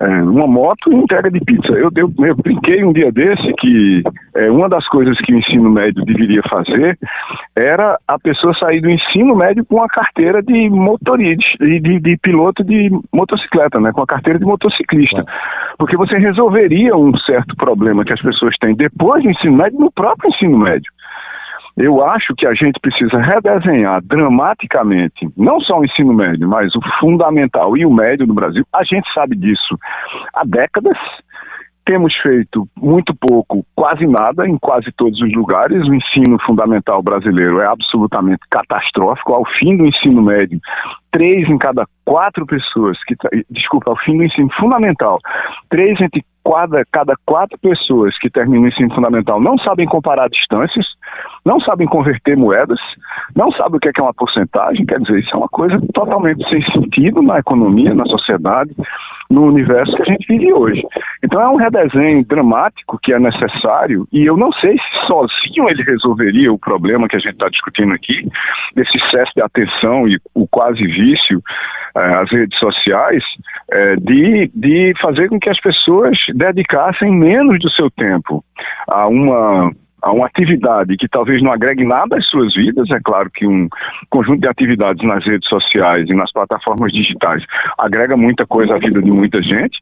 É, 0.00 0.06
uma 0.22 0.46
moto 0.46 0.90
e 0.90 0.96
entrega 0.96 1.30
de 1.30 1.38
pizza. 1.40 1.72
Eu, 1.72 1.90
eu, 1.94 2.12
eu, 2.18 2.34
brinquei 2.34 2.82
um 2.82 2.92
dia 2.92 3.12
desse 3.12 3.52
que 3.54 4.02
é, 4.34 4.50
uma 4.50 4.68
das 4.68 4.86
coisas 4.88 5.18
que 5.18 5.34
o 5.34 5.38
ensino 5.38 5.70
médio 5.70 6.04
deveria 6.04 6.42
fazer 6.48 6.98
era 7.54 7.98
a 8.08 8.18
pessoa 8.18 8.54
sair 8.54 8.80
do 8.80 8.90
ensino 8.90 9.36
médio 9.36 9.64
com 9.66 9.82
a 9.82 9.88
carteira 9.88 10.42
de 10.42 10.70
motorista, 10.70 11.64
de, 11.64 11.78
de, 11.78 12.00
de, 12.00 12.16
piloto 12.16 12.64
de 12.64 12.90
motocicleta, 13.12 13.78
né, 13.78 13.92
com 13.92 14.02
a 14.02 14.06
carteira 14.06 14.38
de 14.38 14.46
motociclista. 14.46 15.24
Porque 15.78 15.96
você 15.96 16.16
resolveria 16.16 16.96
um 16.96 17.14
certo 17.18 17.54
problema 17.54 18.04
que 18.04 18.14
as 18.14 18.22
pessoas 18.22 18.56
têm 18.58 18.74
depois 18.74 19.22
do 19.22 19.30
ensino 19.30 19.56
médio 19.56 19.78
no 19.78 19.92
próprio 19.92 20.30
ensino 20.30 20.58
médio. 20.58 20.90
Eu 21.76 22.04
acho 22.04 22.34
que 22.34 22.46
a 22.46 22.54
gente 22.54 22.78
precisa 22.80 23.18
redesenhar 23.18 24.02
dramaticamente, 24.02 25.28
não 25.36 25.60
só 25.60 25.78
o 25.78 25.84
ensino 25.84 26.12
médio, 26.12 26.48
mas 26.48 26.74
o 26.74 26.80
fundamental 26.98 27.76
e 27.76 27.86
o 27.86 27.92
médio 27.92 28.26
no 28.26 28.34
Brasil. 28.34 28.64
A 28.72 28.84
gente 28.84 29.12
sabe 29.12 29.36
disso 29.36 29.78
há 30.34 30.44
décadas. 30.44 30.98
Temos 31.84 32.14
feito 32.16 32.68
muito 32.76 33.14
pouco, 33.14 33.64
quase 33.74 34.06
nada, 34.06 34.46
em 34.46 34.56
quase 34.58 34.92
todos 34.92 35.20
os 35.20 35.32
lugares. 35.32 35.88
O 35.88 35.94
ensino 35.94 36.38
fundamental 36.44 37.02
brasileiro 37.02 37.60
é 37.60 37.66
absolutamente 37.66 38.42
catastrófico. 38.50 39.32
Ao 39.32 39.44
fim 39.58 39.76
do 39.76 39.86
ensino 39.86 40.22
médio, 40.22 40.60
três 41.10 41.48
em 41.48 41.58
cada 41.58 41.86
quatro 42.04 42.46
pessoas 42.46 43.02
que. 43.04 43.16
Desculpa, 43.50 43.90
ao 43.90 43.96
fim 43.96 44.18
do 44.18 44.24
ensino 44.24 44.50
fundamental, 44.52 45.18
três 45.68 46.00
entre 46.00 46.24
cada, 46.44 46.84
cada 46.92 47.14
quatro 47.26 47.58
pessoas 47.58 48.16
que 48.18 48.30
terminam 48.30 48.64
o 48.64 48.68
ensino 48.68 48.94
fundamental 48.94 49.40
não 49.40 49.58
sabem 49.58 49.86
comparar 49.86 50.28
distâncias, 50.28 50.86
não 51.44 51.60
sabem 51.60 51.86
converter 51.86 52.36
moedas, 52.36 52.78
não 53.34 53.50
sabem 53.52 53.76
o 53.76 53.80
que 53.80 53.88
é, 53.88 53.92
que 53.92 54.00
é 54.00 54.02
uma 54.02 54.14
porcentagem, 54.14 54.84
quer 54.84 55.00
dizer, 55.00 55.20
isso 55.20 55.34
é 55.34 55.36
uma 55.36 55.48
coisa 55.48 55.80
totalmente 55.94 56.46
sem 56.48 56.62
sentido 56.70 57.22
na 57.22 57.38
economia, 57.38 57.94
na 57.94 58.04
sociedade, 58.06 58.74
no 59.30 59.44
universo 59.44 59.96
que 59.96 60.02
a 60.02 60.12
gente 60.12 60.26
vive 60.26 60.52
hoje. 60.52 60.82
Então 61.22 61.40
é 61.40 61.48
um 61.48 61.56
redesenho 61.56 62.24
dramático 62.24 62.98
que 63.00 63.12
é 63.12 63.18
necessário 63.18 64.06
e 64.12 64.26
eu 64.26 64.36
não 64.36 64.52
sei 64.52 64.76
se 64.76 65.06
sozinho 65.06 65.68
ele 65.68 65.82
resolveria 65.82 66.52
o 66.52 66.58
problema 66.58 67.08
que 67.08 67.16
a 67.16 67.20
gente 67.20 67.34
está 67.34 67.48
discutindo 67.48 67.94
aqui, 67.94 68.28
desse 68.74 68.96
excesso 68.96 69.32
de 69.34 69.42
atenção 69.42 70.08
e 70.08 70.18
o 70.34 70.46
quase 70.48 70.80
vício 70.80 71.42
eh, 71.96 72.14
às 72.14 72.30
redes 72.30 72.58
sociais, 72.58 73.22
eh, 73.70 73.96
de, 73.96 74.50
de 74.54 74.92
fazer 75.00 75.28
com 75.28 75.38
que 75.38 75.48
as 75.48 75.60
pessoas 75.60 76.18
dedicassem 76.34 77.10
menos 77.10 77.58
do 77.60 77.70
seu 77.70 77.90
tempo 77.90 78.44
a 78.88 79.06
uma 79.06 79.72
a 80.02 80.12
uma 80.12 80.26
atividade 80.26 80.96
que 80.96 81.08
talvez 81.08 81.42
não 81.42 81.52
agregue 81.52 81.84
nada 81.84 82.16
às 82.16 82.26
suas 82.26 82.54
vidas, 82.54 82.90
é 82.90 82.98
claro 83.04 83.30
que 83.30 83.46
um 83.46 83.68
conjunto 84.08 84.40
de 84.40 84.48
atividades 84.48 85.06
nas 85.06 85.24
redes 85.24 85.48
sociais 85.48 86.08
e 86.08 86.14
nas 86.14 86.32
plataformas 86.32 86.92
digitais 86.92 87.44
agrega 87.78 88.16
muita 88.16 88.46
coisa 88.46 88.74
à 88.74 88.78
vida 88.78 89.02
de 89.02 89.10
muita 89.10 89.42
gente, 89.42 89.78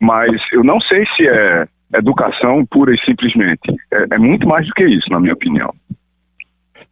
mas 0.00 0.30
eu 0.52 0.62
não 0.62 0.80
sei 0.80 1.04
se 1.16 1.26
é 1.28 1.66
educação 1.94 2.64
pura 2.66 2.94
e 2.94 2.98
simplesmente. 3.04 3.74
É, 3.92 4.14
é 4.14 4.18
muito 4.18 4.46
mais 4.46 4.66
do 4.66 4.72
que 4.74 4.84
isso, 4.84 5.08
na 5.10 5.20
minha 5.20 5.34
opinião. 5.34 5.72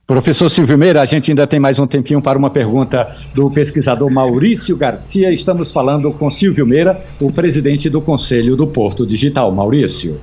Professor 0.07 0.51
Silvio 0.51 0.77
Meira, 0.77 1.01
a 1.01 1.07
gente 1.07 1.31
ainda 1.31 1.47
tem 1.47 1.59
mais 1.59 1.79
um 1.79 1.87
tempinho 1.87 2.21
para 2.21 2.39
uma 2.39 2.51
pergunta 2.51 3.17
do 3.35 3.51
pesquisador 3.51 4.11
Maurício 4.11 4.77
Garcia. 4.77 5.33
Estamos 5.33 5.73
falando 5.73 6.13
com 6.13 6.29
Silvio 6.29 6.67
Meira, 6.67 7.03
o 7.21 7.33
presidente 7.33 7.89
do 7.89 8.03
Conselho 8.03 8.55
do 8.55 8.67
Porto 8.67 9.07
Digital. 9.07 9.51
Maurício. 9.51 10.21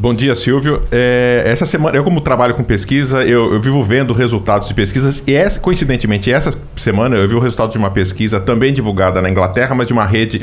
Bom 0.00 0.14
dia, 0.14 0.32
Silvio. 0.36 0.80
É, 0.92 1.42
essa 1.44 1.66
semana, 1.66 1.96
eu 1.96 2.04
como 2.04 2.20
trabalho 2.20 2.54
com 2.54 2.62
pesquisa, 2.62 3.24
eu, 3.24 3.52
eu, 3.52 3.60
vivo 3.60 3.82
vendo 3.82 4.12
resultados 4.12 4.68
de 4.68 4.74
pesquisas 4.74 5.20
e 5.26 5.34
essa, 5.34 5.58
coincidentemente 5.58 6.30
essa 6.30 6.56
semana 6.76 7.16
eu 7.16 7.28
vi 7.28 7.34
o 7.34 7.40
resultado 7.40 7.72
de 7.72 7.78
uma 7.78 7.90
pesquisa 7.90 8.38
também 8.38 8.72
divulgada 8.72 9.20
na 9.20 9.28
Inglaterra, 9.28 9.74
mas 9.74 9.88
de 9.88 9.92
uma 9.92 10.06
rede, 10.06 10.38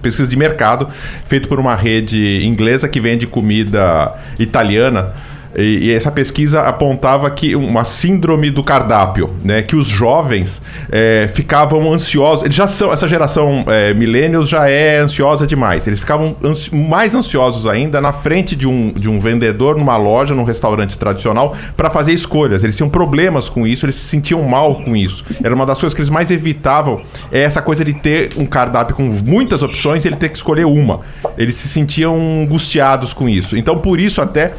pesquisa 0.00 0.26
de 0.26 0.34
mercado 0.34 0.88
feito 1.26 1.46
por 1.46 1.60
uma 1.60 1.74
rede 1.74 2.40
inglesa 2.46 2.88
que 2.88 2.98
vende 2.98 3.26
comida 3.26 4.14
italiana. 4.38 5.12
E, 5.56 5.86
e, 5.86 5.92
essa 5.92 6.10
pesquisa 6.10 6.60
apontava 6.60 7.30
que 7.30 7.54
uma 7.54 7.84
síndrome 7.84 8.50
do 8.50 8.62
cardápio, 8.62 9.30
né? 9.42 9.62
Que 9.62 9.76
os 9.76 9.86
jovens 9.86 10.60
é, 10.90 11.28
ficavam 11.32 11.92
ansiosos. 11.92 12.44
Eles 12.44 12.56
já 12.56 12.66
são, 12.66 12.92
essa 12.92 13.08
geração 13.08 13.64
é, 13.66 13.94
millennials 13.94 14.48
já 14.48 14.68
é 14.68 14.98
ansiosa 14.98 15.46
demais. 15.46 15.86
Eles 15.86 15.98
ficavam 15.98 16.36
ansi 16.42 16.74
mais 16.74 17.14
ansiosos 17.14 17.66
ainda 17.66 18.00
na 18.00 18.12
frente 18.12 18.54
de 18.54 18.66
um, 18.66 18.92
de 18.92 19.08
um 19.08 19.18
vendedor 19.18 19.76
numa 19.76 19.96
loja, 19.96 20.34
num 20.34 20.44
restaurante 20.44 20.96
tradicional, 20.98 21.56
para 21.76 21.90
fazer 21.90 22.12
escolhas. 22.12 22.62
Eles 22.62 22.76
tinham 22.76 22.88
problemas 22.88 23.48
com 23.48 23.66
isso, 23.66 23.86
eles 23.86 23.96
se 23.96 24.06
sentiam 24.06 24.42
mal 24.42 24.76
com 24.76 24.94
isso. 24.94 25.24
Era 25.42 25.54
uma 25.54 25.66
das 25.66 25.78
coisas 25.78 25.94
que 25.94 26.00
eles 26.00 26.10
mais 26.10 26.30
evitavam, 26.30 27.00
é 27.32 27.40
essa 27.40 27.62
coisa 27.62 27.84
de 27.84 27.94
ter 27.94 28.30
um 28.36 28.46
cardápio 28.46 28.94
com 28.94 29.02
muitas 29.02 29.62
opções 29.62 30.04
e 30.04 30.08
ele 30.08 30.16
ter 30.16 30.28
que 30.28 30.36
escolher 30.36 30.66
uma. 30.66 31.00
Eles 31.36 31.54
se 31.54 31.68
sentiam 31.68 32.42
angustiados 32.42 33.12
com 33.12 33.28
isso. 33.28 33.56
Então, 33.56 33.78
por 33.78 34.00
isso 34.00 34.20
até 34.20 34.52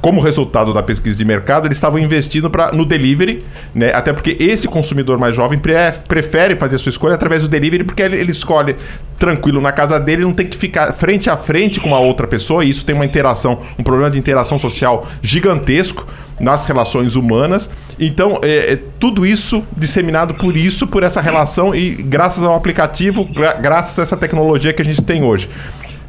como 0.00 0.20
resultado 0.20 0.72
da 0.72 0.82
pesquisa 0.82 1.18
de 1.18 1.24
mercado, 1.24 1.66
eles 1.66 1.76
estavam 1.76 1.98
investindo 1.98 2.50
pra, 2.50 2.72
no 2.72 2.84
delivery, 2.84 3.44
né? 3.74 3.92
Até 3.94 4.12
porque 4.12 4.36
esse 4.40 4.66
consumidor 4.66 5.18
mais 5.18 5.34
jovem 5.34 5.58
pre 5.58 5.74
prefere 6.08 6.56
fazer 6.56 6.78
sua 6.78 6.90
escolha 6.90 7.14
através 7.14 7.42
do 7.42 7.48
delivery, 7.48 7.84
porque 7.84 8.02
ele, 8.02 8.16
ele 8.16 8.32
escolhe 8.32 8.76
tranquilo 9.18 9.60
na 9.60 9.70
casa 9.70 10.00
dele, 10.00 10.22
não 10.22 10.32
tem 10.32 10.46
que 10.46 10.56
ficar 10.56 10.92
frente 10.94 11.28
a 11.28 11.36
frente 11.36 11.78
com 11.78 11.88
uma 11.88 12.00
outra 12.00 12.26
pessoa, 12.26 12.64
e 12.64 12.70
isso 12.70 12.84
tem 12.84 12.94
uma 12.94 13.04
interação, 13.04 13.60
um 13.78 13.82
problema 13.82 14.10
de 14.10 14.18
interação 14.18 14.58
social 14.58 15.06
gigantesco 15.22 16.06
nas 16.40 16.64
relações 16.64 17.14
humanas. 17.14 17.68
Então, 17.98 18.40
é, 18.42 18.72
é, 18.72 18.78
tudo 18.98 19.26
isso 19.26 19.62
disseminado 19.76 20.32
por 20.34 20.56
isso, 20.56 20.86
por 20.86 21.02
essa 21.02 21.20
relação 21.20 21.74
e 21.74 21.90
graças 21.90 22.42
ao 22.42 22.54
aplicativo, 22.54 23.24
gra 23.24 23.52
graças 23.52 23.98
a 23.98 24.02
essa 24.02 24.16
tecnologia 24.16 24.72
que 24.72 24.80
a 24.80 24.84
gente 24.84 25.02
tem 25.02 25.22
hoje. 25.22 25.50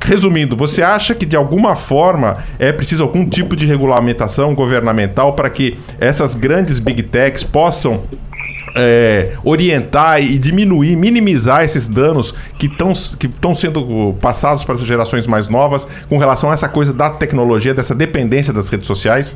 Resumindo, 0.04 0.56
você 0.58 0.82
acha 0.82 1.14
que 1.14 1.26
de 1.26 1.36
alguma 1.36 1.76
forma 1.76 2.38
é 2.58 2.72
preciso 2.72 3.04
algum 3.04 3.28
tipo 3.28 3.56
de 3.56 3.66
regulamentação 3.66 4.56
governamental 4.56 5.34
para 5.34 5.50
que 5.50 5.78
essas 6.00 6.34
grandes 6.34 6.80
big 6.80 7.04
techs 7.04 7.44
possam 7.44 8.04
é, 8.76 9.34
orientar 9.44 10.22
e 10.22 10.38
diminuir, 10.40 10.96
minimizar 10.96 11.64
esses 11.64 11.88
danos 11.88 12.34
que 12.58 12.68
estão 12.68 12.94
que 12.94 13.30
sendo 13.56 14.16
passados 14.20 14.64
para 14.64 14.76
as 14.76 14.82
gerações 14.82 15.28
mais 15.28 15.48
novas 15.48 15.88
com 16.10 16.18
relação 16.18 16.50
a 16.50 16.54
essa 16.54 16.70
coisa 16.70 16.94
da 16.94 17.10
tecnologia, 17.10 17.74
dessa 17.74 17.94
dependência 17.94 18.52
das 18.52 18.70
redes 18.70 18.88
sociais? 18.88 19.36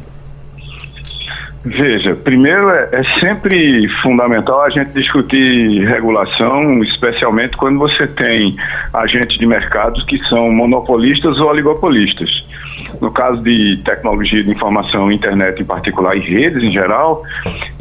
Veja, 1.66 2.16
primeiro 2.16 2.70
é, 2.70 2.90
é, 2.92 3.04
sempre 3.20 3.90
fundamental 4.04 4.62
a 4.62 4.70
gente 4.70 4.92
discutir 4.92 5.84
regulação, 5.88 6.84
especialmente 6.84 7.58
quando 7.58 7.80
você 7.80 8.06
tem 8.06 8.56
agentes 8.94 9.36
de 9.40 9.48
mercado 9.48 10.06
que 10.06 10.24
são 10.26 10.52
monopolistas 10.52 11.40
ou 11.40 11.48
oligopolistas. 11.48 12.30
No 13.02 13.12
caso 13.12 13.42
de 13.42 13.82
tecnologia 13.84 14.44
de 14.44 14.52
informação, 14.52 15.12
internet 15.12 15.60
em 15.60 15.66
particular 15.66 16.16
e 16.16 16.20
redes 16.20 16.62
em 16.62 16.72
geral, 16.72 17.24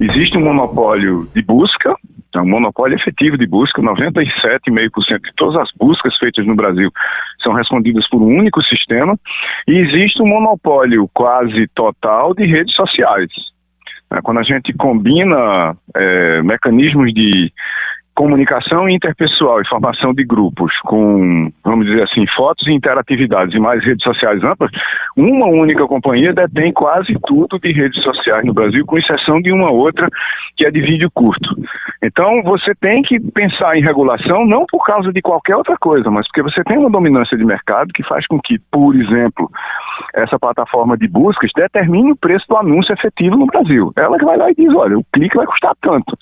existe 0.00 0.38
um 0.38 0.44
monopólio 0.44 1.28
de 1.34 1.42
busca, 1.42 1.94
é 2.34 2.40
um 2.40 2.48
monopólio 2.48 2.96
efetivo 2.96 3.36
de 3.36 3.46
busca, 3.46 3.82
97,5% 3.82 5.20
de 5.20 5.32
todas 5.36 5.60
as 5.60 5.68
buscas 5.78 6.16
feitas 6.16 6.46
no 6.46 6.54
Brasil 6.54 6.90
são 7.42 7.52
respondidas 7.52 8.08
por 8.08 8.22
um 8.22 8.38
único 8.38 8.62
sistema, 8.62 9.14
e 9.68 9.76
existe 9.76 10.22
um 10.22 10.26
monopólio 10.26 11.06
quase 11.12 11.68
total 11.74 12.32
de 12.34 12.46
redes 12.46 12.74
sociais. 12.74 13.53
Quando 14.22 14.40
a 14.40 14.42
gente 14.42 14.72
combina 14.72 15.76
é, 15.94 16.42
mecanismos 16.42 17.12
de 17.12 17.52
comunicação 18.14 18.88
interpessoal 18.88 19.60
e 19.60 19.68
formação 19.68 20.14
de 20.14 20.24
grupos 20.24 20.72
com, 20.84 21.50
vamos 21.64 21.86
dizer 21.86 22.04
assim, 22.04 22.26
fotos 22.28 22.66
e 22.68 22.72
interatividades 22.72 23.54
e 23.54 23.58
mais 23.58 23.84
redes 23.84 24.04
sociais 24.04 24.42
amplas, 24.44 24.70
uma 25.16 25.46
única 25.46 25.86
companhia 25.86 26.32
detém 26.32 26.72
quase 26.72 27.16
tudo 27.26 27.58
de 27.58 27.72
redes 27.72 28.02
sociais 28.02 28.44
no 28.44 28.54
Brasil, 28.54 28.86
com 28.86 28.98
exceção 28.98 29.40
de 29.40 29.52
uma 29.52 29.70
outra 29.70 30.08
que 30.56 30.64
é 30.64 30.70
de 30.70 30.80
vídeo 30.80 31.10
curto. 31.12 31.56
Então, 32.02 32.42
você 32.42 32.74
tem 32.74 33.02
que 33.02 33.18
pensar 33.18 33.76
em 33.76 33.82
regulação 33.82 34.46
não 34.46 34.64
por 34.66 34.84
causa 34.84 35.12
de 35.12 35.20
qualquer 35.20 35.56
outra 35.56 35.76
coisa, 35.76 36.10
mas 36.10 36.26
porque 36.28 36.42
você 36.42 36.62
tem 36.64 36.78
uma 36.78 36.90
dominância 36.90 37.36
de 37.36 37.44
mercado 37.44 37.92
que 37.92 38.04
faz 38.04 38.26
com 38.26 38.38
que, 38.38 38.58
por 38.70 38.94
exemplo, 38.94 39.50
essa 40.14 40.38
plataforma 40.38 40.96
de 40.96 41.08
buscas 41.08 41.50
determine 41.54 42.12
o 42.12 42.16
preço 42.16 42.46
do 42.48 42.56
anúncio 42.56 42.92
efetivo 42.92 43.36
no 43.36 43.46
Brasil. 43.46 43.92
Ela 43.96 44.18
que 44.18 44.24
vai 44.24 44.36
lá 44.36 44.50
e 44.50 44.54
diz, 44.54 44.72
olha, 44.74 44.98
o 44.98 45.04
clique 45.12 45.36
vai 45.36 45.46
custar 45.46 45.74
tanto. 45.80 46.16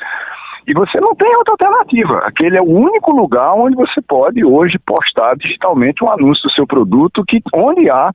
E 0.66 0.72
você 0.72 1.00
não 1.00 1.14
tem 1.14 1.34
outra 1.36 1.54
alternativa. 1.54 2.18
Aquele 2.24 2.56
é 2.56 2.62
o 2.62 2.70
único 2.70 3.10
lugar 3.10 3.54
onde 3.54 3.74
você 3.74 4.00
pode 4.00 4.44
hoje 4.44 4.78
postar 4.78 5.36
digitalmente 5.36 6.04
um 6.04 6.10
anúncio 6.10 6.44
do 6.44 6.52
seu 6.52 6.66
produto, 6.66 7.24
que 7.26 7.40
onde 7.52 7.90
há 7.90 8.10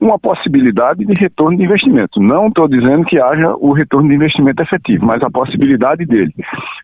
uma 0.00 0.18
possibilidade 0.18 1.04
de 1.04 1.12
retorno 1.20 1.56
de 1.56 1.64
investimento. 1.64 2.20
Não 2.20 2.48
estou 2.48 2.68
dizendo 2.68 3.04
que 3.04 3.20
haja 3.20 3.54
o 3.56 3.72
retorno 3.72 4.08
de 4.08 4.14
investimento 4.14 4.62
efetivo, 4.62 5.04
mas 5.04 5.22
a 5.22 5.30
possibilidade 5.30 6.04
dele. 6.06 6.32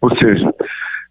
Ou 0.02 0.14
seja, 0.16 0.52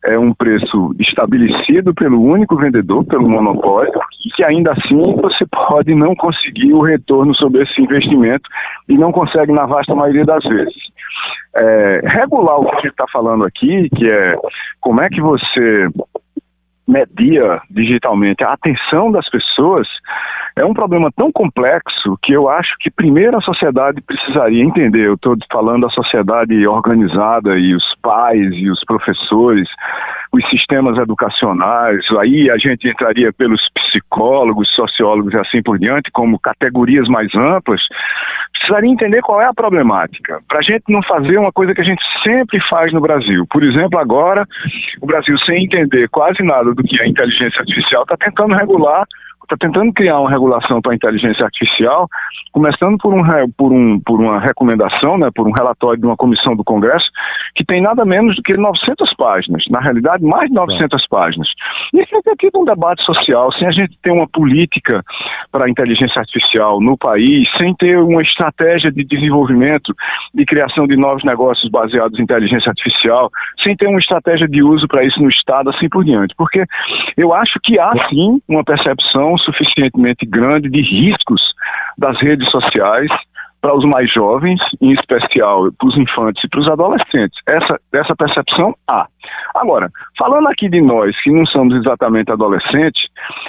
é 0.05 0.19
um 0.19 0.33
preço 0.33 0.93
estabelecido 0.99 1.93
pelo 1.93 2.21
único 2.21 2.57
vendedor, 2.57 3.05
pelo 3.05 3.29
monopólio, 3.29 3.93
e 4.25 4.29
que 4.35 4.43
ainda 4.43 4.73
assim 4.73 5.01
você 5.21 5.45
pode 5.45 5.95
não 5.95 6.13
conseguir 6.15 6.73
o 6.73 6.81
retorno 6.81 7.33
sobre 7.35 7.63
esse 7.63 7.81
investimento 7.81 8.49
e 8.89 8.97
não 8.97 9.11
consegue 9.11 9.53
na 9.53 9.65
vasta 9.65 9.95
maioria 9.95 10.25
das 10.25 10.43
vezes. 10.43 10.92
É, 11.55 12.01
regular 12.03 12.59
o 12.59 12.65
que 12.65 12.75
a 12.75 12.79
gente 12.79 12.91
está 12.91 13.05
falando 13.11 13.45
aqui, 13.45 13.89
que 13.95 14.09
é 14.09 14.35
como 14.81 15.01
é 15.01 15.09
que 15.09 15.21
você 15.21 15.87
media 16.87 17.61
digitalmente 17.69 18.43
a 18.43 18.53
atenção 18.53 19.11
das 19.11 19.29
pessoas, 19.29 19.87
é 20.55 20.63
um 20.63 20.73
problema 20.73 21.11
tão 21.15 21.31
complexo 21.31 22.17
que 22.21 22.31
eu 22.31 22.47
acho 22.47 22.75
que 22.79 22.91
primeiro 22.91 23.37
a 23.37 23.41
sociedade 23.41 24.01
precisaria 24.01 24.63
entender. 24.63 25.07
Eu 25.07 25.15
estou 25.15 25.35
falando 25.51 25.81
da 25.81 25.89
sociedade 25.89 26.67
organizada 26.67 27.57
e 27.57 27.73
os 27.73 27.95
pais 28.01 28.53
e 28.53 28.69
os 28.69 28.83
professores, 28.83 29.67
os 30.31 30.47
sistemas 30.49 30.97
educacionais, 30.97 32.05
aí 32.19 32.49
a 32.51 32.57
gente 32.57 32.87
entraria 32.87 33.31
pelos 33.33 33.61
psicólogos, 33.69 34.69
sociólogos 34.75 35.33
e 35.33 35.37
assim 35.37 35.61
por 35.61 35.79
diante, 35.79 36.11
como 36.11 36.39
categorias 36.39 37.07
mais 37.07 37.33
amplas, 37.35 37.81
precisaria 38.51 38.89
entender 38.89 39.21
qual 39.21 39.41
é 39.41 39.45
a 39.45 39.53
problemática, 39.53 40.39
para 40.47 40.59
a 40.59 40.61
gente 40.61 40.83
não 40.89 41.01
fazer 41.03 41.37
uma 41.37 41.51
coisa 41.51 41.73
que 41.73 41.81
a 41.81 41.85
gente 41.85 42.03
sempre 42.23 42.59
faz 42.69 42.93
no 42.93 43.01
Brasil. 43.01 43.45
Por 43.49 43.63
exemplo, 43.63 43.99
agora, 43.99 44.47
o 45.01 45.05
Brasil, 45.05 45.37
sem 45.39 45.65
entender 45.65 46.07
quase 46.09 46.41
nada 46.43 46.72
do 46.73 46.83
que 46.83 47.01
é 47.01 47.07
inteligência 47.07 47.59
artificial, 47.59 48.03
está 48.03 48.17
tentando 48.17 48.55
regular 48.55 49.05
está 49.43 49.57
tentando 49.59 49.93
criar 49.93 50.19
uma 50.19 50.29
regulação 50.29 50.81
para 50.81 50.91
a 50.91 50.95
inteligência 50.95 51.45
artificial, 51.45 52.07
começando 52.51 52.97
por, 52.97 53.13
um, 53.13 53.51
por, 53.57 53.71
um, 53.71 53.99
por 53.99 54.19
uma 54.19 54.39
recomendação, 54.39 55.17
né, 55.17 55.29
por 55.33 55.47
um 55.47 55.51
relatório 55.51 55.99
de 55.99 56.05
uma 56.05 56.17
comissão 56.17 56.55
do 56.55 56.63
Congresso, 56.63 57.09
que 57.55 57.65
tem 57.65 57.81
nada 57.81 58.05
menos 58.05 58.35
do 58.35 58.43
que 58.43 58.57
900 58.57 59.13
páginas, 59.15 59.63
na 59.69 59.79
realidade, 59.79 60.23
mais 60.23 60.49
de 60.49 60.55
900 60.55 61.07
páginas. 61.07 61.47
E 61.93 62.03
ter 62.23 62.35
tido 62.37 62.59
um 62.59 62.65
debate 62.65 63.03
social, 63.03 63.51
sem 63.53 63.67
a 63.67 63.71
gente 63.71 63.97
ter 64.01 64.11
uma 64.11 64.27
política 64.27 65.03
para 65.51 65.65
a 65.65 65.69
inteligência 65.69 66.19
artificial 66.19 66.79
no 66.81 66.97
país, 66.97 67.47
sem 67.57 67.73
ter 67.75 67.99
uma 67.99 68.21
estratégia 68.21 68.91
de 68.91 69.03
desenvolvimento, 69.03 69.93
de 70.33 70.45
criação 70.45 70.87
de 70.87 70.95
novos 70.95 71.23
negócios 71.23 71.69
baseados 71.69 72.19
em 72.19 72.23
inteligência 72.23 72.69
artificial, 72.69 73.29
sem 73.61 73.75
ter 73.75 73.87
uma 73.87 73.99
estratégia 73.99 74.47
de 74.47 74.63
uso 74.63 74.87
para 74.87 75.03
isso 75.03 75.21
no 75.21 75.29
Estado, 75.29 75.69
assim 75.69 75.89
por 75.89 76.03
diante. 76.03 76.33
Porque 76.37 76.63
eu 77.17 77.33
acho 77.33 77.59
que 77.61 77.79
há 77.79 77.91
sim 78.09 78.41
uma 78.47 78.63
percepção 78.63 79.32
suficientemente 79.37 80.25
grande 80.25 80.69
de 80.69 80.81
riscos 80.81 81.41
das 81.97 82.19
redes 82.21 82.49
sociais 82.49 83.09
para 83.63 83.73
os 83.73 83.85
mais 83.85 84.11
jovens, 84.11 84.59
em 84.81 84.91
especial 84.91 85.71
para 85.71 85.87
os 85.87 85.97
infantes 85.97 86.43
e 86.43 86.49
para 86.49 86.59
os 86.59 86.67
adolescentes. 86.67 87.39
Essa, 87.47 87.79
essa 87.93 88.13
percepção 88.13 88.75
há. 88.89 89.07
Agora, 89.55 89.89
falando 90.19 90.49
aqui 90.49 90.67
de 90.67 90.81
nós, 90.81 91.15
que 91.21 91.31
não 91.31 91.45
somos 91.45 91.73
exatamente 91.77 92.29
adolescentes, 92.29 93.01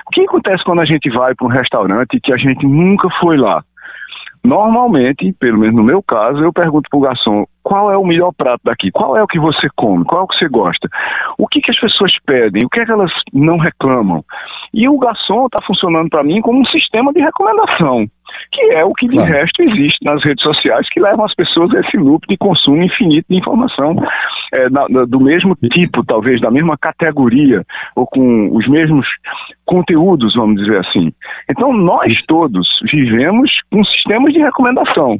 o 0.07 0.11
que 0.13 0.23
acontece 0.23 0.63
quando 0.63 0.83
a 0.83 0.85
gente 0.85 1.11
vai 1.11 1.35
para 1.35 1.47
um 1.47 1.51
restaurante 1.51 2.21
que 2.21 2.33
a 2.33 2.37
gente 2.37 2.65
nunca 2.65 3.11
foi 3.19 3.37
lá? 3.37 3.65
Normalmente, 4.45 5.33
pelo 5.41 5.59
menos 5.59 5.75
no 5.75 5.83
meu 5.83 6.03
caso, 6.03 6.45
eu 6.45 6.53
pergunto 6.53 6.91
para 6.91 6.99
o 6.99 7.03
garçom 7.03 7.47
qual 7.63 7.91
é 7.91 7.97
o 7.97 8.05
melhor 8.05 8.31
prato 8.37 8.61
daqui, 8.63 8.91
qual 8.91 9.17
é 9.17 9.23
o 9.23 9.27
que 9.27 9.39
você 9.39 9.69
come, 9.75 10.05
qual 10.05 10.21
é 10.21 10.25
o 10.25 10.27
que 10.27 10.37
você 10.37 10.49
gosta, 10.49 10.87
o 11.39 11.49
que, 11.49 11.63
que 11.63 11.71
as 11.71 11.81
pessoas 11.81 12.13
pedem, 12.27 12.63
o 12.65 12.69
que 12.69 12.81
é 12.81 12.85
que 12.85 12.93
elas 12.93 13.11
não 13.33 13.57
reclamam. 13.57 14.23
E 14.73 14.87
o 14.87 14.99
garçom 14.99 15.47
está 15.47 15.65
funcionando 15.67 16.11
para 16.11 16.23
mim 16.23 16.43
como 16.43 16.61
um 16.61 16.67
sistema 16.67 17.11
de 17.13 17.21
recomendação 17.21 18.07
que 18.53 18.63
é 18.73 18.85
o 18.85 18.93
que 18.93 19.07
de 19.07 19.17
claro. 19.17 19.33
resto 19.33 19.63
existe 19.63 20.05
nas 20.05 20.23
redes 20.25 20.43
sociais, 20.43 20.89
que 20.91 21.01
levam 21.01 21.25
as 21.25 21.35
pessoas 21.35 21.75
a 21.75 21.81
esse 21.81 21.97
loop 21.97 22.27
de 22.29 22.37
consumo 22.37 22.83
infinito 22.83 23.27
de 23.29 23.37
informação, 23.37 23.97
é, 24.53 24.69
na, 24.71 24.89
na, 24.89 25.05
do 25.05 25.21
mesmo 25.21 25.57
tipo, 25.71 26.05
talvez, 26.05 26.41
da 26.41 26.51
mesma 26.51 26.77
categoria, 26.77 27.65
ou 27.97 28.07
com 28.07 28.55
os 28.55 28.67
mesmos 28.69 29.07
conteúdos, 29.65 30.35
vamos 30.35 30.63
dizer 30.63 30.79
assim. 30.79 31.13
Então, 31.51 31.73
nós 31.73 32.25
todos 32.27 32.69
vivemos 32.91 33.51
com 33.71 33.85
sistemas 33.85 34.33
de 34.33 34.41
recomendação. 34.41 35.19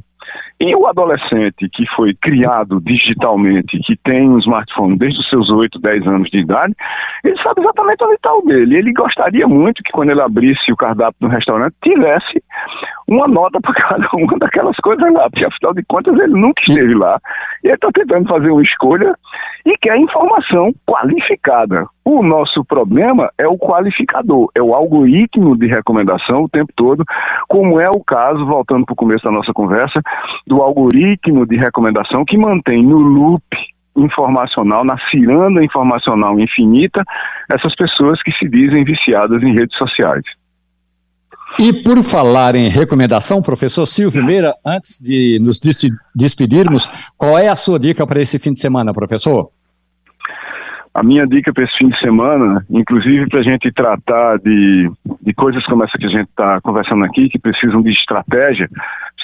E 0.61 0.75
o 0.75 0.87
adolescente 0.87 1.69
que 1.69 1.85
foi 1.95 2.15
criado 2.15 2.81
digitalmente, 2.81 3.79
que 3.81 3.97
tem 3.97 4.29
um 4.31 4.39
smartphone 4.39 4.97
desde 4.97 5.21
os 5.21 5.29
seus 5.29 5.51
8, 5.51 5.79
10 5.81 6.07
anos 6.07 6.31
de 6.31 6.39
idade, 6.39 6.75
ele 7.25 7.37
sabe 7.43 7.61
exatamente 7.61 8.05
onde 8.05 8.15
está 8.15 8.33
o 8.33 8.43
dele. 8.43 8.79
Ele 8.79 8.93
gostaria 8.93 9.47
muito 9.47 9.83
que 9.83 9.93
quando 9.93 10.11
ele 10.11 10.23
abrisse 10.23 10.73
o 10.73 10.77
cardápio 10.77 11.19
no 11.21 11.29
restaurante, 11.29 11.75
tivesse 11.83 12.43
uma 13.09 13.29
nota 13.29 13.61
para 13.61 13.75
cada 13.81 14.09
uma 14.15 14.39
daquelas 14.39 14.77
coisas 14.77 15.13
lá, 15.13 15.29
porque 15.31 15.47
afinal 15.47 15.75
de 15.75 15.83
contas 15.85 16.15
ele 16.15 16.33
nunca 16.33 16.63
esteve 16.67 16.95
lá. 16.95 17.19
E 17.63 17.69
ele 17.69 17.75
está 17.75 17.89
tentando 17.93 18.29
fazer 18.29 18.51
uma 18.51 18.63
escolha 18.63 19.15
e 19.65 19.77
quer 19.79 19.97
informação 19.97 20.73
qualificada. 20.87 21.87
O 22.05 22.23
nosso 22.23 22.65
problema 22.65 23.31
é 23.39 23.49
o 23.49 23.59
qualificador, 23.59 24.51
é 24.55 24.63
o 24.63 24.75
algoritmo 24.75 25.57
de 25.57 25.67
recomendação 25.67 26.45
o 26.45 26.49
tempo 26.49 26.73
todo, 26.77 27.05
como 27.49 27.81
é 27.81 27.89
o 27.89 28.03
caso, 28.05 28.45
voltando 28.45 28.85
para 28.85 28.93
o 28.93 28.97
começo 28.97 29.25
da 29.25 29.31
nossa 29.31 29.53
conversa, 29.53 30.01
do 30.47 30.61
algoritmo 30.61 31.47
de 31.47 31.57
recomendação 31.57 32.25
que 32.25 32.37
mantém 32.37 32.85
no 32.85 32.99
loop 32.99 33.43
informacional, 33.97 34.85
na 34.85 34.99
ciranda 35.11 35.65
informacional 35.65 36.39
infinita, 36.39 37.03
essas 37.51 37.75
pessoas 37.75 38.23
que 38.23 38.33
se 38.33 38.49
dizem 38.49 38.85
viciadas 38.85 39.43
em 39.43 39.55
redes 39.55 39.77
sociais. 39.79 40.25
E 41.59 41.73
por 41.73 42.03
falar 42.03 42.57
em 42.57 42.69
recomendação, 42.69 43.41
professor 43.41 43.87
Silvio 43.87 44.25
Meira, 44.25 44.55
antes 44.65 44.99
de 44.99 45.39
nos 45.41 45.61
despedirmos, 46.15 46.91
qual 47.17 47.39
é 47.39 47.49
a 47.49 47.55
sua 47.55 47.79
dica 47.79 48.07
para 48.07 48.21
esse 48.21 48.39
fim 48.39 48.53
de 48.53 48.61
semana, 48.61 48.93
professor? 48.93 49.51
A 50.93 51.03
minha 51.03 51.27
dica 51.27 51.53
para 51.53 51.65
esse 51.65 51.77
fim 51.77 51.89
de 51.89 51.99
semana, 51.99 52.65
inclusive 52.71 53.29
para 53.29 53.41
a 53.41 53.43
gente 53.43 53.71
tratar 53.73 54.39
de, 54.39 54.91
de 55.21 55.35
coisas 55.35 55.65
como 55.65 55.85
essa 55.85 55.99
que 55.99 56.07
a 56.07 56.11
gente 56.11 56.29
está 56.29 56.61
conversando 56.61 57.05
aqui, 57.05 57.29
que 57.29 57.39
precisam 57.39 57.83
de 57.83 57.91
estratégia, 57.91 58.69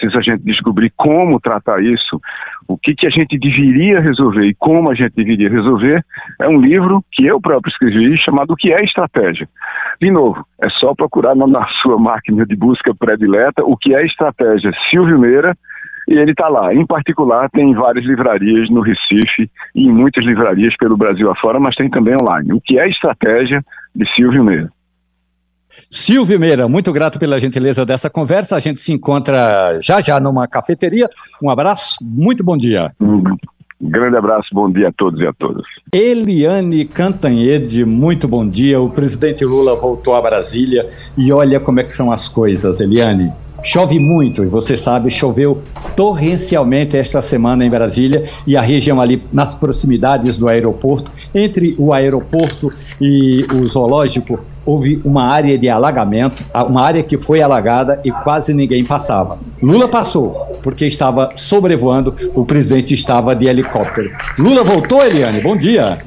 precisa 0.01 0.19
a 0.19 0.23
gente 0.23 0.43
descobrir 0.45 0.93
como 0.97 1.39
tratar 1.39 1.83
isso, 1.83 2.21
o 2.67 2.79
que, 2.79 2.95
que 2.95 3.07
a 3.07 3.11
gente 3.11 3.39
deveria 3.39 4.01
resolver 4.01 4.47
e 4.47 4.55
como 4.55 4.91
a 4.91 4.95
gente 4.95 5.13
deveria 5.15 5.51
resolver, 5.51 6.05
é 6.41 6.49
um 6.49 6.61
livro 6.61 7.05
que 7.13 7.27
eu 7.27 7.41
próprio 7.41 7.71
escrevi 7.71 8.17
chamado 8.17 8.53
O 8.53 8.57
que 8.57 8.73
é 8.73 8.83
Estratégia. 8.83 9.49
De 10.01 10.11
novo, 10.11 10.45
é 10.63 10.69
só 10.71 10.95
procurar 10.95 11.35
na 11.35 11.67
sua 11.83 11.99
máquina 11.99 12.47
de 12.47 12.57
busca 12.57 12.95
predileta 12.95 13.63
o 13.65 13.77
que 13.77 13.95
é 13.95 14.05
Estratégia 14.05 14.73
Silvio 14.89 15.19
Meira 15.19 15.55
E 16.09 16.15
ele 16.15 16.33
está 16.33 16.49
lá. 16.49 16.75
Em 16.75 16.87
particular, 16.87 17.51
tem 17.51 17.75
várias 17.75 18.05
livrarias 18.05 18.71
no 18.71 18.81
Recife 18.81 19.51
e 19.75 19.87
em 19.87 19.93
muitas 19.93 20.25
livrarias 20.25 20.75
pelo 20.77 20.97
Brasil 20.97 21.31
afora, 21.31 21.61
mas 21.61 21.77
tem 21.77 21.91
também 21.91 22.17
online. 22.21 22.53
O 22.53 22.61
que 22.61 22.79
é 22.79 22.89
estratégia 22.89 23.63
de 23.95 24.09
Silvio 24.15 24.43
Meira? 24.43 24.71
Silvio 25.91 26.39
Meira, 26.39 26.69
muito 26.69 26.93
grato 26.93 27.19
pela 27.19 27.39
gentileza 27.39 27.85
dessa 27.85 28.11
conversa. 28.11 28.57
A 28.57 28.61
gente 28.61 28.81
se 28.81 28.93
encontra 28.93 29.79
já 29.81 30.01
já 30.01 30.21
numa 30.21 30.47
cafeteria. 30.47 31.09
Um 31.43 31.51
abraço, 31.51 31.97
muito 32.03 32.45
bom 32.45 32.57
dia. 32.57 32.93
Um 33.01 33.23
grande 33.81 34.17
abraço, 34.17 34.49
bom 34.53 34.71
dia 34.71 34.89
a 34.89 34.93
todos 34.93 35.21
e 35.21 35.27
a 35.27 35.33
todas. 35.33 35.65
Eliane 35.93 36.85
Cantanhede, 36.85 37.85
muito 37.85 38.29
bom 38.29 38.47
dia. 38.47 38.81
O 38.81 38.91
presidente 38.91 39.45
Lula 39.45 39.75
voltou 39.75 40.15
a 40.15 40.21
Brasília 40.21 40.91
e 41.17 41.33
olha 41.33 41.59
como 41.59 41.81
é 41.81 41.85
que 41.85 41.93
são 41.93 42.13
as 42.13 42.29
coisas, 42.29 42.81
Eliane. 42.81 43.33
Chove 43.63 43.99
muito, 43.99 44.43
e 44.43 44.47
você 44.47 44.75
sabe, 44.77 45.11
choveu 45.11 45.63
torrencialmente 45.95 46.97
esta 46.97 47.21
semana 47.21 47.65
em 47.65 47.69
Brasília 47.69 48.29
e 48.47 48.57
a 48.57 48.63
região 48.63 49.01
ali 49.01 49.23
nas 49.31 49.55
proximidades 49.55 50.37
do 50.37 50.49
aeroporto, 50.49 51.13
entre 51.35 51.75
o 51.79 51.93
aeroporto 51.93 52.71
e 52.99 53.45
o 53.53 53.67
zoológico, 53.67 54.41
houve 54.65 55.01
uma 55.05 55.25
área 55.25 55.57
de 55.59 55.69
alagamento, 55.69 56.45
uma 56.69 56.83
área 56.83 57.03
que 57.03 57.17
foi 57.17 57.43
alagada 57.43 58.01
e 58.05 58.11
quase 58.11 58.53
ninguém 58.53 58.85
passava. 58.85 59.39
Lula 59.63 59.89
passou, 59.89 60.59
porque 60.63 60.87
estava 60.87 61.31
sobrevoando, 61.35 62.15
o 62.35 62.45
presidente 62.45 62.95
estava 62.95 63.35
de 63.35 63.47
helicóptero. 63.47 64.09
Lula 64.39 64.63
voltou, 64.63 65.03
Eliane, 65.03 65.41
bom 65.41 65.57
dia. 65.57 65.99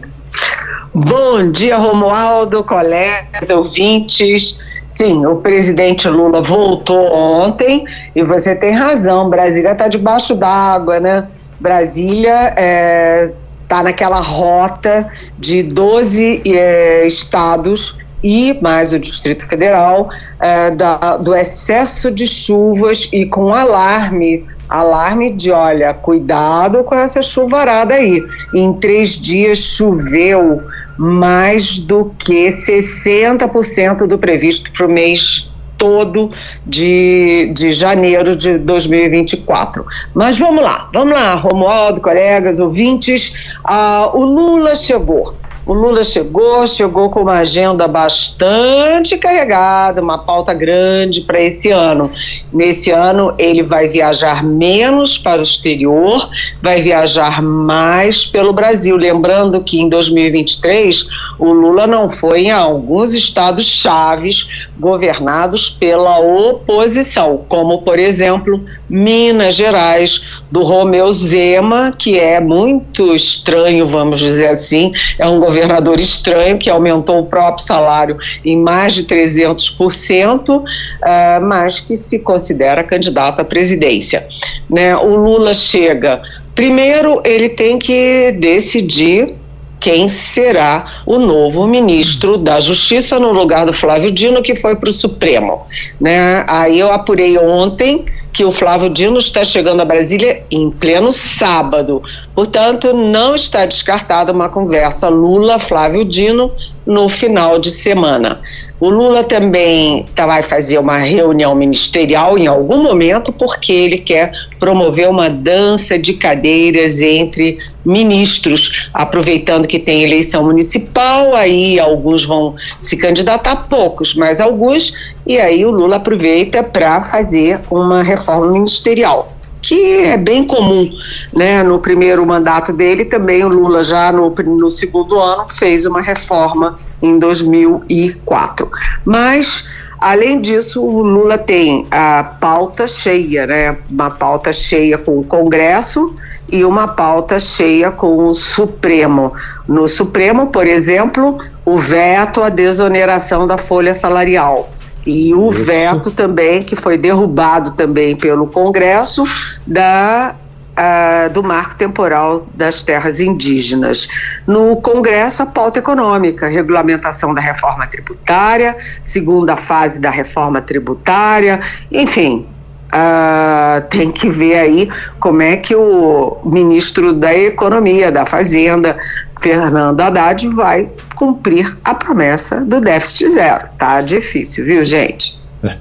Bom 0.93 1.51
dia, 1.51 1.75
Romualdo, 1.77 2.63
colegas, 2.63 3.49
ouvintes. 3.49 4.59
Sim, 4.87 5.25
o 5.25 5.37
presidente 5.37 6.07
Lula 6.07 6.43
voltou 6.43 7.11
ontem 7.11 7.83
e 8.15 8.23
você 8.23 8.55
tem 8.55 8.73
razão. 8.73 9.27
Brasília 9.27 9.71
está 9.71 9.87
debaixo 9.87 10.35
d'água, 10.35 10.99
né? 10.99 11.27
Brasília 11.59 12.49
está 12.49 12.61
é, 12.61 13.33
tá 13.67 13.81
naquela 13.81 14.19
rota 14.19 15.09
de 15.39 15.63
12 15.63 16.43
é, 16.45 17.07
estados 17.07 17.97
e 18.23 18.57
mais 18.61 18.93
o 18.93 18.99
Distrito 18.99 19.47
Federal 19.47 20.05
é, 20.39 20.71
da, 20.71 21.17
do 21.17 21.35
excesso 21.35 22.09
de 22.09 22.25
chuvas 22.25 23.09
e 23.11 23.25
com 23.25 23.53
alarme 23.53 24.45
alarme 24.69 25.29
de 25.29 25.51
olha, 25.51 25.93
cuidado 25.93 26.83
com 26.83 26.95
essa 26.95 27.21
chuvarada 27.21 27.93
aí. 27.93 28.19
Em 28.55 28.73
três 28.73 29.19
dias 29.19 29.59
choveu 29.59 30.61
mais 30.97 31.79
do 31.79 32.05
que 32.17 32.49
60% 32.49 34.07
do 34.07 34.17
previsto 34.17 34.71
para 34.71 34.87
o 34.87 34.89
mês 34.89 35.47
todo 35.77 36.31
de, 36.65 37.51
de 37.53 37.71
janeiro 37.71 38.35
de 38.35 38.57
2024. 38.57 39.85
Mas 40.13 40.39
vamos 40.39 40.63
lá, 40.63 40.89
vamos 40.93 41.13
lá, 41.13 41.35
Romualdo, 41.35 41.99
colegas, 41.99 42.59
ouvintes. 42.59 43.53
Ah, 43.63 44.09
o 44.13 44.23
Lula 44.23 44.75
chegou. 44.75 45.35
O 45.65 45.73
Lula 45.73 46.03
chegou, 46.03 46.67
chegou 46.67 47.09
com 47.09 47.21
uma 47.21 47.37
agenda 47.37 47.87
bastante 47.87 49.17
carregada, 49.17 50.01
uma 50.01 50.17
pauta 50.17 50.53
grande 50.53 51.21
para 51.21 51.39
esse 51.39 51.71
ano. 51.71 52.11
Nesse 52.51 52.91
ano, 52.91 53.33
ele 53.37 53.63
vai 53.63 53.87
viajar 53.87 54.43
menos 54.43 55.17
para 55.17 55.39
o 55.39 55.41
exterior, 55.43 56.29
vai 56.61 56.81
viajar 56.81 57.41
mais 57.41 58.25
pelo 58.25 58.51
Brasil. 58.51 58.97
Lembrando 58.97 59.63
que 59.63 59.79
em 59.79 59.87
2023, 59.87 61.07
o 61.39 61.53
Lula 61.53 61.87
não 61.87 62.09
foi 62.09 62.41
em 62.41 62.51
alguns 62.51 63.13
estados 63.13 63.65
chaves 63.65 64.67
governados 64.77 65.69
pela 65.69 66.19
oposição, 66.19 67.45
como, 67.47 67.83
por 67.83 67.99
exemplo, 67.99 68.61
Minas 68.89 69.55
Gerais, 69.55 70.41
do 70.51 70.61
Romeu 70.61 71.09
Zema, 71.13 71.93
que 71.97 72.19
é 72.19 72.41
muito 72.41 73.15
estranho, 73.15 73.87
vamos 73.87 74.19
dizer 74.19 74.49
assim, 74.49 74.91
é 75.17 75.25
um 75.25 75.39
governador 75.39 75.52
estranho 75.99 76.57
que 76.57 76.69
aumentou 76.69 77.19
o 77.19 77.25
próprio 77.25 77.65
salário 77.65 78.17
em 78.43 78.57
mais 78.57 78.93
de 78.93 79.03
300%, 79.03 80.49
uh, 80.49 80.65
ah, 81.01 81.39
mas 81.41 81.79
que 81.79 81.95
se 81.95 82.19
considera 82.19 82.83
candidato 82.83 83.41
à 83.41 83.45
presidência. 83.45 84.27
Né? 84.69 84.95
O 84.95 85.15
Lula 85.15 85.53
chega. 85.53 86.21
Primeiro, 86.55 87.21
ele 87.25 87.49
tem 87.49 87.79
que 87.79 88.31
decidir 88.33 89.35
quem 89.83 90.07
será 90.07 91.01
o 91.05 91.19
novo 91.19 91.67
ministro 91.67 92.37
da 92.37 92.57
Justiça 92.57 93.19
no 93.19 93.33
lugar 93.33 93.65
do 93.65 93.73
Flávio 93.73 94.09
Dino, 94.09 94.41
que 94.41 94.55
foi 94.55 94.77
para 94.77 94.89
o 94.89 94.93
Supremo. 94.93 95.63
Né? 95.99 96.45
Aí 96.47 96.79
eu 96.79 96.89
apurei 96.89 97.37
ontem 97.37 98.05
que 98.31 98.45
o 98.45 98.51
Flávio 98.51 98.89
Dino 98.89 99.17
está 99.17 99.43
chegando 99.43 99.81
a 99.81 99.85
Brasília 99.85 100.45
em 100.49 100.71
pleno 100.71 101.11
sábado. 101.11 102.01
Portanto, 102.35 102.93
não 102.93 103.35
está 103.35 103.65
descartada 103.65 104.31
uma 104.31 104.49
conversa 104.49 105.07
Lula-Flávio 105.07 106.03
Dino 106.03 106.51
no 106.85 107.07
final 107.07 107.59
de 107.59 107.69
semana. 107.69 108.41
O 108.79 108.89
Lula 108.89 109.23
também 109.23 110.07
tá, 110.15 110.25
vai 110.25 110.41
fazer 110.41 110.79
uma 110.79 110.97
reunião 110.97 111.53
ministerial 111.53 112.37
em 112.37 112.47
algum 112.47 112.83
momento, 112.83 113.31
porque 113.31 113.71
ele 113.71 113.97
quer 113.99 114.31
promover 114.59 115.09
uma 115.09 115.29
dança 115.29 115.97
de 115.97 116.13
cadeiras 116.13 117.01
entre 117.01 117.57
ministros, 117.85 118.89
aproveitando 118.93 119.67
que 119.67 119.77
tem 119.77 120.03
eleição 120.03 120.43
municipal, 120.43 121.35
aí 121.35 121.79
alguns 121.79 122.25
vão 122.25 122.55
se 122.79 122.97
candidatar, 122.97 123.67
poucos, 123.69 124.15
mas 124.15 124.41
alguns, 124.41 124.91
e 125.25 125.39
aí 125.39 125.63
o 125.63 125.71
Lula 125.71 125.97
aproveita 125.97 126.63
para 126.63 127.03
fazer 127.03 127.61
uma 127.69 128.01
reforma 128.01 128.47
ministerial 128.47 129.32
que 129.63 130.03
é 130.03 130.17
bem 130.17 130.45
comum, 130.45 130.89
né? 131.33 131.63
No 131.63 131.79
primeiro 131.79 132.25
mandato 132.27 132.73
dele 132.73 133.05
também 133.05 133.43
o 133.43 133.47
Lula 133.47 133.81
já 133.81 134.11
no, 134.11 134.29
no 134.29 134.69
segundo 134.69 135.17
ano 135.17 135.45
fez 135.49 135.85
uma 135.85 136.01
reforma 136.01 136.77
em 137.01 137.17
2004. 137.17 138.69
Mas 139.05 139.65
Além 140.03 140.41
disso, 140.41 140.83
o 140.83 141.01
Lula 141.01 141.37
tem 141.37 141.87
a 141.89 142.25
pauta 142.25 142.85
cheia, 142.85 143.47
né? 143.47 143.77
Uma 143.89 144.11
pauta 144.11 144.51
cheia 144.51 144.97
com 144.97 145.17
o 145.17 145.23
Congresso 145.23 146.13
e 146.51 146.65
uma 146.65 146.89
pauta 146.89 147.39
cheia 147.39 147.89
com 147.89 148.17
o 148.17 148.33
Supremo. 148.33 149.31
No 149.65 149.87
Supremo, 149.87 150.47
por 150.47 150.67
exemplo, 150.67 151.37
o 151.63 151.77
veto 151.77 152.43
à 152.43 152.49
desoneração 152.49 153.47
da 153.47 153.57
folha 153.57 153.93
salarial. 153.93 154.69
E 155.05 155.33
o 155.33 155.49
Isso. 155.49 155.65
veto 155.65 156.11
também, 156.11 156.63
que 156.63 156.75
foi 156.75 156.97
derrubado 156.97 157.71
também 157.71 158.15
pelo 158.15 158.47
Congresso, 158.47 159.23
da 159.65 160.35
Uh, 160.73 161.29
do 161.29 161.43
marco 161.43 161.75
temporal 161.75 162.47
das 162.55 162.81
terras 162.81 163.21
indígenas. 163.21 164.07
No 164.47 164.77
Congresso, 164.77 165.43
a 165.43 165.45
pauta 165.45 165.77
econômica, 165.77 166.47
regulamentação 166.47 167.31
da 167.31 167.39
reforma 167.39 167.85
tributária, 167.85 168.75
segunda 168.99 169.55
fase 169.55 169.99
da 169.99 170.09
reforma 170.09 170.59
tributária, 170.63 171.61
enfim, 171.91 172.47
Uh, 172.93 173.81
tem 173.89 174.11
que 174.11 174.29
ver 174.29 174.53
aí 174.53 174.89
como 175.19 175.41
é 175.41 175.57
que 175.57 175.75
o 175.75 176.37
ministro 176.45 177.11
da 177.11 177.33
Economia, 177.35 178.11
da 178.11 178.23
Fazenda, 178.23 178.95
Fernando 179.41 179.99
Haddad, 179.99 180.47
vai 180.49 180.91
cumprir 181.15 181.75
a 181.83 181.95
promessa 181.95 182.63
do 182.63 182.79
déficit 182.79 183.31
zero. 183.31 183.67
Tá 183.79 183.99
difícil, 184.01 184.63
viu, 184.63 184.83
gente? 184.83 185.39
É. 185.63 185.75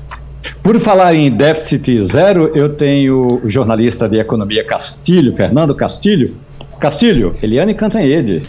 Por 0.62 0.80
falar 0.80 1.14
em 1.14 1.30
déficit 1.30 2.02
zero, 2.02 2.50
eu 2.54 2.70
tenho 2.70 3.42
o 3.44 3.48
jornalista 3.48 4.08
de 4.08 4.18
economia 4.18 4.64
Castilho, 4.64 5.34
Fernando 5.34 5.74
Castilho. 5.74 6.36
Castilho, 6.80 7.36
Eliane 7.42 7.74
Cantanhede. 7.74 8.42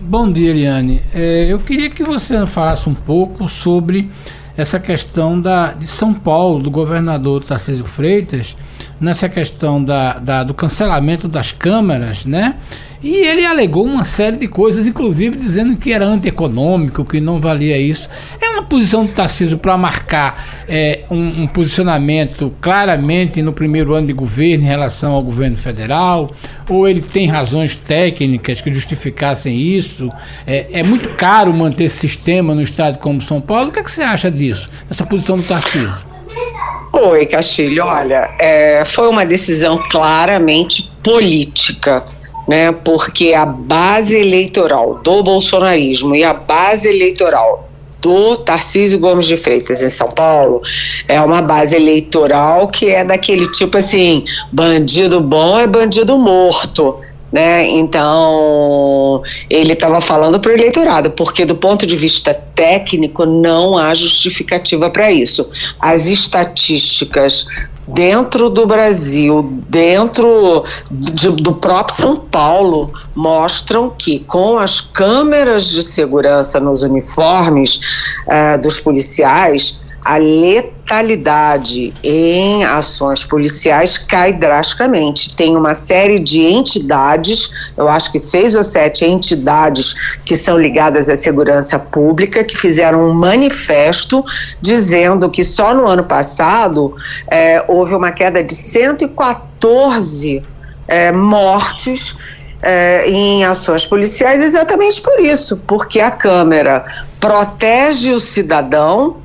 Bom 0.00 0.30
dia, 0.30 0.50
Eliane. 0.50 1.02
É, 1.12 1.46
eu 1.48 1.58
queria 1.58 1.90
que 1.90 2.04
você 2.04 2.46
falasse 2.46 2.88
um 2.88 2.94
pouco 2.94 3.48
sobre 3.48 4.08
essa 4.56 4.78
questão 4.78 5.40
da, 5.40 5.72
de 5.72 5.86
São 5.86 6.14
Paulo, 6.14 6.62
do 6.62 6.70
governador 6.70 7.42
Tarcísio 7.44 7.84
Freitas, 7.84 8.56
nessa 9.00 9.28
questão 9.28 9.82
da, 9.82 10.18
da, 10.18 10.44
do 10.44 10.54
cancelamento 10.54 11.26
das 11.28 11.52
câmaras, 11.52 12.24
né? 12.24 12.56
E 13.04 13.16
ele 13.16 13.44
alegou 13.44 13.84
uma 13.84 14.02
série 14.02 14.38
de 14.38 14.48
coisas, 14.48 14.86
inclusive 14.86 15.36
dizendo 15.36 15.76
que 15.76 15.92
era 15.92 16.06
antieconômico, 16.06 17.04
que 17.04 17.20
não 17.20 17.38
valia 17.38 17.76
isso. 17.76 18.08
É 18.40 18.48
uma 18.48 18.62
posição 18.62 19.04
do 19.04 19.12
Tarcísio 19.12 19.58
para 19.58 19.76
marcar 19.76 20.64
é, 20.66 21.00
um, 21.10 21.42
um, 21.42 21.46
posicionamento 21.46 22.50
claramente 22.62 23.42
no 23.42 23.52
primeiro 23.52 23.92
ano 23.92 24.06
de 24.06 24.14
governo 24.14 24.64
em 24.64 24.66
relação 24.66 25.12
ao 25.12 25.22
governo 25.22 25.58
federal? 25.58 26.34
Ou 26.66 26.88
ele 26.88 27.02
tem 27.02 27.26
razões 27.26 27.76
técnicas 27.76 28.62
que 28.62 28.72
justificassem 28.72 29.54
isso? 29.54 30.10
É, 30.46 30.68
é 30.72 30.82
muito 30.82 31.10
caro 31.10 31.52
manter 31.52 31.84
esse 31.84 31.98
sistema 31.98 32.54
no 32.54 32.62
estado 32.62 32.96
como 33.00 33.20
São 33.20 33.38
Paulo. 33.38 33.68
O 33.68 33.70
que, 33.70 33.80
é 33.80 33.82
que 33.82 33.92
você 33.92 34.02
acha 34.02 34.30
disso, 34.30 34.70
dessa 34.88 35.04
posição 35.04 35.36
do 35.36 35.42
Tarcísio? 35.42 35.92
Oi, 36.90 37.26
Castilho. 37.26 37.84
Olha, 37.84 38.34
é, 38.40 38.82
foi 38.82 39.08
uma 39.08 39.26
decisão 39.26 39.82
claramente 39.90 40.90
política 41.02 42.02
né? 42.46 42.72
Porque 42.72 43.32
a 43.34 43.46
base 43.46 44.16
eleitoral 44.16 44.94
do 45.02 45.22
bolsonarismo 45.22 46.14
e 46.14 46.22
a 46.24 46.34
base 46.34 46.88
eleitoral 46.88 47.68
do 48.04 48.36
Tarcísio 48.36 48.98
Gomes 48.98 49.26
de 49.26 49.34
Freitas 49.34 49.82
em 49.82 49.88
São 49.88 50.08
Paulo 50.08 50.60
é 51.08 51.18
uma 51.22 51.40
base 51.40 51.74
eleitoral 51.74 52.68
que 52.68 52.90
é 52.90 53.02
daquele 53.02 53.50
tipo 53.50 53.78
assim, 53.78 54.24
bandido 54.52 55.22
bom 55.22 55.58
é 55.58 55.66
bandido 55.66 56.18
morto. 56.18 57.00
Né? 57.32 57.66
Então, 57.66 59.20
ele 59.50 59.72
estava 59.72 60.00
falando 60.00 60.38
para 60.38 60.52
o 60.52 60.54
eleitorado, 60.54 61.10
porque 61.10 61.44
do 61.44 61.56
ponto 61.56 61.84
de 61.84 61.96
vista 61.96 62.32
técnico 62.54 63.26
não 63.26 63.76
há 63.76 63.92
justificativa 63.92 64.88
para 64.88 65.10
isso. 65.10 65.50
As 65.80 66.06
estatísticas 66.06 67.46
dentro 67.86 68.48
do 68.48 68.66
Brasil, 68.66 69.42
dentro 69.68 70.64
de, 70.90 71.30
do 71.30 71.52
próprio 71.54 71.96
São 71.96 72.16
Paulo, 72.16 72.92
mostram 73.14 73.90
que 73.90 74.20
com 74.20 74.58
as 74.58 74.80
câmeras 74.80 75.68
de 75.68 75.82
segurança 75.82 76.58
nos 76.58 76.82
uniformes 76.82 77.80
uh, 78.26 78.60
dos 78.60 78.80
policiais, 78.80 79.80
a 80.04 80.18
letalidade 80.18 81.94
em 82.04 82.62
ações 82.64 83.24
policiais 83.24 83.96
cai 83.96 84.34
drasticamente. 84.34 85.34
Tem 85.34 85.56
uma 85.56 85.74
série 85.74 86.20
de 86.20 86.42
entidades, 86.42 87.72
eu 87.76 87.88
acho 87.88 88.12
que 88.12 88.18
seis 88.18 88.54
ou 88.54 88.62
sete 88.62 89.04
entidades 89.04 90.18
que 90.24 90.36
são 90.36 90.58
ligadas 90.58 91.08
à 91.08 91.16
segurança 91.16 91.78
pública, 91.78 92.44
que 92.44 92.56
fizeram 92.56 93.08
um 93.08 93.14
manifesto 93.14 94.22
dizendo 94.60 95.30
que 95.30 95.42
só 95.42 95.74
no 95.74 95.86
ano 95.86 96.04
passado 96.04 96.94
é, 97.30 97.64
houve 97.66 97.94
uma 97.94 98.12
queda 98.12 98.44
de 98.44 98.54
114 98.54 100.42
é, 100.86 101.10
mortes 101.10 102.14
é, 102.60 103.08
em 103.08 103.42
ações 103.44 103.86
policiais 103.86 104.42
exatamente 104.42 105.00
por 105.00 105.18
isso, 105.18 105.62
porque 105.66 106.00
a 106.00 106.10
Câmara 106.10 106.84
protege 107.18 108.12
o 108.12 108.20
cidadão 108.20 109.23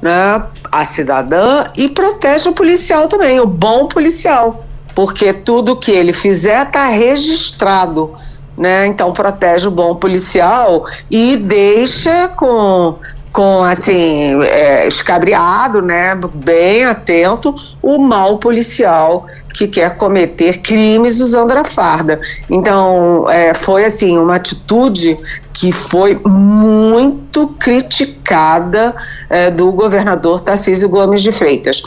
né, 0.00 0.42
a 0.70 0.84
cidadã 0.84 1.64
e 1.76 1.88
protege 1.88 2.48
o 2.48 2.52
policial 2.52 3.08
também, 3.08 3.40
o 3.40 3.46
bom 3.46 3.86
policial, 3.86 4.64
porque 4.94 5.32
tudo 5.32 5.76
que 5.76 5.90
ele 5.90 6.12
fizer 6.12 6.66
está 6.66 6.86
registrado. 6.86 8.14
Né? 8.56 8.86
Então 8.86 9.12
protege 9.12 9.68
o 9.68 9.70
bom 9.70 9.94
policial 9.94 10.86
e 11.10 11.36
deixa 11.36 12.28
com 12.28 12.98
com 13.36 13.62
assim 13.62 14.42
é, 14.44 14.88
escabriado, 14.88 15.82
né, 15.82 16.18
bem 16.32 16.86
atento 16.86 17.54
o 17.82 17.98
mal 17.98 18.38
policial 18.38 19.26
que 19.52 19.68
quer 19.68 19.94
cometer 19.94 20.62
crimes 20.62 21.20
usando 21.20 21.52
a 21.52 21.62
farda. 21.62 22.18
Então 22.48 23.26
é, 23.28 23.52
foi 23.52 23.84
assim 23.84 24.16
uma 24.16 24.36
atitude 24.36 25.18
que 25.52 25.70
foi 25.70 26.18
muito 26.24 27.48
criticada 27.58 28.96
é, 29.28 29.50
do 29.50 29.70
governador 29.70 30.40
Tarcísio 30.40 30.88
Gomes 30.88 31.20
de 31.20 31.30
Freitas 31.30 31.82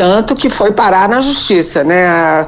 tanto 0.00 0.34
que 0.34 0.48
foi 0.48 0.72
parar 0.72 1.10
na 1.10 1.20
justiça, 1.20 1.84
né? 1.84 2.06
A, 2.06 2.46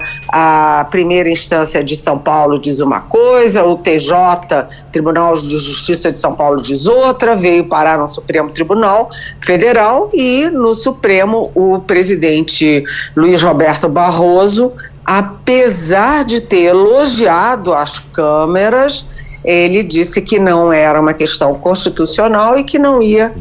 a, 0.81 0.85
primeira 0.85 1.29
instância 1.29 1.85
de 1.85 1.95
São 1.95 2.19
Paulo 2.19 2.59
diz 2.59 2.81
uma 2.81 3.01
coisa, 3.01 3.63
o 3.63 3.77
TJ, 3.77 4.69
Tribunal 4.91 5.35
de 5.35 5.59
Justiça 5.59 6.11
de 6.11 6.19
São 6.19 6.35
Paulo, 6.35 6.63
diz 6.63 6.87
outra, 6.87 7.37
veio 7.37 7.69
parar 7.69 7.99
no 7.99 8.07
Supremo 8.07 8.51
Tribunal 8.51 9.11
Federal 9.39 10.09
e 10.15 10.49
no 10.49 10.73
Supremo 10.73 11.51
o 11.55 11.79
presidente 11.81 12.83
Luiz 13.15 13.43
Roberto 13.43 13.87
Barroso, 13.87 14.73
apesar 15.05 16.25
de 16.25 16.41
ter 16.41 16.63
elogiado 16.63 17.75
as 17.75 17.99
câmeras, 17.99 19.05
ele 19.45 19.83
disse 19.83 20.23
que 20.23 20.39
não 20.39 20.73
era 20.73 20.99
uma 20.99 21.13
questão 21.13 21.53
constitucional 21.53 22.57
e 22.59 22.65
que 22.65 22.79
não 22.79 23.03
ia, 23.03 23.35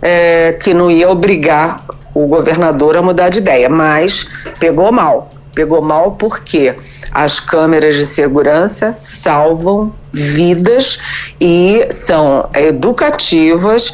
é, 0.00 0.52
que 0.52 0.72
não 0.72 0.88
ia 0.88 1.10
obrigar 1.10 1.84
o 2.16 2.26
governador 2.26 2.96
a 2.96 3.02
mudar 3.02 3.28
de 3.28 3.38
ideia, 3.40 3.68
mas 3.68 4.26
pegou 4.58 4.90
mal. 4.90 5.30
Pegou 5.54 5.82
mal 5.82 6.12
porque 6.12 6.74
as 7.12 7.40
câmeras 7.40 7.96
de 7.96 8.06
segurança 8.06 8.94
salvam 8.94 9.92
vidas 10.10 10.98
e 11.38 11.86
são 11.90 12.48
educativas 12.54 13.92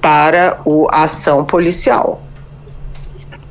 para 0.00 0.58
a 0.90 1.04
ação 1.04 1.44
policial. 1.44 2.20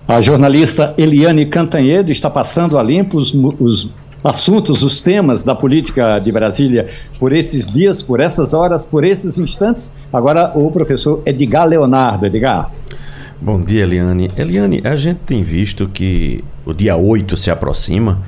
A 0.06 0.20
jornalista 0.20 0.94
Eliane 0.98 1.46
Cantanhedo 1.46 2.12
está 2.12 2.30
passando 2.30 2.78
a 2.78 2.84
limpo 2.84 3.18
os, 3.18 3.34
os 3.34 3.90
assuntos, 4.22 4.84
os 4.84 5.00
temas 5.00 5.46
da 5.46 5.56
política 5.56 6.20
de 6.20 6.30
Brasília 6.30 6.90
por 7.18 7.32
esses 7.32 7.70
dias, 7.70 8.04
por 8.04 8.20
essas 8.20 8.54
horas, 8.54 8.86
por 8.86 9.06
esses 9.06 9.38
instantes. 9.38 9.94
Agora 10.12 10.52
o 10.56 10.70
professor 10.72 11.22
Edgar 11.26 11.68
Leonardo. 11.68 12.26
Edgar. 12.26 12.70
Bom 13.44 13.60
dia, 13.60 13.84
Eliane. 13.84 14.32
Eliane, 14.38 14.80
a 14.86 14.96
gente 14.96 15.18
tem 15.26 15.44
visto 15.44 15.90
que 15.90 16.42
o 16.66 16.74
dia 16.74 16.96
8 16.96 17.36
se 17.36 17.52
aproxima 17.52 18.22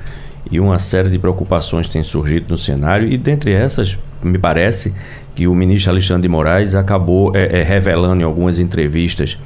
e 0.50 0.60
uma 0.60 0.78
série 0.78 1.08
de 1.08 1.18
preocupações 1.18 1.88
tem 1.88 2.02
surgido 2.02 2.50
no 2.50 2.58
cenário, 2.58 3.10
e 3.10 3.16
dentre 3.16 3.50
essas, 3.50 3.96
me 4.22 4.36
parece 4.36 4.92
que 5.34 5.48
o 5.48 5.54
ministro 5.54 5.90
Alexandre 5.90 6.20
de 6.20 6.28
Moraes 6.28 6.74
acabou 6.74 7.34
é, 7.34 7.60
é, 7.60 7.62
revelando 7.62 8.20
em 8.20 8.24
algumas 8.26 8.58
entrevistas 8.58 9.38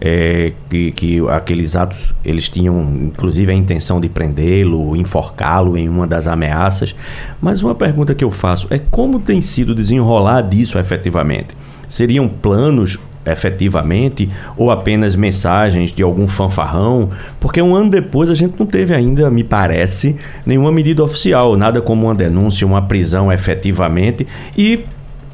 é, 0.00 0.54
que, 0.68 0.90
que 0.90 1.20
aqueles 1.28 1.76
atos 1.76 2.12
eles 2.24 2.48
tinham 2.48 2.82
inclusive 2.82 3.52
a 3.52 3.54
intenção 3.54 4.00
de 4.00 4.08
prendê-lo, 4.08 4.96
enforcá-lo 4.96 5.78
em 5.78 5.88
uma 5.88 6.04
das 6.04 6.26
ameaças. 6.26 6.96
Mas 7.40 7.62
uma 7.62 7.76
pergunta 7.76 8.12
que 8.12 8.24
eu 8.24 8.32
faço 8.32 8.66
é 8.70 8.80
como 8.90 9.20
tem 9.20 9.40
sido 9.40 9.72
desenrolar 9.72 10.42
disso 10.42 10.80
efetivamente? 10.80 11.54
Seriam 11.88 12.26
planos 12.26 12.98
efetivamente 13.24 14.28
ou 14.56 14.70
apenas 14.70 15.14
mensagens 15.14 15.92
de 15.92 16.02
algum 16.02 16.26
fanfarrão, 16.26 17.10
porque 17.38 17.62
um 17.62 17.74
ano 17.74 17.90
depois 17.90 18.28
a 18.30 18.34
gente 18.34 18.58
não 18.58 18.66
teve 18.66 18.94
ainda, 18.94 19.30
me 19.30 19.44
parece, 19.44 20.16
nenhuma 20.44 20.72
medida 20.72 21.02
oficial, 21.02 21.56
nada 21.56 21.80
como 21.80 22.06
uma 22.06 22.14
denúncia, 22.14 22.66
uma 22.66 22.82
prisão 22.82 23.32
efetivamente 23.32 24.26
e 24.56 24.80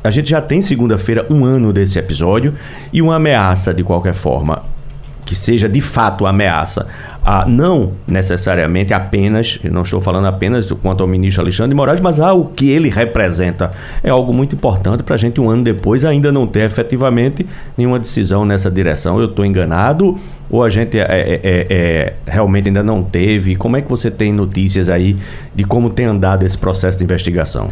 a 0.03 0.11
gente 0.11 0.31
já 0.31 0.41
tem 0.41 0.63
segunda-feira 0.63 1.27
um 1.29 1.45
ano 1.45 1.73
desse 1.73 1.99
episódio 1.99 2.55
e 2.93 3.03
uma 3.03 3.17
ameaça 3.17 3.75
de 3.75 3.83
qualquer 3.83 4.15
forma 4.15 4.63
que 5.29 5.37
seja 5.37 5.69
de 5.69 5.83
fato 5.83 6.27
ameaça 6.27 6.87
a 7.23 7.45
não 7.45 7.93
necessariamente 8.07 8.95
apenas, 8.95 9.59
não 9.63 9.83
estou 9.83 10.01
falando 10.01 10.27
apenas 10.27 10.73
quanto 10.73 11.03
ao 11.03 11.07
ministro 11.07 11.43
Alexandre 11.43 11.69
de 11.69 11.75
Moraes, 11.75 12.01
mas 12.01 12.19
ao 12.19 12.47
que 12.47 12.71
ele 12.71 12.89
representa. 12.89 13.71
É 14.03 14.09
algo 14.09 14.33
muito 14.33 14.55
importante 14.55 15.03
para 15.03 15.17
a 15.17 15.19
gente, 15.19 15.39
um 15.39 15.51
ano 15.51 15.63
depois, 15.63 16.07
ainda 16.07 16.33
não 16.33 16.47
ter 16.47 16.61
efetivamente 16.61 17.45
nenhuma 17.77 17.99
decisão 17.99 18.47
nessa 18.47 18.71
direção. 18.71 19.21
Eu 19.21 19.27
estou 19.27 19.45
enganado 19.45 20.17
ou 20.49 20.65
a 20.65 20.71
gente 20.71 20.99
é, 20.99 21.03
é, 21.03 21.41
é, 21.43 21.67
é, 21.69 22.13
realmente 22.27 22.69
ainda 22.69 22.83
não 22.83 23.03
teve? 23.03 23.55
Como 23.55 23.77
é 23.77 23.83
que 23.83 23.91
você 23.91 24.11
tem 24.11 24.33
notícias 24.33 24.89
aí 24.89 25.15
de 25.55 25.65
como 25.65 25.91
tem 25.91 26.07
andado 26.07 26.47
esse 26.47 26.57
processo 26.57 26.97
de 26.97 27.05
investigação? 27.05 27.69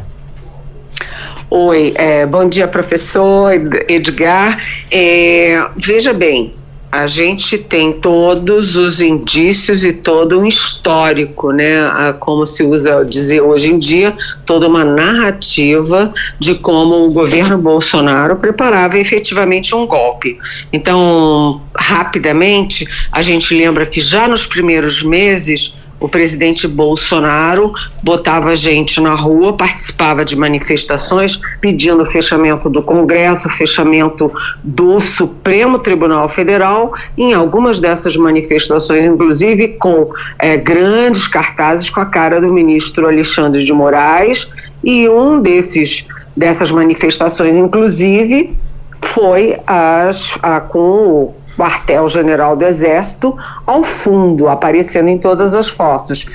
Oi, 1.49 1.95
é, 1.95 2.27
bom 2.27 2.47
dia, 2.47 2.69
professor 2.69 3.53
Edgar. 3.89 4.59
É, 4.93 5.67
veja 5.79 6.13
bem, 6.13 6.53
a 6.97 7.07
gente 7.07 7.59
tem 7.59 7.93
todos 7.93 8.77
os 8.77 9.03
indícios 9.03 9.85
e 9.85 9.93
todo 9.93 10.41
um 10.41 10.47
histórico, 10.47 11.53
né? 11.53 12.15
Como 12.19 12.47
se 12.47 12.63
usa 12.63 13.05
dizer 13.05 13.43
hoje 13.43 13.73
em 13.73 13.79
dia, 13.79 14.15
toda 14.45 14.67
uma 14.67 14.85
narrativa 14.85 16.13
de 16.39 16.55
como 16.55 17.07
o 17.07 17.13
governo 17.13 17.59
Bolsonaro 17.59 18.37
preparava 18.37 18.99
efetivamente 18.99 19.75
um 19.75 19.87
golpe. 19.87 20.39
Então, 20.73 21.61
rapidamente, 21.77 22.87
a 23.13 23.21
gente 23.21 23.55
lembra 23.55 23.85
que 23.85 24.01
já 24.01 24.27
nos 24.27 24.47
primeiros 24.47 25.03
meses 25.03 25.86
o 25.99 26.09
presidente 26.09 26.69
Bolsonaro 26.69 27.73
botava 28.03 28.55
gente 28.55 29.01
na 29.01 29.15
rua, 29.15 29.57
participava 29.57 30.25
de 30.25 30.37
manifestações 30.37 31.41
pedindo 31.61 32.03
o 32.03 32.05
fechamento 32.05 32.69
do 32.69 32.83
Congresso, 32.83 33.49
fechamento 33.49 34.31
do 34.63 35.01
Supremo 35.01 35.79
Tribunal 35.79 36.29
Federal, 36.29 36.93
em 37.17 37.33
algumas 37.33 37.81
dessas 37.81 38.17
manifestações, 38.17 39.05
inclusive 39.05 39.69
com 39.69 40.11
é, 40.39 40.57
grandes 40.57 41.27
cartazes 41.27 41.89
com 41.89 42.01
a 42.01 42.07
cara 42.07 42.41
do 42.41 42.53
ministro 42.53 43.07
Alexandre 43.07 43.65
de 43.65 43.73
Moraes, 43.73 44.51
e 44.85 45.09
um 45.09 45.41
desses 45.41 46.07
dessas 46.37 46.71
manifestações, 46.71 47.55
inclusive, 47.55 48.55
foi 49.01 49.59
as, 49.67 50.39
a, 50.43 50.61
com 50.61 50.79
o 50.79 51.35
quartel-general 51.57 52.57
do 52.57 52.65
Exército 52.65 53.37
ao 53.67 53.83
fundo, 53.83 54.49
aparecendo 54.49 55.09
em 55.09 55.19
todas 55.19 55.55
as 55.55 55.69
fotos. 55.69 56.27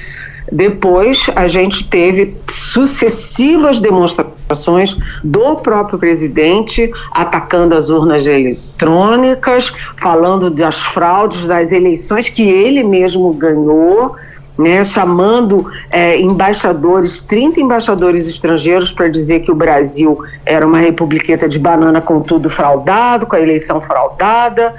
Depois, 0.52 1.30
a 1.36 1.48
gente 1.48 1.88
teve 1.88 2.36
sucessivas 2.50 3.80
demonstrações 3.80 4.98
do 5.24 5.56
próprio 5.58 5.98
presidente 5.98 6.92
atacando 7.12 7.74
as 7.74 7.90
urnas 7.90 8.28
eletrônicas, 8.28 9.74
falando 9.98 10.50
das 10.50 10.84
fraudes 10.84 11.46
das 11.46 11.72
eleições 11.72 12.28
que 12.28 12.50
ele 12.50 12.84
mesmo 12.84 13.34
ganhou 13.34 14.16
né, 14.58 14.84
chamando 14.84 15.66
é, 15.90 16.20
embaixadores, 16.20 17.20
30 17.20 17.62
embaixadores 17.62 18.28
estrangeiros 18.28 18.92
para 18.92 19.08
dizer 19.08 19.40
que 19.40 19.52
o 19.52 19.56
Brasil 19.56 20.20
era 20.46 20.66
uma 20.68 20.80
republiqueta 20.80 21.48
de 21.48 21.58
banana 21.58 22.02
com 22.02 22.22
tudo 22.22 22.50
fraudado, 22.50 23.26
com 23.26 23.36
a 23.36 23.42
eleição 23.42 23.82
fraudada, 23.82 24.76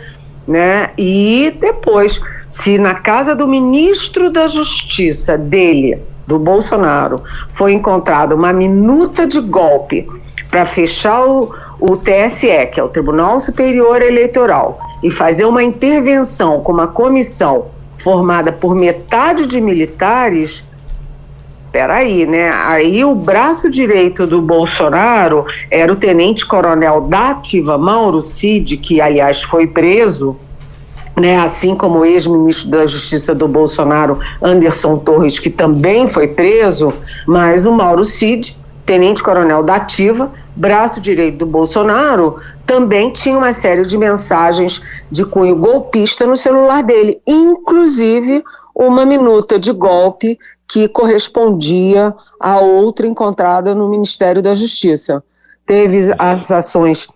né? 0.46 0.90
E 0.98 1.54
depois, 1.58 2.20
se 2.48 2.78
na 2.78 2.94
casa 2.94 3.34
do 3.34 3.46
ministro 3.46 4.30
da 4.30 4.46
Justiça 4.46 5.38
dele, 5.38 6.00
do 6.26 6.38
Bolsonaro, 6.38 7.22
foi 7.50 7.72
encontrada 7.72 8.34
uma 8.34 8.52
minuta 8.52 9.26
de 9.26 9.40
golpe 9.40 10.08
para 10.50 10.64
fechar 10.64 11.24
o, 11.24 11.52
o 11.80 11.96
TSE, 11.96 12.66
que 12.72 12.78
é 12.78 12.82
o 12.82 12.88
Tribunal 12.88 13.38
Superior 13.38 14.02
Eleitoral, 14.02 14.78
e 15.02 15.10
fazer 15.10 15.44
uma 15.44 15.62
intervenção 15.62 16.60
com 16.60 16.72
uma 16.72 16.86
comissão 16.86 17.66
formada 17.96 18.52
por 18.52 18.74
metade 18.74 19.46
de 19.46 19.60
militares, 19.60 20.64
peraí, 21.72 22.26
né? 22.26 22.50
Aí 22.50 23.02
o 23.04 23.14
braço 23.14 23.70
direito 23.70 24.26
do 24.26 24.42
Bolsonaro 24.42 25.46
era 25.70 25.90
o 25.90 25.96
tenente-coronel 25.96 27.00
da 27.00 27.30
ativa 27.30 27.78
Mauro 27.78 28.20
Cid, 28.20 28.76
que 28.76 29.00
aliás 29.00 29.42
foi 29.42 29.66
preso, 29.66 30.36
né? 31.16 31.38
Assim 31.38 31.74
como 31.74 32.00
o 32.00 32.04
ex-ministro 32.04 32.70
da 32.70 32.84
Justiça 32.84 33.34
do 33.34 33.48
Bolsonaro, 33.48 34.18
Anderson 34.42 34.98
Torres, 34.98 35.38
que 35.38 35.48
também 35.48 36.06
foi 36.06 36.28
preso, 36.28 36.92
mas 37.26 37.64
o 37.64 37.72
Mauro 37.72 38.04
Cid 38.04 38.60
tenente-coronel 38.84 39.62
da 39.62 39.76
Ativa, 39.76 40.32
braço 40.56 41.00
direito 41.00 41.38
do 41.38 41.46
Bolsonaro, 41.46 42.36
também 42.66 43.10
tinha 43.10 43.38
uma 43.38 43.52
série 43.52 43.86
de 43.86 43.96
mensagens 43.96 44.82
de 45.10 45.24
cunho 45.24 45.56
golpista 45.56 46.26
no 46.26 46.36
celular 46.36 46.82
dele, 46.82 47.20
inclusive 47.26 48.42
uma 48.74 49.06
minuta 49.06 49.58
de 49.58 49.72
golpe 49.72 50.36
que 50.72 50.88
correspondia 50.88 52.14
a 52.40 52.58
outra 52.58 53.06
encontrada 53.06 53.74
no 53.74 53.90
Ministério 53.90 54.40
da 54.40 54.54
Justiça. 54.54 55.22
Teve 55.66 56.14
as 56.18 56.50
ações 56.50 57.06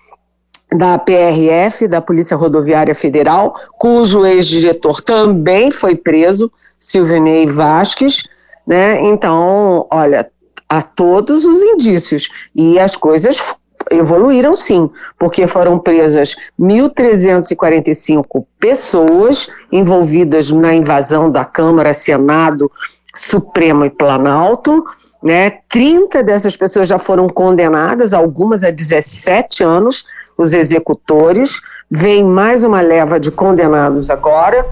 da 0.76 0.98
PRF, 0.98 1.88
da 1.88 2.02
Polícia 2.02 2.36
Rodoviária 2.36 2.94
Federal, 2.94 3.54
cujo 3.78 4.26
ex-diretor 4.26 5.00
também 5.00 5.70
foi 5.70 5.96
preso, 5.96 6.52
Silvinei 6.78 7.46
Vasques, 7.46 8.28
né? 8.66 9.00
Então, 9.00 9.86
olha, 9.90 10.30
a 10.68 10.82
todos 10.82 11.46
os 11.46 11.62
indícios. 11.62 12.28
E 12.54 12.78
as 12.78 12.94
coisas 12.94 13.54
evoluíram 13.90 14.54
sim, 14.54 14.90
porque 15.18 15.46
foram 15.46 15.78
presas 15.78 16.36
1.345 16.60 18.44
pessoas 18.58 19.48
envolvidas 19.72 20.50
na 20.50 20.74
invasão 20.74 21.30
da 21.30 21.44
Câmara, 21.44 21.94
Senado, 21.94 22.70
Supremo 23.16 23.84
e 23.84 23.90
Planalto, 23.90 24.84
né? 25.22 25.58
30 25.68 26.22
dessas 26.22 26.56
pessoas 26.56 26.86
já 26.88 26.98
foram 26.98 27.28
condenadas, 27.28 28.14
algumas 28.14 28.62
a 28.62 28.70
17 28.70 29.64
anos, 29.64 30.04
os 30.36 30.54
executores. 30.54 31.60
Vem 31.90 32.22
mais 32.22 32.62
uma 32.62 32.80
leva 32.80 33.18
de 33.18 33.30
condenados 33.30 34.10
agora 34.10 34.66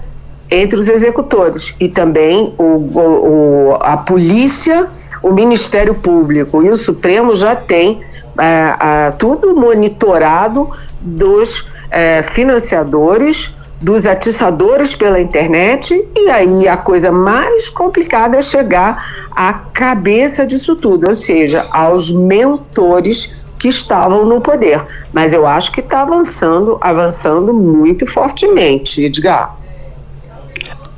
entre 0.49 0.77
os 0.77 0.87
executores 0.87 1.75
e 1.79 1.89
também 1.89 2.53
o, 2.57 2.63
o, 2.63 3.77
a 3.81 3.97
polícia 3.97 4.89
o 5.25 5.31
Ministério 5.31 5.95
Público 5.95 6.61
e 6.61 6.69
o 6.69 6.77
Supremo 6.77 7.33
já 7.33 7.55
têm 7.55 7.99
é, 8.37 9.11
tudo 9.17 9.55
monitorado 9.55 10.69
dos 11.01 11.67
é, 11.89 12.21
financiadores, 12.21 13.54
dos 13.81 14.07
atiçadores 14.07 14.95
pela 14.95 15.19
internet, 15.19 15.93
e 16.15 16.29
aí 16.29 16.67
a 16.67 16.77
coisa 16.77 17.11
mais 17.11 17.69
complicada 17.69 18.37
é 18.37 18.41
chegar 18.41 19.27
à 19.35 19.53
cabeça 19.53 20.45
disso 20.45 20.75
tudo, 20.75 21.09
ou 21.09 21.15
seja, 21.15 21.67
aos 21.71 22.11
mentores 22.11 23.45
que 23.59 23.67
estavam 23.67 24.25
no 24.25 24.41
poder. 24.41 24.85
Mas 25.11 25.33
eu 25.33 25.45
acho 25.45 25.71
que 25.71 25.81
está 25.81 26.01
avançando, 26.01 26.77
avançando 26.81 27.53
muito 27.53 28.05
fortemente, 28.05 29.03
Edgar. 29.03 29.55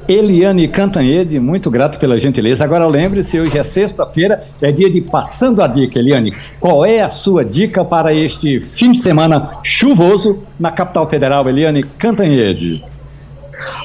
Eliane 0.08 0.70
Cantanhede, 0.70 1.38
muito 1.38 1.70
grato 1.70 2.00
pela 2.00 2.18
gentileza. 2.18 2.64
Agora 2.64 2.88
lembre-se, 2.88 3.38
hoje 3.38 3.58
é 3.58 3.64
sexta-feira, 3.64 4.42
é 4.62 4.72
dia 4.72 4.90
de 4.90 5.02
Passando 5.02 5.62
a 5.62 5.68
Dica. 5.68 6.00
Eliane, 6.00 6.34
qual 6.62 6.86
é 6.86 7.02
a 7.02 7.10
sua 7.10 7.44
dica 7.44 7.84
para 7.84 8.14
este 8.14 8.62
fim 8.62 8.92
de 8.92 9.00
semana 9.00 9.60
chuvoso 9.62 10.44
na 10.58 10.72
capital 10.72 11.10
federal? 11.10 11.50
Eliane 11.50 11.84
Cantanhede. 11.84 12.82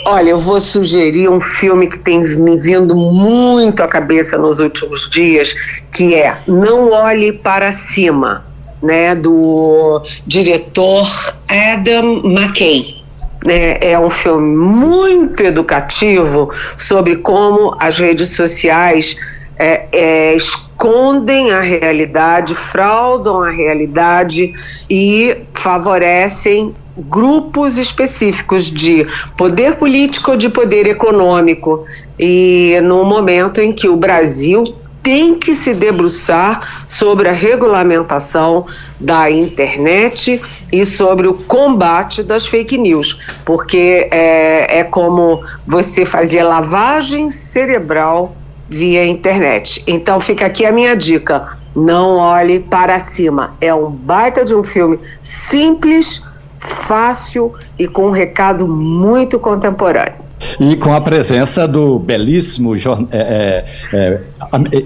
Olha, 0.07 0.31
eu 0.31 0.39
vou 0.39 0.61
sugerir 0.61 1.29
um 1.29 1.41
filme 1.41 1.89
que 1.89 1.99
tem 1.99 2.21
me 2.21 2.57
vindo 2.57 2.95
muito 2.95 3.83
à 3.83 3.89
cabeça 3.89 4.39
nos 4.39 4.61
últimos 4.61 5.11
dias, 5.11 5.55
que 5.91 6.15
é 6.15 6.37
Não 6.47 6.91
Olhe 6.91 7.33
para 7.33 7.73
Cima, 7.73 8.45
né, 8.81 9.17
do 9.17 10.03
diretor 10.25 11.09
Adam 11.49 12.23
McKay. 12.25 13.02
Né, 13.45 13.77
é 13.81 13.99
um 13.99 14.09
filme 14.09 14.55
muito 14.57 15.43
educativo 15.43 16.53
sobre 16.77 17.17
como 17.17 17.75
as 17.81 17.99
redes 17.99 18.37
sociais 18.37 19.17
é, 19.59 19.87
é, 19.93 20.37
escondem 20.37 21.51
a 21.51 21.61
realidade, 21.61 22.55
fraudam 22.55 23.43
a 23.43 23.51
realidade 23.51 24.53
e 24.89 25.37
favorecem 25.55 26.75
grupos 26.97 27.79
específicos 27.79 28.71
de 28.71 29.07
poder 29.37 29.77
político 29.77 30.33
ou 30.33 30.37
de 30.37 30.49
poder 30.49 30.87
econômico. 30.87 31.85
E 32.19 32.79
no 32.83 33.05
momento 33.05 33.61
em 33.61 33.73
que 33.73 33.89
o 33.89 33.97
Brasil 33.97 34.65
tem 35.03 35.35
que 35.35 35.55
se 35.55 35.75
debruçar 35.75 36.85
sobre 36.87 37.29
a 37.29 37.33
regulamentação 37.33 38.67
da 39.01 39.31
internet 39.31 40.41
e 40.71 40.87
sobre 40.87 41.27
o 41.27 41.35
combate 41.35 42.23
das 42.23 42.47
fake 42.47 42.79
news, 42.79 43.19
porque 43.45 44.09
é, 44.11 44.79
é 44.79 44.85
como 44.85 45.43
você 45.67 46.05
fazia 46.05 46.47
lavagem 46.47 47.31
cerebral 47.31 48.37
via 48.69 49.05
internet. 49.05 49.83
Então 49.87 50.21
fica 50.21 50.47
aqui 50.47 50.65
a 50.65 50.73
minha 50.73 50.97
dica: 50.97 51.59
não 51.75 52.17
olhe 52.17 52.61
para 52.61 52.99
cima. 53.01 53.55
É 53.61 53.75
um 53.75 53.91
baita 53.91 54.45
de 54.45 54.55
um 54.55 54.63
filme 54.63 54.99
simples, 55.21 56.25
fácil 56.59 57.55
e 57.79 57.89
com 57.89 58.09
um 58.09 58.13
recado 58.13 58.69
muito 58.69 59.39
contemporâneo. 59.39 60.23
E 60.61 60.77
com 60.77 60.93
a 60.95 61.01
presença 61.01 61.67
do 61.67 61.99
belíssimo 61.99 62.75
é, 63.11 63.65
é, 63.93 63.95
é, 63.95 64.21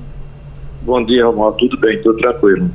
Bom 0.82 1.04
dia, 1.04 1.26
Romualdo. 1.26 1.58
Tudo 1.58 1.78
bem, 1.78 2.00
tudo 2.02 2.18
tranquilo. 2.18 2.70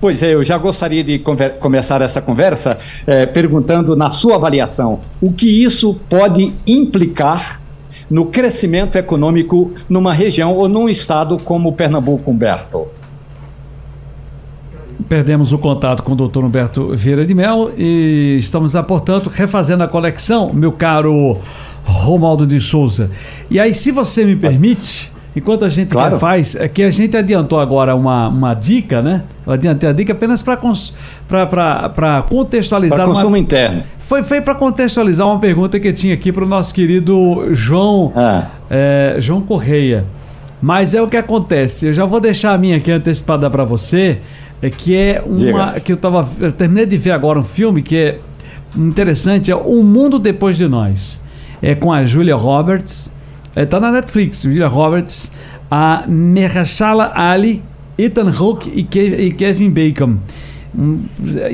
Pois 0.00 0.22
é, 0.22 0.34
eu 0.34 0.42
já 0.44 0.58
gostaria 0.58 1.02
de 1.02 1.22
começar 1.58 2.02
essa 2.02 2.20
conversa 2.20 2.78
eh, 3.06 3.26
perguntando, 3.26 3.96
na 3.96 4.10
sua 4.10 4.36
avaliação, 4.36 5.00
o 5.20 5.32
que 5.32 5.64
isso 5.64 6.00
pode 6.08 6.52
implicar 6.66 7.62
no 8.08 8.26
crescimento 8.26 8.96
econômico 8.96 9.72
numa 9.88 10.12
região 10.12 10.54
ou 10.54 10.68
num 10.68 10.88
estado 10.88 11.38
como 11.38 11.72
Pernambuco, 11.72 12.30
Humberto? 12.30 12.86
Perdemos 15.08 15.52
o 15.52 15.58
contato 15.58 16.02
com 16.02 16.12
o 16.12 16.16
doutor 16.16 16.44
Humberto 16.44 16.94
Vieira 16.94 17.24
de 17.24 17.34
Mel 17.34 17.70
e 17.76 18.36
estamos, 18.38 18.72
portanto, 18.86 19.30
refazendo 19.32 19.82
a 19.82 19.88
coleção, 19.88 20.52
meu 20.52 20.72
caro 20.72 21.38
Romaldo 21.86 22.46
de 22.46 22.60
Souza. 22.60 23.10
E 23.50 23.58
aí, 23.58 23.72
se 23.74 23.90
você 23.90 24.24
me 24.24 24.36
permite, 24.36 25.12
enquanto 25.34 25.64
a 25.64 25.68
gente 25.68 25.90
claro. 25.90 26.18
faz, 26.18 26.54
é 26.56 26.66
que 26.66 26.82
a 26.82 26.90
gente 26.90 27.16
adiantou 27.16 27.60
agora 27.60 27.94
uma, 27.94 28.28
uma 28.28 28.54
dica, 28.54 29.00
né? 29.00 29.22
Eu 29.46 29.52
adiantei 29.52 29.88
a 29.88 29.92
dica 29.92 30.12
apenas 30.12 30.42
para 30.42 30.56
contextualizar. 32.28 32.98
Para 32.98 33.06
consumo 33.06 33.28
uma... 33.28 33.38
interno. 33.38 33.82
Foi, 34.00 34.22
foi 34.22 34.40
para 34.40 34.54
contextualizar 34.54 35.26
uma 35.26 35.38
pergunta 35.38 35.80
que 35.80 35.92
tinha 35.92 36.14
aqui 36.14 36.30
para 36.32 36.44
o 36.44 36.46
nosso 36.46 36.72
querido 36.72 37.48
João, 37.52 38.12
ah. 38.14 38.50
é, 38.70 39.16
João 39.18 39.40
Correia. 39.40 40.04
Mas 40.62 40.94
é 40.94 41.02
o 41.02 41.08
que 41.08 41.16
acontece. 41.16 41.86
Eu 41.86 41.92
já 41.92 42.04
vou 42.04 42.20
deixar 42.20 42.54
a 42.54 42.58
minha 42.58 42.76
aqui 42.76 42.90
antecipada 42.90 43.50
para 43.50 43.64
você, 43.64 44.18
é 44.62 44.70
que 44.70 44.96
é 44.96 45.22
uma 45.24 45.36
Diga. 45.36 45.80
que 45.80 45.92
eu 45.92 45.96
tava, 45.96 46.26
eu 46.40 46.50
terminei 46.50 46.86
de 46.86 46.96
ver 46.96 47.10
agora 47.10 47.38
um 47.38 47.42
filme 47.42 47.82
que 47.82 47.96
é 47.96 48.18
interessante, 48.76 49.50
é 49.50 49.56
O 49.56 49.82
Mundo 49.82 50.18
Depois 50.18 50.56
de 50.56 50.66
Nós. 50.68 51.22
É 51.62 51.74
com 51.74 51.92
a 51.92 52.04
Julia 52.04 52.36
Roberts, 52.36 53.12
é, 53.54 53.64
tá 53.64 53.80
na 53.80 53.90
Netflix, 53.90 54.42
Julia 54.42 54.68
Roberts, 54.68 55.32
a 55.70 56.04
Mehrashala 56.06 57.12
Ali, 57.14 57.62
Ethan 57.98 58.30
Hawke 58.30 58.70
e, 58.70 58.98
e 58.98 59.32
Kevin 59.32 59.70
Bacon. 59.70 60.18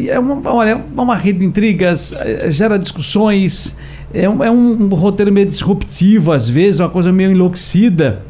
É 0.08 0.18
uma, 0.18 0.50
olha, 0.52 0.70
é 0.70 1.00
uma 1.00 1.14
rede 1.14 1.38
de 1.38 1.44
intrigas, 1.44 2.12
é, 2.12 2.50
gera 2.50 2.76
discussões, 2.76 3.78
é 4.12 4.28
um, 4.28 4.42
é 4.42 4.50
um 4.50 4.88
roteiro 4.88 5.32
meio 5.32 5.46
disruptivo 5.46 6.32
às 6.32 6.48
vezes, 6.48 6.80
uma 6.80 6.90
coisa 6.90 7.12
meio 7.12 7.30
enlouquecida, 7.30 8.22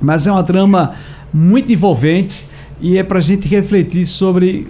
mas 0.00 0.26
é 0.26 0.32
uma 0.32 0.42
trama 0.42 0.94
muito 1.32 1.72
envolvente 1.72 2.46
e 2.80 2.98
é 2.98 3.04
para 3.04 3.18
a 3.18 3.22
gente 3.22 3.46
refletir 3.46 4.06
sobre 4.06 4.66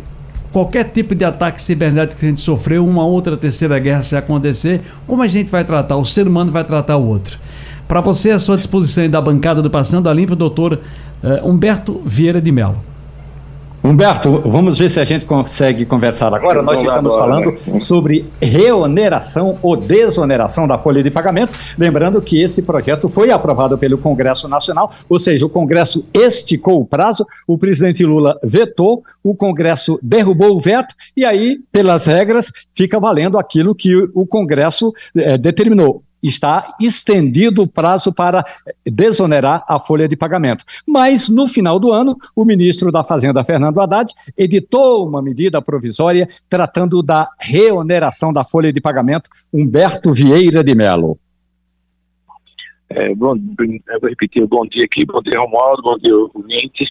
qualquer 0.53 0.85
tipo 0.85 1.15
de 1.15 1.25
ataque 1.25 1.61
cibernético 1.63 2.21
que 2.21 2.27
a 2.27 2.29
gente 2.29 2.41
sofreu, 2.41 2.87
uma 2.87 3.05
outra 3.05 3.37
terceira 3.37 3.79
guerra 3.79 4.03
se 4.03 4.15
acontecer, 4.15 4.83
como 5.07 5.23
a 5.23 5.27
gente 5.27 5.51
vai 5.51 5.65
tratar, 5.65 5.97
o 5.97 6.05
ser 6.05 6.29
humano 6.29 6.53
vai 6.53 6.63
tratar 6.63 6.97
o 6.97 7.07
outro. 7.07 7.39
Para 7.89 8.01
você, 8.01 8.31
à 8.31 8.39
sua 8.39 8.57
disposição 8.57 9.09
da 9.09 9.21
bancada 9.21 9.61
do 9.61 9.71
Passando 9.71 10.09
a 10.09 10.15
Limpo, 10.15 10.37
doutor 10.37 10.75
uh, 11.23 11.49
Humberto 11.49 12.01
Vieira 12.07 12.41
de 12.41 12.53
Mello. 12.53 12.92
Humberto, 13.85 14.41
vamos 14.43 14.79
ver 14.79 14.89
se 14.89 15.01
a 15.01 15.05
gente 15.05 15.27
consegue 15.27 15.85
conversar 15.85 16.33
agora. 16.33 16.63
Nós 16.63 16.81
estamos 16.81 17.17
falando 17.17 17.59
sobre 17.81 18.25
reoneração 18.41 19.59
ou 19.61 19.77
desoneração 19.77 20.69
da 20.69 20.79
folha 20.79 21.03
de 21.03 21.11
pagamento. 21.11 21.59
Lembrando 21.77 22.23
que 22.23 22.41
esse 22.41 22.63
projeto 22.63 23.09
foi 23.09 23.33
aprovado 23.33 23.77
pelo 23.77 23.99
Congresso 23.99 24.47
Nacional, 24.47 24.93
ou 25.09 25.19
seja, 25.19 25.45
o 25.45 25.49
Congresso 25.49 26.07
esticou 26.15 26.81
o 26.81 26.87
prazo, 26.87 27.27
o 27.45 27.59
presidente 27.59 28.05
Lula 28.05 28.39
vetou, 28.45 29.03
o 29.21 29.35
Congresso 29.35 29.99
derrubou 30.01 30.55
o 30.55 30.61
veto, 30.61 30.95
e 31.17 31.25
aí, 31.25 31.59
pelas 31.73 32.07
regras, 32.07 32.53
fica 32.73 33.01
valendo 33.01 33.37
aquilo 33.37 33.75
que 33.75 33.93
o 34.15 34.25
Congresso 34.25 34.93
eh, 35.17 35.37
determinou 35.37 36.05
está 36.23 36.69
estendido 36.81 37.63
o 37.63 37.67
prazo 37.67 38.13
para 38.13 38.45
desonerar 38.87 39.65
a 39.69 39.81
folha 39.81 40.07
de 40.07 40.17
pagamento. 40.17 40.65
Mas, 40.87 41.29
no 41.29 41.49
final 41.49 41.79
do 41.79 41.93
ano, 41.93 42.17
o 42.37 42.45
ministro 42.45 42.93
da 42.93 43.03
Fazenda, 43.03 43.45
Fernando 43.45 43.81
Haddad, 43.81 44.13
editou 44.37 45.07
uma 45.07 45.21
medida 45.21 45.61
provisória 45.61 46.29
tratando 46.49 47.03
da 47.03 47.29
reoneração 47.41 48.33
da 48.33 48.45
folha 48.45 48.73
de 48.73 48.81
pagamento, 48.81 49.29
Humberto 49.53 50.13
Vieira 50.13 50.63
de 50.63 50.75
Mello. 50.75 51.19
É, 52.91 53.15
bom, 53.15 53.35
eu 53.37 54.01
vou 54.01 54.11
repetir, 54.11 54.47
bom 54.47 54.67
dia 54.67 54.85
aqui, 54.85 55.05
bom 55.07 55.23
dia 55.23 55.41
Romualdo, 55.41 55.83
bom 55.83 55.97
dia 55.97 56.15
ouvintes. 56.15 56.89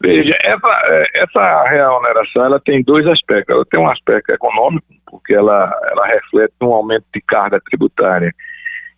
Veja, 0.00 0.36
essa, 0.42 0.82
é, 0.86 1.22
essa 1.22 1.64
reoneração 1.68 2.44
ela 2.44 2.58
tem 2.58 2.82
dois 2.82 3.06
aspectos. 3.06 3.54
Ela 3.54 3.64
tem 3.66 3.80
um 3.80 3.88
aspecto 3.88 4.32
econômico, 4.32 4.86
porque 5.06 5.32
ela, 5.32 5.72
ela 5.90 6.06
reflete 6.06 6.54
um 6.60 6.72
aumento 6.72 7.04
de 7.14 7.20
carga 7.20 7.60
tributária 7.60 8.34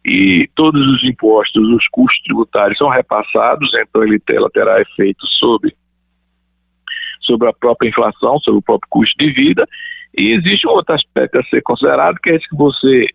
e 0.05 0.48
todos 0.55 0.86
os 0.86 1.02
impostos, 1.02 1.66
os 1.66 1.88
custos 1.88 2.22
tributários 2.24 2.76
são 2.76 2.88
repassados, 2.88 3.70
então 3.74 4.02
ele, 4.05 4.20
terá 4.20 4.80
efeito 4.80 5.26
sobre, 5.26 5.74
sobre 7.22 7.48
a 7.48 7.52
própria 7.55 7.88
inflação, 7.88 8.38
sobre 8.40 8.59
o 8.59 8.62
próprio 8.62 8.88
custo 8.90 9.16
de 9.18 9.32
vida. 9.32 9.66
E 10.16 10.32
existe 10.32 10.66
um 10.68 10.72
outro 10.72 10.94
aspecto 10.94 11.38
a 11.38 11.44
ser 11.44 11.62
considerado, 11.62 12.18
que 12.22 12.30
é 12.30 12.36
esse 12.36 12.48
que 12.48 12.57
você, 12.57 13.07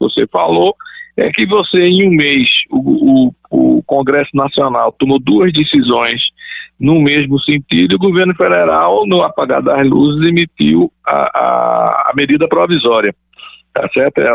você 0.00 0.26
falou, 0.28 0.74
é 1.18 1.30
que 1.30 1.44
você, 1.44 1.86
em 1.86 2.08
um 2.08 2.10
mês, 2.10 2.48
o, 2.70 3.26
o, 3.50 3.76
o 3.78 3.82
Congresso 3.82 4.30
Nacional 4.34 4.92
tomou 4.92 5.18
duas 5.18 5.52
decisões 5.52 6.22
no 6.80 7.00
mesmo 7.00 7.40
sentido, 7.40 7.96
o 7.96 7.98
governo 7.98 8.34
federal, 8.34 9.04
no 9.06 9.22
apagar 9.22 9.60
das 9.60 9.86
luzes, 9.86 10.26
emitiu 10.26 10.90
a, 11.04 11.38
a, 11.38 12.10
a 12.10 12.12
medida 12.16 12.48
provisória, 12.48 13.14
tá 13.74 13.88
certo? 13.92 14.18
É, 14.18 14.30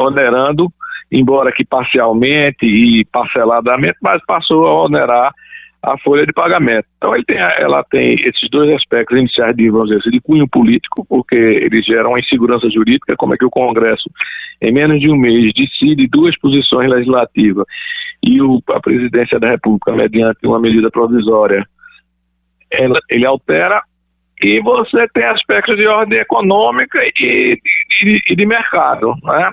onerando 0.00 0.72
embora 1.14 1.52
que 1.52 1.64
parcialmente 1.64 2.66
e 2.66 3.04
parceladamente, 3.04 3.96
mas 4.02 4.20
passou 4.26 4.66
a 4.66 4.82
onerar 4.82 5.32
a 5.80 5.96
folha 5.98 6.26
de 6.26 6.32
pagamento. 6.32 6.86
Então 6.96 7.14
ele 7.14 7.24
tem, 7.24 7.36
ela 7.36 7.84
tem 7.84 8.14
esses 8.14 8.48
dois 8.50 8.74
aspectos 8.74 9.18
iniciais 9.18 9.54
de, 9.54 9.70
vamos 9.70 9.88
dizer, 9.88 10.00
assim, 10.00 10.10
de 10.10 10.20
cunho 10.20 10.48
político, 10.48 11.06
porque 11.08 11.36
eles 11.36 11.84
geram 11.84 12.18
insegurança 12.18 12.68
jurídica, 12.70 13.14
como 13.16 13.34
é 13.34 13.36
que 13.36 13.44
o 13.44 13.50
Congresso, 13.50 14.10
em 14.60 14.72
menos 14.72 14.98
de 14.98 15.10
um 15.10 15.16
mês, 15.16 15.52
decide 15.54 16.08
duas 16.08 16.36
posições 16.38 16.90
legislativas 16.90 17.64
e 18.22 18.40
o, 18.40 18.60
a 18.70 18.80
presidência 18.80 19.38
da 19.38 19.50
República, 19.50 19.92
mediante 19.92 20.46
uma 20.46 20.58
medida 20.58 20.90
provisória, 20.90 21.64
ela, 22.70 22.98
ele 23.10 23.26
altera 23.26 23.82
e 24.42 24.60
você 24.60 25.06
tem 25.14 25.24
aspectos 25.24 25.76
de 25.76 25.86
ordem 25.86 26.18
econômica 26.18 26.98
e, 27.20 27.58
e, 28.02 28.20
e 28.30 28.36
de 28.36 28.46
mercado, 28.46 29.14
né? 29.22 29.52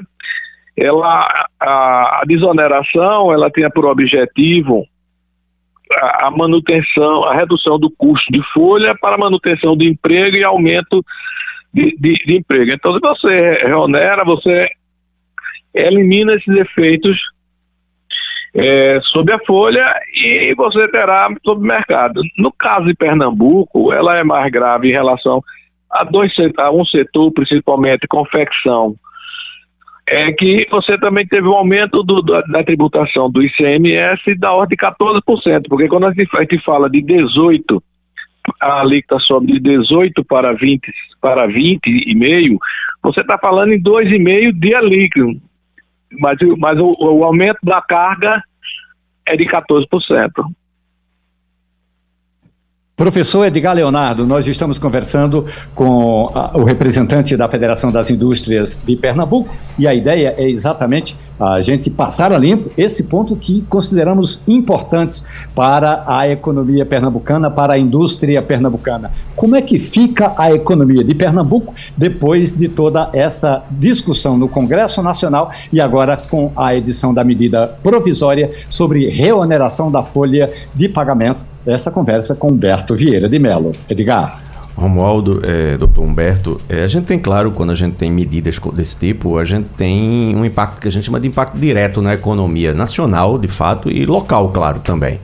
Ela 0.76 1.47
a, 1.59 2.22
a 2.22 2.24
desoneração 2.26 3.32
ela 3.32 3.51
tem 3.51 3.69
por 3.72 3.86
objetivo 3.86 4.86
a, 5.93 6.28
a, 6.28 6.32
manutenção, 6.32 7.24
a 7.26 7.34
redução 7.34 7.78
do 7.78 7.89
custo 7.89 8.32
de 8.32 8.41
folha 8.53 8.95
para 8.99 9.17
manutenção 9.17 9.76
de 9.76 9.89
emprego 9.89 10.38
e 10.38 10.43
aumento 10.43 11.03
de, 11.74 11.95
de, 11.99 12.13
de 12.26 12.38
emprego. 12.38 12.72
Então, 12.72 12.93
se 12.93 12.99
você 12.99 13.65
reonera, 13.65 14.24
você 14.24 14.67
elimina 15.74 16.34
esses 16.34 16.55
efeitos 16.55 17.17
é, 18.53 18.99
sobre 19.03 19.34
a 19.34 19.39
folha 19.39 19.93
e 20.13 20.53
você 20.55 20.88
terá 20.89 21.30
sobre 21.43 21.63
o 21.63 21.67
mercado. 21.67 22.22
No 22.38 22.51
caso 22.51 22.86
de 22.86 22.93
Pernambuco, 22.93 23.93
ela 23.93 24.17
é 24.17 24.24
mais 24.24 24.51
grave 24.51 24.89
em 24.89 24.93
relação 24.93 25.41
a, 25.89 26.03
dois, 26.03 26.32
a 26.57 26.72
um 26.72 26.86
setor, 26.86 27.32
principalmente 27.32 28.07
confecção, 28.07 28.95
é 30.12 30.30
que 30.34 30.68
você 30.70 30.97
também 30.97 31.26
teve 31.26 31.47
um 31.47 31.53
aumento 31.53 32.03
do, 32.03 32.22
da, 32.22 32.41
da, 32.41 32.64
tributação 32.66 33.32
do 33.32 33.41
ICMS 33.41 34.36
da 34.38 34.51
ordem 34.51 34.78
de 34.78 34.86
14%, 34.86 35.68
porque 35.70 35.88
quando 35.88 36.07
a 36.07 36.14
gente, 36.14 36.30
a 36.36 36.41
gente 36.41 36.59
fala 36.66 36.89
de 36.89 37.01
18, 37.01 37.82
a 38.59 38.82
alíquota 38.82 39.24
sobe 39.24 39.53
de 39.53 39.59
18 39.62 40.26
para 40.26 40.51
20 40.51 40.91
para 41.22 41.47
20 41.47 41.80
e 41.88 42.14
meio, 42.14 42.59
você 43.01 43.22
está 43.22 43.38
falando 43.38 43.72
em 43.72 43.82
2,5 43.82 44.51
de 44.51 44.76
alíquota, 44.76 45.39
mas, 46.20 46.38
mas 46.57 46.78
o, 46.78 46.93
o 46.99 47.24
aumento 47.24 47.59
da 47.64 47.82
carga 47.82 48.43
é 49.26 49.38
de 49.38 49.45
14%. 49.45 49.88
Professor 53.02 53.47
Edgar 53.47 53.74
Leonardo, 53.74 54.28
nós 54.28 54.45
estamos 54.45 54.78
conversando 54.78 55.47
com 55.74 56.30
a, 56.36 56.56
o 56.56 56.64
representante 56.64 57.36
da 57.36 57.49
Federação 57.49 57.91
das 57.91 58.12
Indústrias 58.12 58.78
de 58.86 58.95
Pernambuco 58.95 59.49
e 59.80 59.88
a 59.88 59.93
ideia 59.95 60.36
é 60.38 60.47
exatamente 60.47 61.18
a 61.39 61.60
gente 61.62 61.89
passar 61.89 62.32
a 62.32 62.38
limpo 62.38 62.70
esse 62.78 63.02
ponto 63.02 63.36
que 63.36 63.64
consideramos 63.64 64.43
importantes 64.47 65.26
para 65.56 66.04
a 66.06 66.30
economia 66.30 66.86
pernambucana, 66.86 67.49
para 67.49 67.74
a 67.74 67.78
indústria 67.80 68.39
pernambucana. 68.39 69.10
Como 69.36 69.56
é 69.56 69.62
que 69.64 69.80
fica 69.80 70.36
a 70.38 70.54
economia 70.54 71.04
de 71.04 71.16
Pernambuco 71.16 71.74
depois 71.97 72.54
de 72.54 72.70
toda 72.70 73.10
essa 73.14 73.64
discussão 73.72 74.38
no 74.38 74.47
Congresso 74.47 75.02
Nacional 75.02 75.49
e 75.74 75.82
agora 75.82 76.16
com 76.16 76.52
a 76.56 76.76
edição 76.76 77.12
da 77.12 77.24
medida 77.24 77.66
provisória 77.82 78.52
sobre 78.70 79.08
reoneração 79.08 79.91
da 79.91 80.04
folha 80.04 80.52
de 80.76 80.88
pagamento? 80.88 81.47
Essa 81.66 81.91
conversa 81.91 82.36
com 82.36 82.49
Humberto 82.49 82.95
Vieira 82.95 83.30
de 83.30 83.38
Mello. 83.38 83.72
Edgar. 83.89 84.41
Romualdo, 84.76 85.41
é, 85.43 85.78
doutor 85.78 86.03
Humberto, 86.03 86.59
é, 86.68 86.84
a 86.84 86.88
gente 86.88 87.05
tem, 87.05 87.20
claro, 87.20 87.51
quando 87.51 87.72
a 87.72 87.76
gente 87.76 87.95
tem 87.95 88.09
medidas 88.09 88.57
desse 88.74 88.95
tipo, 88.95 89.38
a 89.38 89.43
gente 89.43 89.68
tem 89.78 90.36
um 90.36 90.45
impacto 90.45 90.80
que 90.80 90.88
a 90.88 90.91
gente 90.91 91.03
chama 91.05 91.20
de 91.20 91.28
impacto 91.28 91.57
direto 91.57 92.01
na 92.01 92.14
economia 92.14 92.74
nacional, 92.74 93.38
de 93.38 93.47
fato, 93.47 93.91
e 93.91 94.05
local, 94.05 94.49
claro, 94.49 94.80
também. 94.80 95.20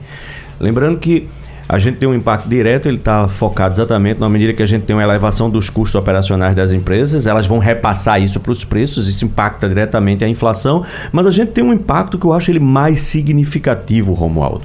Lembrando 0.60 0.98
que 0.98 1.28
a 1.68 1.78
gente 1.78 1.98
tem 1.98 2.08
um 2.08 2.14
impacto 2.14 2.48
direto, 2.48 2.88
ele 2.88 2.96
está 2.96 3.28
focado 3.28 3.74
exatamente 3.74 4.18
na 4.18 4.28
medida 4.28 4.54
que 4.54 4.62
a 4.62 4.66
gente 4.66 4.84
tem 4.84 4.96
uma 4.96 5.02
elevação 5.02 5.50
dos 5.50 5.68
custos 5.68 5.94
operacionais 5.94 6.56
das 6.56 6.72
empresas, 6.72 7.26
elas 7.26 7.46
vão 7.46 7.58
repassar 7.58 8.22
isso 8.22 8.40
para 8.40 8.52
os 8.52 8.64
preços, 8.64 9.06
isso 9.06 9.24
impacta 9.26 9.68
diretamente 9.68 10.24
a 10.24 10.28
inflação, 10.28 10.82
mas 11.12 11.26
a 11.26 11.30
gente 11.30 11.52
tem 11.52 11.62
um 11.62 11.72
impacto 11.72 12.18
que 12.18 12.24
eu 12.24 12.32
acho 12.32 12.50
ele 12.50 12.60
mais 12.60 13.00
significativo, 13.00 14.14
Romualdo. 14.14 14.64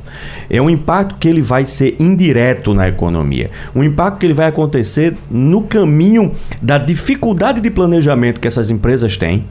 É 0.49 0.61
um 0.61 0.69
impacto 0.69 1.15
que 1.19 1.27
ele 1.27 1.41
vai 1.41 1.65
ser 1.65 1.97
indireto 1.99 2.73
na 2.73 2.87
economia, 2.87 3.51
um 3.75 3.83
impacto 3.83 4.19
que 4.19 4.25
ele 4.25 4.33
vai 4.33 4.47
acontecer 4.47 5.17
no 5.29 5.63
caminho 5.63 6.31
da 6.61 6.77
dificuldade 6.77 7.59
de 7.59 7.69
planejamento 7.69 8.39
que 8.39 8.47
essas 8.47 8.69
empresas 8.69 9.17
têm, 9.17 9.43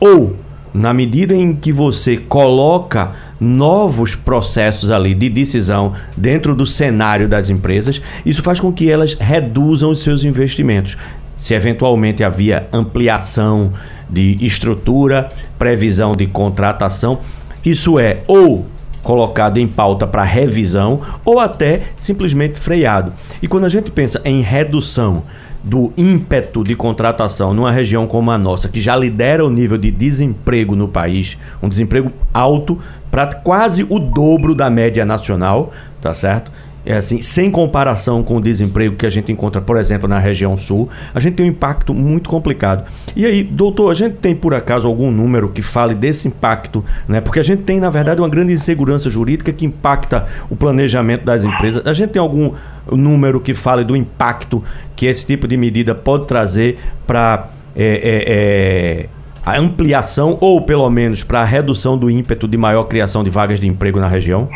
ou 0.00 0.34
na 0.74 0.92
medida 0.92 1.34
em 1.34 1.54
que 1.54 1.72
você 1.72 2.16
coloca 2.16 3.12
novos 3.40 4.14
processos 4.14 4.90
ali 4.90 5.14
de 5.14 5.28
decisão 5.28 5.92
dentro 6.16 6.54
do 6.54 6.66
cenário 6.66 7.28
das 7.28 7.48
empresas, 7.48 8.00
isso 8.24 8.42
faz 8.42 8.60
com 8.60 8.72
que 8.72 8.90
elas 8.90 9.14
reduzam 9.14 9.90
os 9.90 10.00
seus 10.00 10.24
investimentos. 10.24 10.96
Se 11.36 11.54
eventualmente 11.54 12.24
havia 12.24 12.66
ampliação 12.72 13.72
de 14.08 14.38
estrutura, 14.40 15.30
previsão 15.58 16.12
de 16.12 16.26
contratação, 16.26 17.18
isso 17.64 17.98
é 17.98 18.22
ou 18.26 18.66
colocado 19.02 19.58
em 19.58 19.68
pauta 19.68 20.06
para 20.06 20.24
revisão 20.24 21.00
ou 21.24 21.38
até 21.38 21.82
simplesmente 21.96 22.58
freado. 22.58 23.12
E 23.40 23.46
quando 23.46 23.64
a 23.64 23.68
gente 23.68 23.90
pensa 23.90 24.20
em 24.24 24.40
redução 24.40 25.22
do 25.62 25.92
ímpeto 25.96 26.62
de 26.62 26.74
contratação 26.76 27.52
numa 27.52 27.72
região 27.72 28.06
como 28.06 28.30
a 28.30 28.38
nossa, 28.38 28.68
que 28.68 28.80
já 28.80 28.96
lidera 28.96 29.44
o 29.44 29.50
nível 29.50 29.76
de 29.76 29.90
desemprego 29.90 30.76
no 30.76 30.88
país, 30.88 31.36
um 31.62 31.68
desemprego 31.68 32.12
alto, 32.32 32.80
para 33.16 33.28
quase 33.28 33.82
o 33.88 33.98
dobro 33.98 34.54
da 34.54 34.68
média 34.68 35.02
nacional, 35.02 35.72
tá 36.02 36.12
certo? 36.12 36.52
É 36.84 36.98
assim, 36.98 37.22
sem 37.22 37.50
comparação 37.50 38.22
com 38.22 38.36
o 38.36 38.40
desemprego 38.42 38.94
que 38.94 39.06
a 39.06 39.10
gente 39.10 39.32
encontra, 39.32 39.58
por 39.58 39.78
exemplo, 39.78 40.06
na 40.06 40.18
região 40.18 40.54
sul, 40.54 40.90
a 41.14 41.18
gente 41.18 41.32
tem 41.32 41.46
um 41.46 41.48
impacto 41.48 41.94
muito 41.94 42.28
complicado. 42.28 42.84
E 43.16 43.24
aí, 43.24 43.42
doutor, 43.42 43.90
a 43.90 43.94
gente 43.94 44.16
tem 44.16 44.36
por 44.36 44.52
acaso 44.52 44.86
algum 44.86 45.10
número 45.10 45.48
que 45.48 45.62
fale 45.62 45.94
desse 45.94 46.28
impacto, 46.28 46.84
né? 47.08 47.22
Porque 47.22 47.40
a 47.40 47.42
gente 47.42 47.62
tem, 47.62 47.80
na 47.80 47.88
verdade, 47.88 48.20
uma 48.20 48.28
grande 48.28 48.52
insegurança 48.52 49.08
jurídica 49.08 49.50
que 49.50 49.64
impacta 49.64 50.26
o 50.50 50.54
planejamento 50.54 51.24
das 51.24 51.42
empresas. 51.42 51.86
A 51.86 51.94
gente 51.94 52.10
tem 52.10 52.20
algum 52.20 52.52
número 52.86 53.40
que 53.40 53.54
fale 53.54 53.82
do 53.82 53.96
impacto 53.96 54.62
que 54.94 55.06
esse 55.06 55.24
tipo 55.24 55.48
de 55.48 55.56
medida 55.56 55.94
pode 55.94 56.26
trazer 56.26 56.78
para 57.06 57.48
é, 57.74 57.84
é, 57.84 58.24
é, 58.26 59.06
a 59.46 59.56
ampliação 59.56 60.36
ou 60.40 60.60
pelo 60.60 60.90
menos 60.90 61.22
para 61.22 61.40
a 61.40 61.44
redução 61.44 61.96
do 61.96 62.10
ímpeto 62.10 62.48
de 62.48 62.56
maior 62.56 62.82
criação 62.84 63.22
de 63.22 63.30
vagas 63.30 63.60
de 63.60 63.68
emprego 63.68 64.00
na 64.00 64.08
região? 64.08 64.48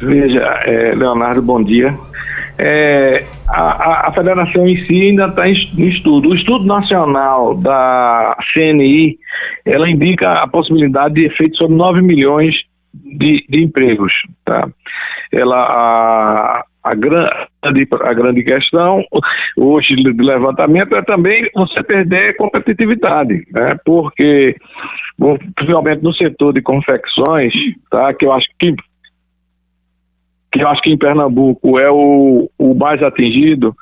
Veja, 0.00 0.40
é, 0.64 0.94
Leonardo, 0.94 1.42
bom 1.42 1.62
dia. 1.62 1.94
É, 2.58 3.26
a, 3.46 4.08
a, 4.08 4.12
federação 4.12 4.66
em 4.66 4.82
si 4.86 5.08
ainda 5.08 5.26
está 5.26 5.46
em 5.46 5.88
estudo. 5.88 6.30
O 6.30 6.34
estudo 6.34 6.64
nacional 6.64 7.54
da 7.54 8.34
CNI, 8.54 9.18
ela 9.66 9.90
indica 9.90 10.32
a 10.32 10.46
possibilidade 10.46 11.16
de 11.16 11.26
efeito 11.26 11.58
sobre 11.58 11.76
9 11.76 12.00
milhões 12.00 12.54
de, 12.94 13.44
de 13.46 13.62
empregos. 13.62 14.12
Tá? 14.46 14.68
Ela, 15.30 15.58
a, 15.58 16.64
a, 16.86 16.94
grande, 16.94 17.88
a 18.02 18.14
grande 18.14 18.44
questão 18.44 19.04
hoje 19.56 19.96
do 19.96 20.22
levantamento 20.22 20.94
é 20.94 21.02
também 21.02 21.48
você 21.54 21.82
perder 21.82 22.36
competitividade, 22.36 23.44
né? 23.50 23.76
porque, 23.84 24.54
principalmente 25.56 26.02
no 26.02 26.14
setor 26.14 26.52
de 26.52 26.62
confecções, 26.62 27.52
tá? 27.90 28.14
que 28.14 28.24
eu 28.24 28.32
acho 28.32 28.46
que 28.58 28.74
que 30.52 30.62
eu 30.62 30.68
acho 30.68 30.80
que 30.80 30.90
em 30.90 30.96
Pernambuco 30.96 31.78
é 31.78 31.90
o, 31.90 32.48
o 32.56 32.74
mais 32.74 33.02
atingido, 33.02 33.76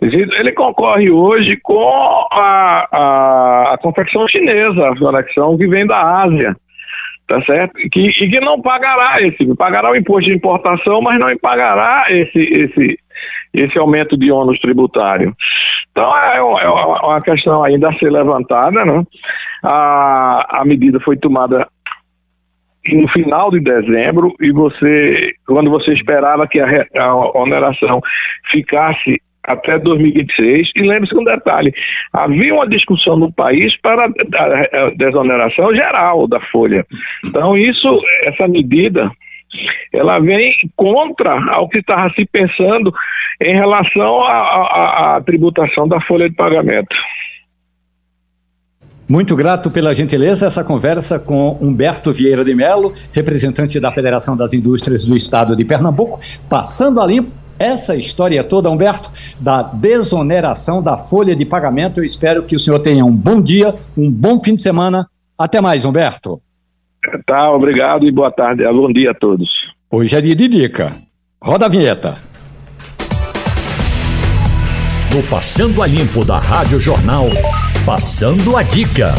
ele 0.00 0.52
concorre 0.52 1.10
hoje 1.10 1.56
com 1.62 2.26
a, 2.30 2.86
a, 2.92 3.74
a 3.74 3.78
confecção 3.78 4.28
chinesa, 4.28 4.88
a 4.88 4.98
confecção 4.98 5.56
que 5.56 5.66
vem 5.66 5.86
da 5.86 6.22
Ásia, 6.22 6.54
tá 7.28 7.40
certo? 7.42 7.74
Que, 7.92 8.08
e 8.08 8.30
que 8.30 8.40
não 8.40 8.60
pagará 8.60 9.20
esse, 9.20 9.54
pagará 9.54 9.90
o 9.90 9.96
imposto 9.96 10.30
de 10.30 10.36
importação, 10.36 11.02
mas 11.02 11.18
não 11.18 11.28
pagará 11.36 12.06
esse, 12.08 12.38
esse, 12.38 12.98
esse 13.52 13.78
aumento 13.78 14.16
de 14.16 14.32
ônus 14.32 14.58
tributário. 14.58 15.36
Então 15.92 16.16
é, 16.16 16.38
é 16.38 16.42
uma 16.42 17.20
questão 17.20 17.62
ainda 17.62 17.90
a 17.90 17.98
ser 17.98 18.10
levantada, 18.10 18.84
né? 18.84 19.04
A, 19.62 20.60
a 20.60 20.64
medida 20.64 20.98
foi 21.00 21.16
tomada 21.16 21.68
no 22.88 23.06
final 23.08 23.50
de 23.50 23.60
dezembro 23.60 24.34
e 24.40 24.50
você, 24.50 25.34
quando 25.46 25.70
você 25.70 25.92
esperava 25.92 26.46
que 26.46 26.58
a, 26.58 26.86
a 26.98 27.38
oneração 27.38 28.00
ficasse 28.50 29.20
até 29.48 29.78
2026. 29.78 30.70
E 30.76 30.82
lembre-se 30.82 31.16
um 31.16 31.24
detalhe: 31.24 31.72
havia 32.12 32.54
uma 32.54 32.68
discussão 32.68 33.16
no 33.16 33.32
país 33.32 33.76
para 33.80 34.04
a 34.04 34.90
desoneração 34.96 35.74
geral 35.74 36.28
da 36.28 36.40
folha. 36.52 36.86
Então, 37.24 37.56
isso, 37.56 38.00
essa 38.24 38.46
medida, 38.46 39.10
ela 39.92 40.18
vem 40.18 40.54
contra 40.76 41.32
ao 41.52 41.68
que 41.68 41.78
estava 41.78 42.12
se 42.14 42.24
pensando 42.26 42.92
em 43.40 43.54
relação 43.54 44.22
à 44.22 45.20
tributação 45.24 45.88
da 45.88 46.00
folha 46.02 46.28
de 46.28 46.34
pagamento. 46.34 46.94
Muito 49.08 49.34
grato 49.34 49.70
pela 49.70 49.94
gentileza 49.94 50.46
essa 50.46 50.62
conversa 50.62 51.18
com 51.18 51.56
Humberto 51.62 52.12
Vieira 52.12 52.44
de 52.44 52.54
Mello, 52.54 52.92
representante 53.10 53.80
da 53.80 53.90
Federação 53.90 54.36
das 54.36 54.52
Indústrias 54.52 55.02
do 55.02 55.16
Estado 55.16 55.56
de 55.56 55.64
Pernambuco, 55.64 56.20
passando 56.50 57.00
a 57.00 57.06
limpo 57.06 57.32
essa 57.58 57.96
história 57.96 58.42
toda, 58.44 58.70
Humberto, 58.70 59.12
da 59.40 59.62
desoneração 59.62 60.80
da 60.80 60.96
folha 60.96 61.34
de 61.34 61.44
pagamento. 61.44 62.00
Eu 62.00 62.04
espero 62.04 62.44
que 62.44 62.54
o 62.54 62.58
senhor 62.58 62.78
tenha 62.78 63.04
um 63.04 63.12
bom 63.12 63.40
dia, 63.40 63.74
um 63.96 64.10
bom 64.10 64.40
fim 64.40 64.54
de 64.54 64.62
semana. 64.62 65.08
Até 65.36 65.60
mais, 65.60 65.84
Humberto. 65.84 66.40
Tá, 67.26 67.50
obrigado 67.50 68.06
e 68.06 68.12
boa 68.12 68.30
tarde. 68.30 68.64
Bom 68.64 68.92
dia 68.92 69.10
a 69.10 69.14
todos. 69.14 69.48
Hoje 69.90 70.16
é 70.16 70.20
dia 70.20 70.34
de 70.34 70.48
dica. 70.48 71.00
Roda 71.42 71.66
a 71.66 71.68
vinheta. 71.68 72.16
No 75.14 75.22
Passando 75.22 75.82
a 75.82 75.86
Limpo 75.86 76.24
da 76.24 76.38
Rádio 76.38 76.78
Jornal, 76.78 77.26
passando 77.86 78.56
a 78.56 78.62
dica. 78.62 79.14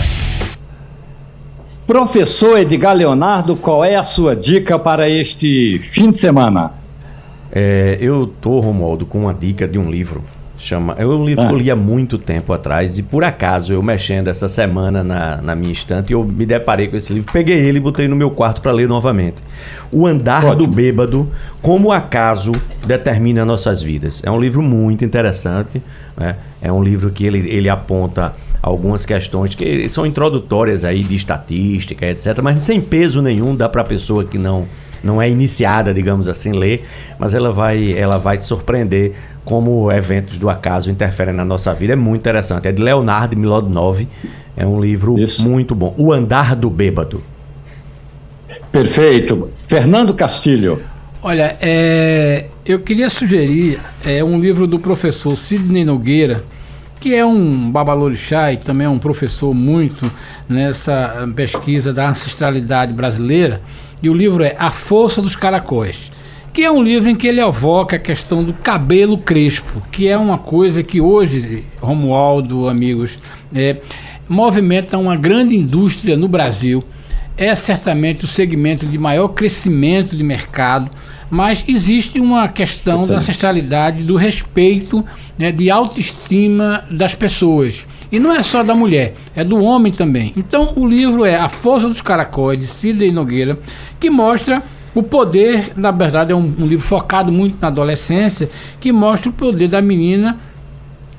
Professor 1.88 2.60
Edgar 2.60 2.96
Leonardo, 2.96 3.56
qual 3.56 3.84
é 3.84 3.96
a 3.96 4.04
sua 4.04 4.36
dica 4.36 4.78
para 4.78 5.10
este 5.10 5.80
fim 5.80 6.12
de 6.12 6.18
semana? 6.18 6.74
É, 7.51 7.97
eu 8.00 8.32
tô, 8.42 8.59
Romualdo, 8.59 9.05
com 9.05 9.20
uma 9.20 9.34
dica 9.34 9.67
de 9.67 9.78
um 9.78 9.89
livro. 9.89 10.24
Chama, 10.62 10.93
é 10.97 11.08
um 11.08 11.26
livro 11.26 11.46
ah. 11.46 11.47
que 11.47 11.54
eu 11.54 11.58
li 11.58 11.71
há 11.71 11.76
muito 11.76 12.17
tempo 12.17 12.51
atrás 12.51 12.97
e 12.97 13.01
por 13.01 13.24
acaso 13.24 13.71
eu 13.71 13.82
mexendo 13.82 14.28
essa 14.28 14.50
semana 14.50 15.01
na, 15.01 15.42
na 15.42 15.55
minha 15.55 15.71
estante 15.71 16.12
eu 16.12 16.21
me 16.26 16.46
deparei 16.46 16.89
com 16.89 16.97
esse 16.97 17.13
livro, 17.13 17.32
peguei 17.32 17.58
ele 17.58 17.78
e 17.78 17.82
botei 17.82 18.09
no 18.09 18.16
meu 18.16 18.30
quarto 18.30 18.62
para 18.62 18.74
ler 18.74 18.86
novamente. 18.86 19.38
O 19.89 20.05
Andar 20.05 20.43
Ótimo. 20.43 20.67
do 20.67 20.67
Bêbado, 20.67 21.32
como 21.62 21.88
o 21.88 21.92
acaso 21.93 22.51
determina 22.86 23.46
nossas 23.46 23.82
vidas. 23.82 24.21
É 24.26 24.30
um 24.30 24.38
livro 24.38 24.62
muito 24.62 25.05
interessante, 25.05 25.82
né? 26.17 26.36
é 26.62 26.70
um 26.70 26.84
livro 26.84 27.09
que 27.09 27.26
ele, 27.26 27.50
ele 27.50 27.70
aponta 27.70 28.36
algumas 28.62 29.05
questões 29.05 29.55
que 29.55 29.88
são 29.88 30.05
introdutórias 30.05 30.84
aí 30.84 31.04
de 31.04 31.16
estatística, 31.16 32.05
etc, 32.05 32.38
mas 32.43 32.62
sem 32.63 32.82
peso 32.82 33.21
nenhum 33.21 33.55
dá 33.55 33.70
para 33.70 33.82
pessoa 33.86 34.26
que 34.26 34.38
não 34.38 34.67
não 35.04 35.21
é 35.21 35.30
iniciada, 35.30 35.93
digamos 35.93 36.28
assim, 36.28 36.51
ler, 36.51 36.86
mas 37.17 37.34
ela 37.34 37.51
vai, 37.51 37.93
ela 37.93 38.17
vai 38.17 38.38
se 38.38 38.46
surpreender 38.46 39.13
como 39.46 39.92
eventos 39.92 40.38
do 40.38 40.50
acaso 40.50 40.92
interferem 40.92 41.34
na 41.34 41.43
nossa 41.43 41.74
vida. 41.74 41.93
É 41.93 41.96
muito 41.96 42.21
interessante. 42.21 42.67
É 42.67 42.71
de 42.71 42.82
Leonardo 42.82 43.36
Milodnov. 43.36 44.08
É 44.55 44.66
um 44.66 44.80
livro 44.80 45.17
Isso. 45.17 45.42
muito 45.42 45.74
bom. 45.74 45.93
O 45.97 46.12
Andar 46.12 46.55
do 46.55 46.70
Bêbado. 46.70 47.24
Perfeito. 48.71 49.50
Fernando 49.67 50.13
Castilho. 50.13 50.82
Olha, 51.21 51.58
é, 51.59 52.46
eu 52.66 52.80
queria 52.80 53.09
sugerir 53.09 53.80
é, 54.05 54.24
um 54.24 54.39
livro 54.39 54.67
do 54.67 54.80
professor 54.80 55.36
Sidney 55.36 55.84
Nogueira, 55.84 56.43
que 57.00 57.16
é 57.16 57.26
um 57.26 57.71
babalorixá 57.71 58.54
e 58.54 58.58
também 58.58 58.86
é 58.86 58.89
um 58.89 59.00
professor 59.00 59.54
muito 59.54 60.09
nessa 60.47 61.28
pesquisa 61.36 61.92
da 61.92 62.09
ancestralidade 62.09 62.93
brasileira. 62.93 63.62
E 64.01 64.09
o 64.09 64.13
livro 64.13 64.43
é 64.43 64.55
A 64.58 64.71
Força 64.71 65.21
dos 65.21 65.36
Caracóis, 65.36 66.12
que 66.54 66.63
é 66.63 66.71
um 66.71 66.82
livro 66.82 67.09
em 67.09 67.16
que 67.16 67.28
ele 67.28 67.42
evoca 67.42 67.96
a 67.96 68.00
questão 68.00 68.43
do 68.43 68.54
cabelo 68.54 69.17
crespo, 69.17 69.82
que 69.92 70.08
é 70.08 70.17
uma 70.17 70.38
coisa 70.38 70.82
que 70.84 71.01
hoje, 71.01 71.63
Romualdo, 71.80 72.67
amigos, 72.67 73.17
é, 73.54 73.78
movimenta 74.28 74.97
uma 74.97 75.16
grande 75.16 75.55
indústria 75.55 76.16
no 76.16 76.28
Brasil. 76.28 76.84
É 77.38 77.54
certamente 77.55 78.26
o 78.26 78.28
segmento 78.28 78.86
de 78.86 78.97
maior 78.97 79.30
crescimento 79.30 80.16
de 80.16 80.24
mercado 80.24 80.89
mas 81.30 81.63
existe 81.67 82.20
uma 82.20 82.47
questão 82.47 83.08
da 83.08 83.17
ancestralidade, 83.17 84.04
do 84.04 84.16
respeito, 84.16 85.05
né, 85.38 85.51
de 85.51 85.70
autoestima 85.70 86.84
das 86.89 87.13
pessoas. 87.13 87.86
E 88.12 88.20
não 88.20 88.32
é 88.32 88.42
só 88.42 88.64
da 88.64 88.74
mulher, 88.74 89.16
é 89.36 89.44
do 89.44 89.64
homem 89.64 89.92
também. 89.92 90.34
Então 90.36 90.74
o 90.76 90.88
livro 90.88 91.26
é 91.26 91.36
A 91.36 91.50
Força 91.50 91.88
dos 91.88 92.02
Caracóis, 92.02 92.60
de 92.60 92.66
Sidney 92.66 93.12
Nogueira, 93.12 93.58
que 94.00 94.10
mostra 94.10 94.64
o 94.96 95.04
poder, 95.04 95.74
na 95.76 95.92
verdade 95.92 96.32
é 96.32 96.36
um, 96.36 96.54
um 96.58 96.66
livro 96.66 96.86
focado 96.86 97.32
muito 97.32 97.58
na 97.62 97.68
adolescência, 97.68 98.50
que 98.80 98.92
mostra 98.92 99.30
o 99.30 99.34
poder 99.34 99.68
da 99.68 99.82
menina 99.82 100.38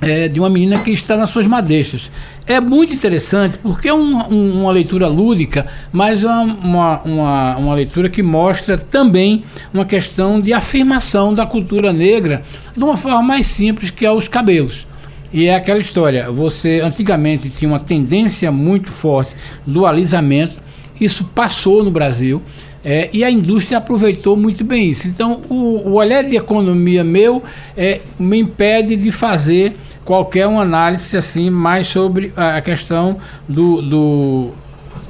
é, 0.00 0.28
de 0.28 0.40
uma 0.40 0.48
menina 0.48 0.78
que 0.78 0.90
está 0.90 1.16
nas 1.16 1.30
suas 1.30 1.46
madeixas. 1.46 2.10
É 2.46 2.58
muito 2.60 2.94
interessante 2.94 3.58
porque 3.58 3.88
é 3.88 3.94
um, 3.94 4.32
um, 4.32 4.62
uma 4.62 4.72
leitura 4.72 5.06
lúdica, 5.06 5.66
mas 5.92 6.24
é 6.24 6.28
uma, 6.28 7.00
uma, 7.02 7.56
uma, 7.56 7.74
leitura 7.74 8.08
que 8.08 8.22
mostra 8.22 8.78
também 8.78 9.44
uma 9.72 9.84
questão 9.84 10.40
de 10.40 10.52
afirmação 10.52 11.34
da 11.34 11.46
cultura 11.46 11.92
negra 11.92 12.42
de 12.76 12.82
uma 12.82 12.96
forma 12.96 13.22
mais 13.22 13.46
simples 13.46 13.90
que 13.90 14.04
é 14.06 14.10
os 14.10 14.26
cabelos. 14.26 14.86
E 15.32 15.46
é 15.46 15.54
aquela 15.54 15.78
história, 15.78 16.30
você 16.30 16.80
antigamente 16.80 17.50
tinha 17.50 17.70
uma 17.70 17.78
tendência 17.78 18.50
muito 18.50 18.90
forte 18.90 19.32
do 19.66 19.86
alisamento, 19.86 20.56
isso 21.00 21.24
passou 21.24 21.84
no 21.84 21.90
Brasil. 21.90 22.42
É, 22.82 23.10
e 23.12 23.22
a 23.22 23.30
indústria 23.30 23.76
aproveitou 23.76 24.36
muito 24.36 24.64
bem 24.64 24.88
isso. 24.88 25.06
Então, 25.06 25.42
o, 25.50 25.90
o 25.90 25.92
olhar 25.94 26.24
de 26.24 26.36
economia 26.36 27.04
meu 27.04 27.42
é, 27.76 28.00
me 28.18 28.38
impede 28.40 28.96
de 28.96 29.12
fazer 29.12 29.76
qualquer 30.02 30.46
uma 30.46 30.62
análise 30.62 31.14
assim 31.16 31.50
mais 31.50 31.86
sobre 31.88 32.32
a 32.34 32.60
questão 32.62 33.18
do, 33.46 33.82
do, 33.82 34.50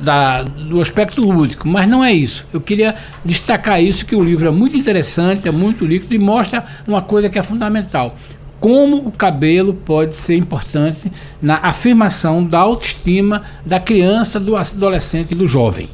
da, 0.00 0.42
do 0.42 0.80
aspecto 0.80 1.22
lúdico, 1.22 1.68
mas 1.68 1.88
não 1.88 2.02
é 2.04 2.12
isso. 2.12 2.44
Eu 2.52 2.60
queria 2.60 2.96
destacar 3.24 3.82
isso 3.82 4.04
que 4.04 4.16
o 4.16 4.22
livro 4.22 4.48
é 4.48 4.50
muito 4.50 4.76
interessante, 4.76 5.46
é 5.46 5.52
muito 5.52 5.84
líquido 5.84 6.14
e 6.14 6.18
mostra 6.18 6.64
uma 6.86 7.02
coisa 7.02 7.28
que 7.28 7.38
é 7.38 7.42
fundamental. 7.42 8.16
Como 8.60 8.98
o 8.98 9.10
cabelo 9.10 9.72
pode 9.72 10.14
ser 10.14 10.36
importante 10.36 11.10
na 11.40 11.56
afirmação 11.56 12.44
da 12.44 12.58
autoestima 12.58 13.42
da 13.64 13.80
criança, 13.80 14.38
do 14.38 14.54
adolescente 14.54 15.32
e 15.32 15.34
do 15.34 15.46
jovem. 15.46 15.88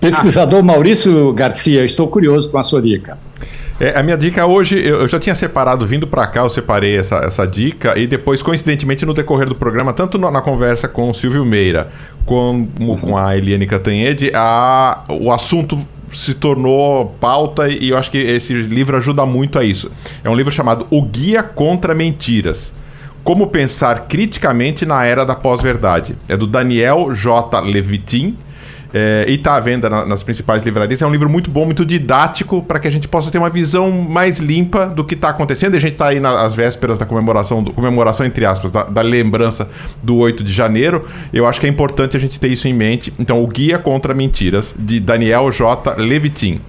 Pesquisador 0.00 0.62
Maurício 0.62 1.32
Garcia, 1.32 1.84
estou 1.84 2.06
curioso 2.06 2.48
com 2.50 2.58
a 2.58 2.62
sua 2.62 2.80
dica. 2.80 3.18
É, 3.80 3.96
a 3.96 4.02
minha 4.02 4.16
dica 4.16 4.44
hoje, 4.44 4.76
eu, 4.76 5.06
já 5.06 5.20
tinha 5.20 5.34
separado, 5.34 5.86
vindo 5.86 6.06
para 6.06 6.26
cá, 6.26 6.40
eu 6.40 6.50
separei 6.50 6.96
essa, 6.96 7.16
essa 7.18 7.46
dica 7.46 7.96
e 7.96 8.08
depois, 8.08 8.42
coincidentemente, 8.42 9.06
no 9.06 9.14
decorrer 9.14 9.48
do 9.48 9.54
programa, 9.54 9.92
tanto 9.92 10.18
no, 10.18 10.30
na 10.30 10.40
conversa 10.40 10.88
com 10.88 11.10
o 11.10 11.14
Silvio 11.14 11.44
Meira 11.44 11.88
como 12.26 12.98
com 13.00 13.16
a 13.16 13.36
Eliane 13.36 13.66
Catanhede, 13.66 14.30
a, 14.34 15.04
o 15.08 15.32
assunto 15.32 15.78
se 16.14 16.34
tornou 16.34 17.16
pauta 17.20 17.68
e 17.68 17.90
eu 17.90 17.98
acho 17.98 18.10
que 18.10 18.18
esse 18.18 18.52
livro 18.52 18.96
ajuda 18.96 19.24
muito 19.26 19.58
a 19.58 19.64
isso. 19.64 19.90
É 20.22 20.30
um 20.30 20.34
livro 20.34 20.52
chamado 20.52 20.86
O 20.90 21.02
Guia 21.02 21.42
contra 21.42 21.94
Mentiras. 21.94 22.72
Como 23.24 23.48
pensar 23.48 24.06
criticamente 24.06 24.86
na 24.86 25.04
era 25.04 25.24
da 25.24 25.34
pós-verdade. 25.34 26.16
É 26.28 26.36
do 26.36 26.46
Daniel 26.46 27.12
J. 27.14 27.60
Levitin 27.60 28.36
é, 28.92 29.24
e 29.28 29.34
está 29.34 29.56
à 29.56 29.60
venda 29.60 29.88
na, 29.88 30.04
nas 30.04 30.22
principais 30.22 30.62
livrarias. 30.62 31.02
É 31.02 31.06
um 31.06 31.10
livro 31.10 31.28
muito 31.28 31.50
bom, 31.50 31.64
muito 31.64 31.84
didático, 31.84 32.62
para 32.62 32.78
que 32.78 32.88
a 32.88 32.90
gente 32.90 33.08
possa 33.08 33.30
ter 33.30 33.38
uma 33.38 33.50
visão 33.50 33.90
mais 33.90 34.38
limpa 34.38 34.86
do 34.86 35.04
que 35.04 35.14
está 35.14 35.30
acontecendo. 35.30 35.74
E 35.74 35.76
a 35.76 35.80
gente 35.80 35.92
está 35.92 36.08
aí 36.08 36.20
nas 36.20 36.54
vésperas 36.54 36.98
da 36.98 37.06
comemoração, 37.06 37.62
do, 37.62 37.72
comemoração 37.72 38.24
entre 38.24 38.44
aspas, 38.44 38.70
da, 38.70 38.84
da, 38.84 39.02
lembrança 39.02 39.68
do 40.02 40.16
8 40.16 40.42
de 40.42 40.52
janeiro. 40.52 41.06
Eu 41.32 41.46
acho 41.46 41.60
que 41.60 41.66
é 41.66 41.70
importante 41.70 42.16
a 42.16 42.20
gente 42.20 42.38
ter 42.40 42.48
isso 42.48 42.66
em 42.66 42.72
mente. 42.72 43.12
Então, 43.18 43.42
o 43.42 43.46
Guia 43.46 43.78
contra 43.78 44.14
Mentiras, 44.14 44.74
de 44.78 45.00
Daniel 45.00 45.50
J. 45.52 45.94
Levitin. 45.96 46.60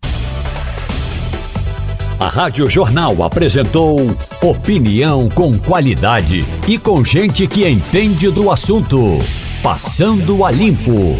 A 2.19 2.27
Rádio 2.27 2.69
Jornal 2.69 3.23
apresentou 3.23 3.97
opinião 4.41 5.29
com 5.29 5.57
qualidade 5.57 6.43
e 6.67 6.77
com 6.77 7.03
gente 7.03 7.47
que 7.47 7.65
entende 7.65 8.29
do 8.29 8.51
assunto. 8.51 9.19
Passando 9.63 10.43
a 10.43 10.51
limpo. 10.51 11.15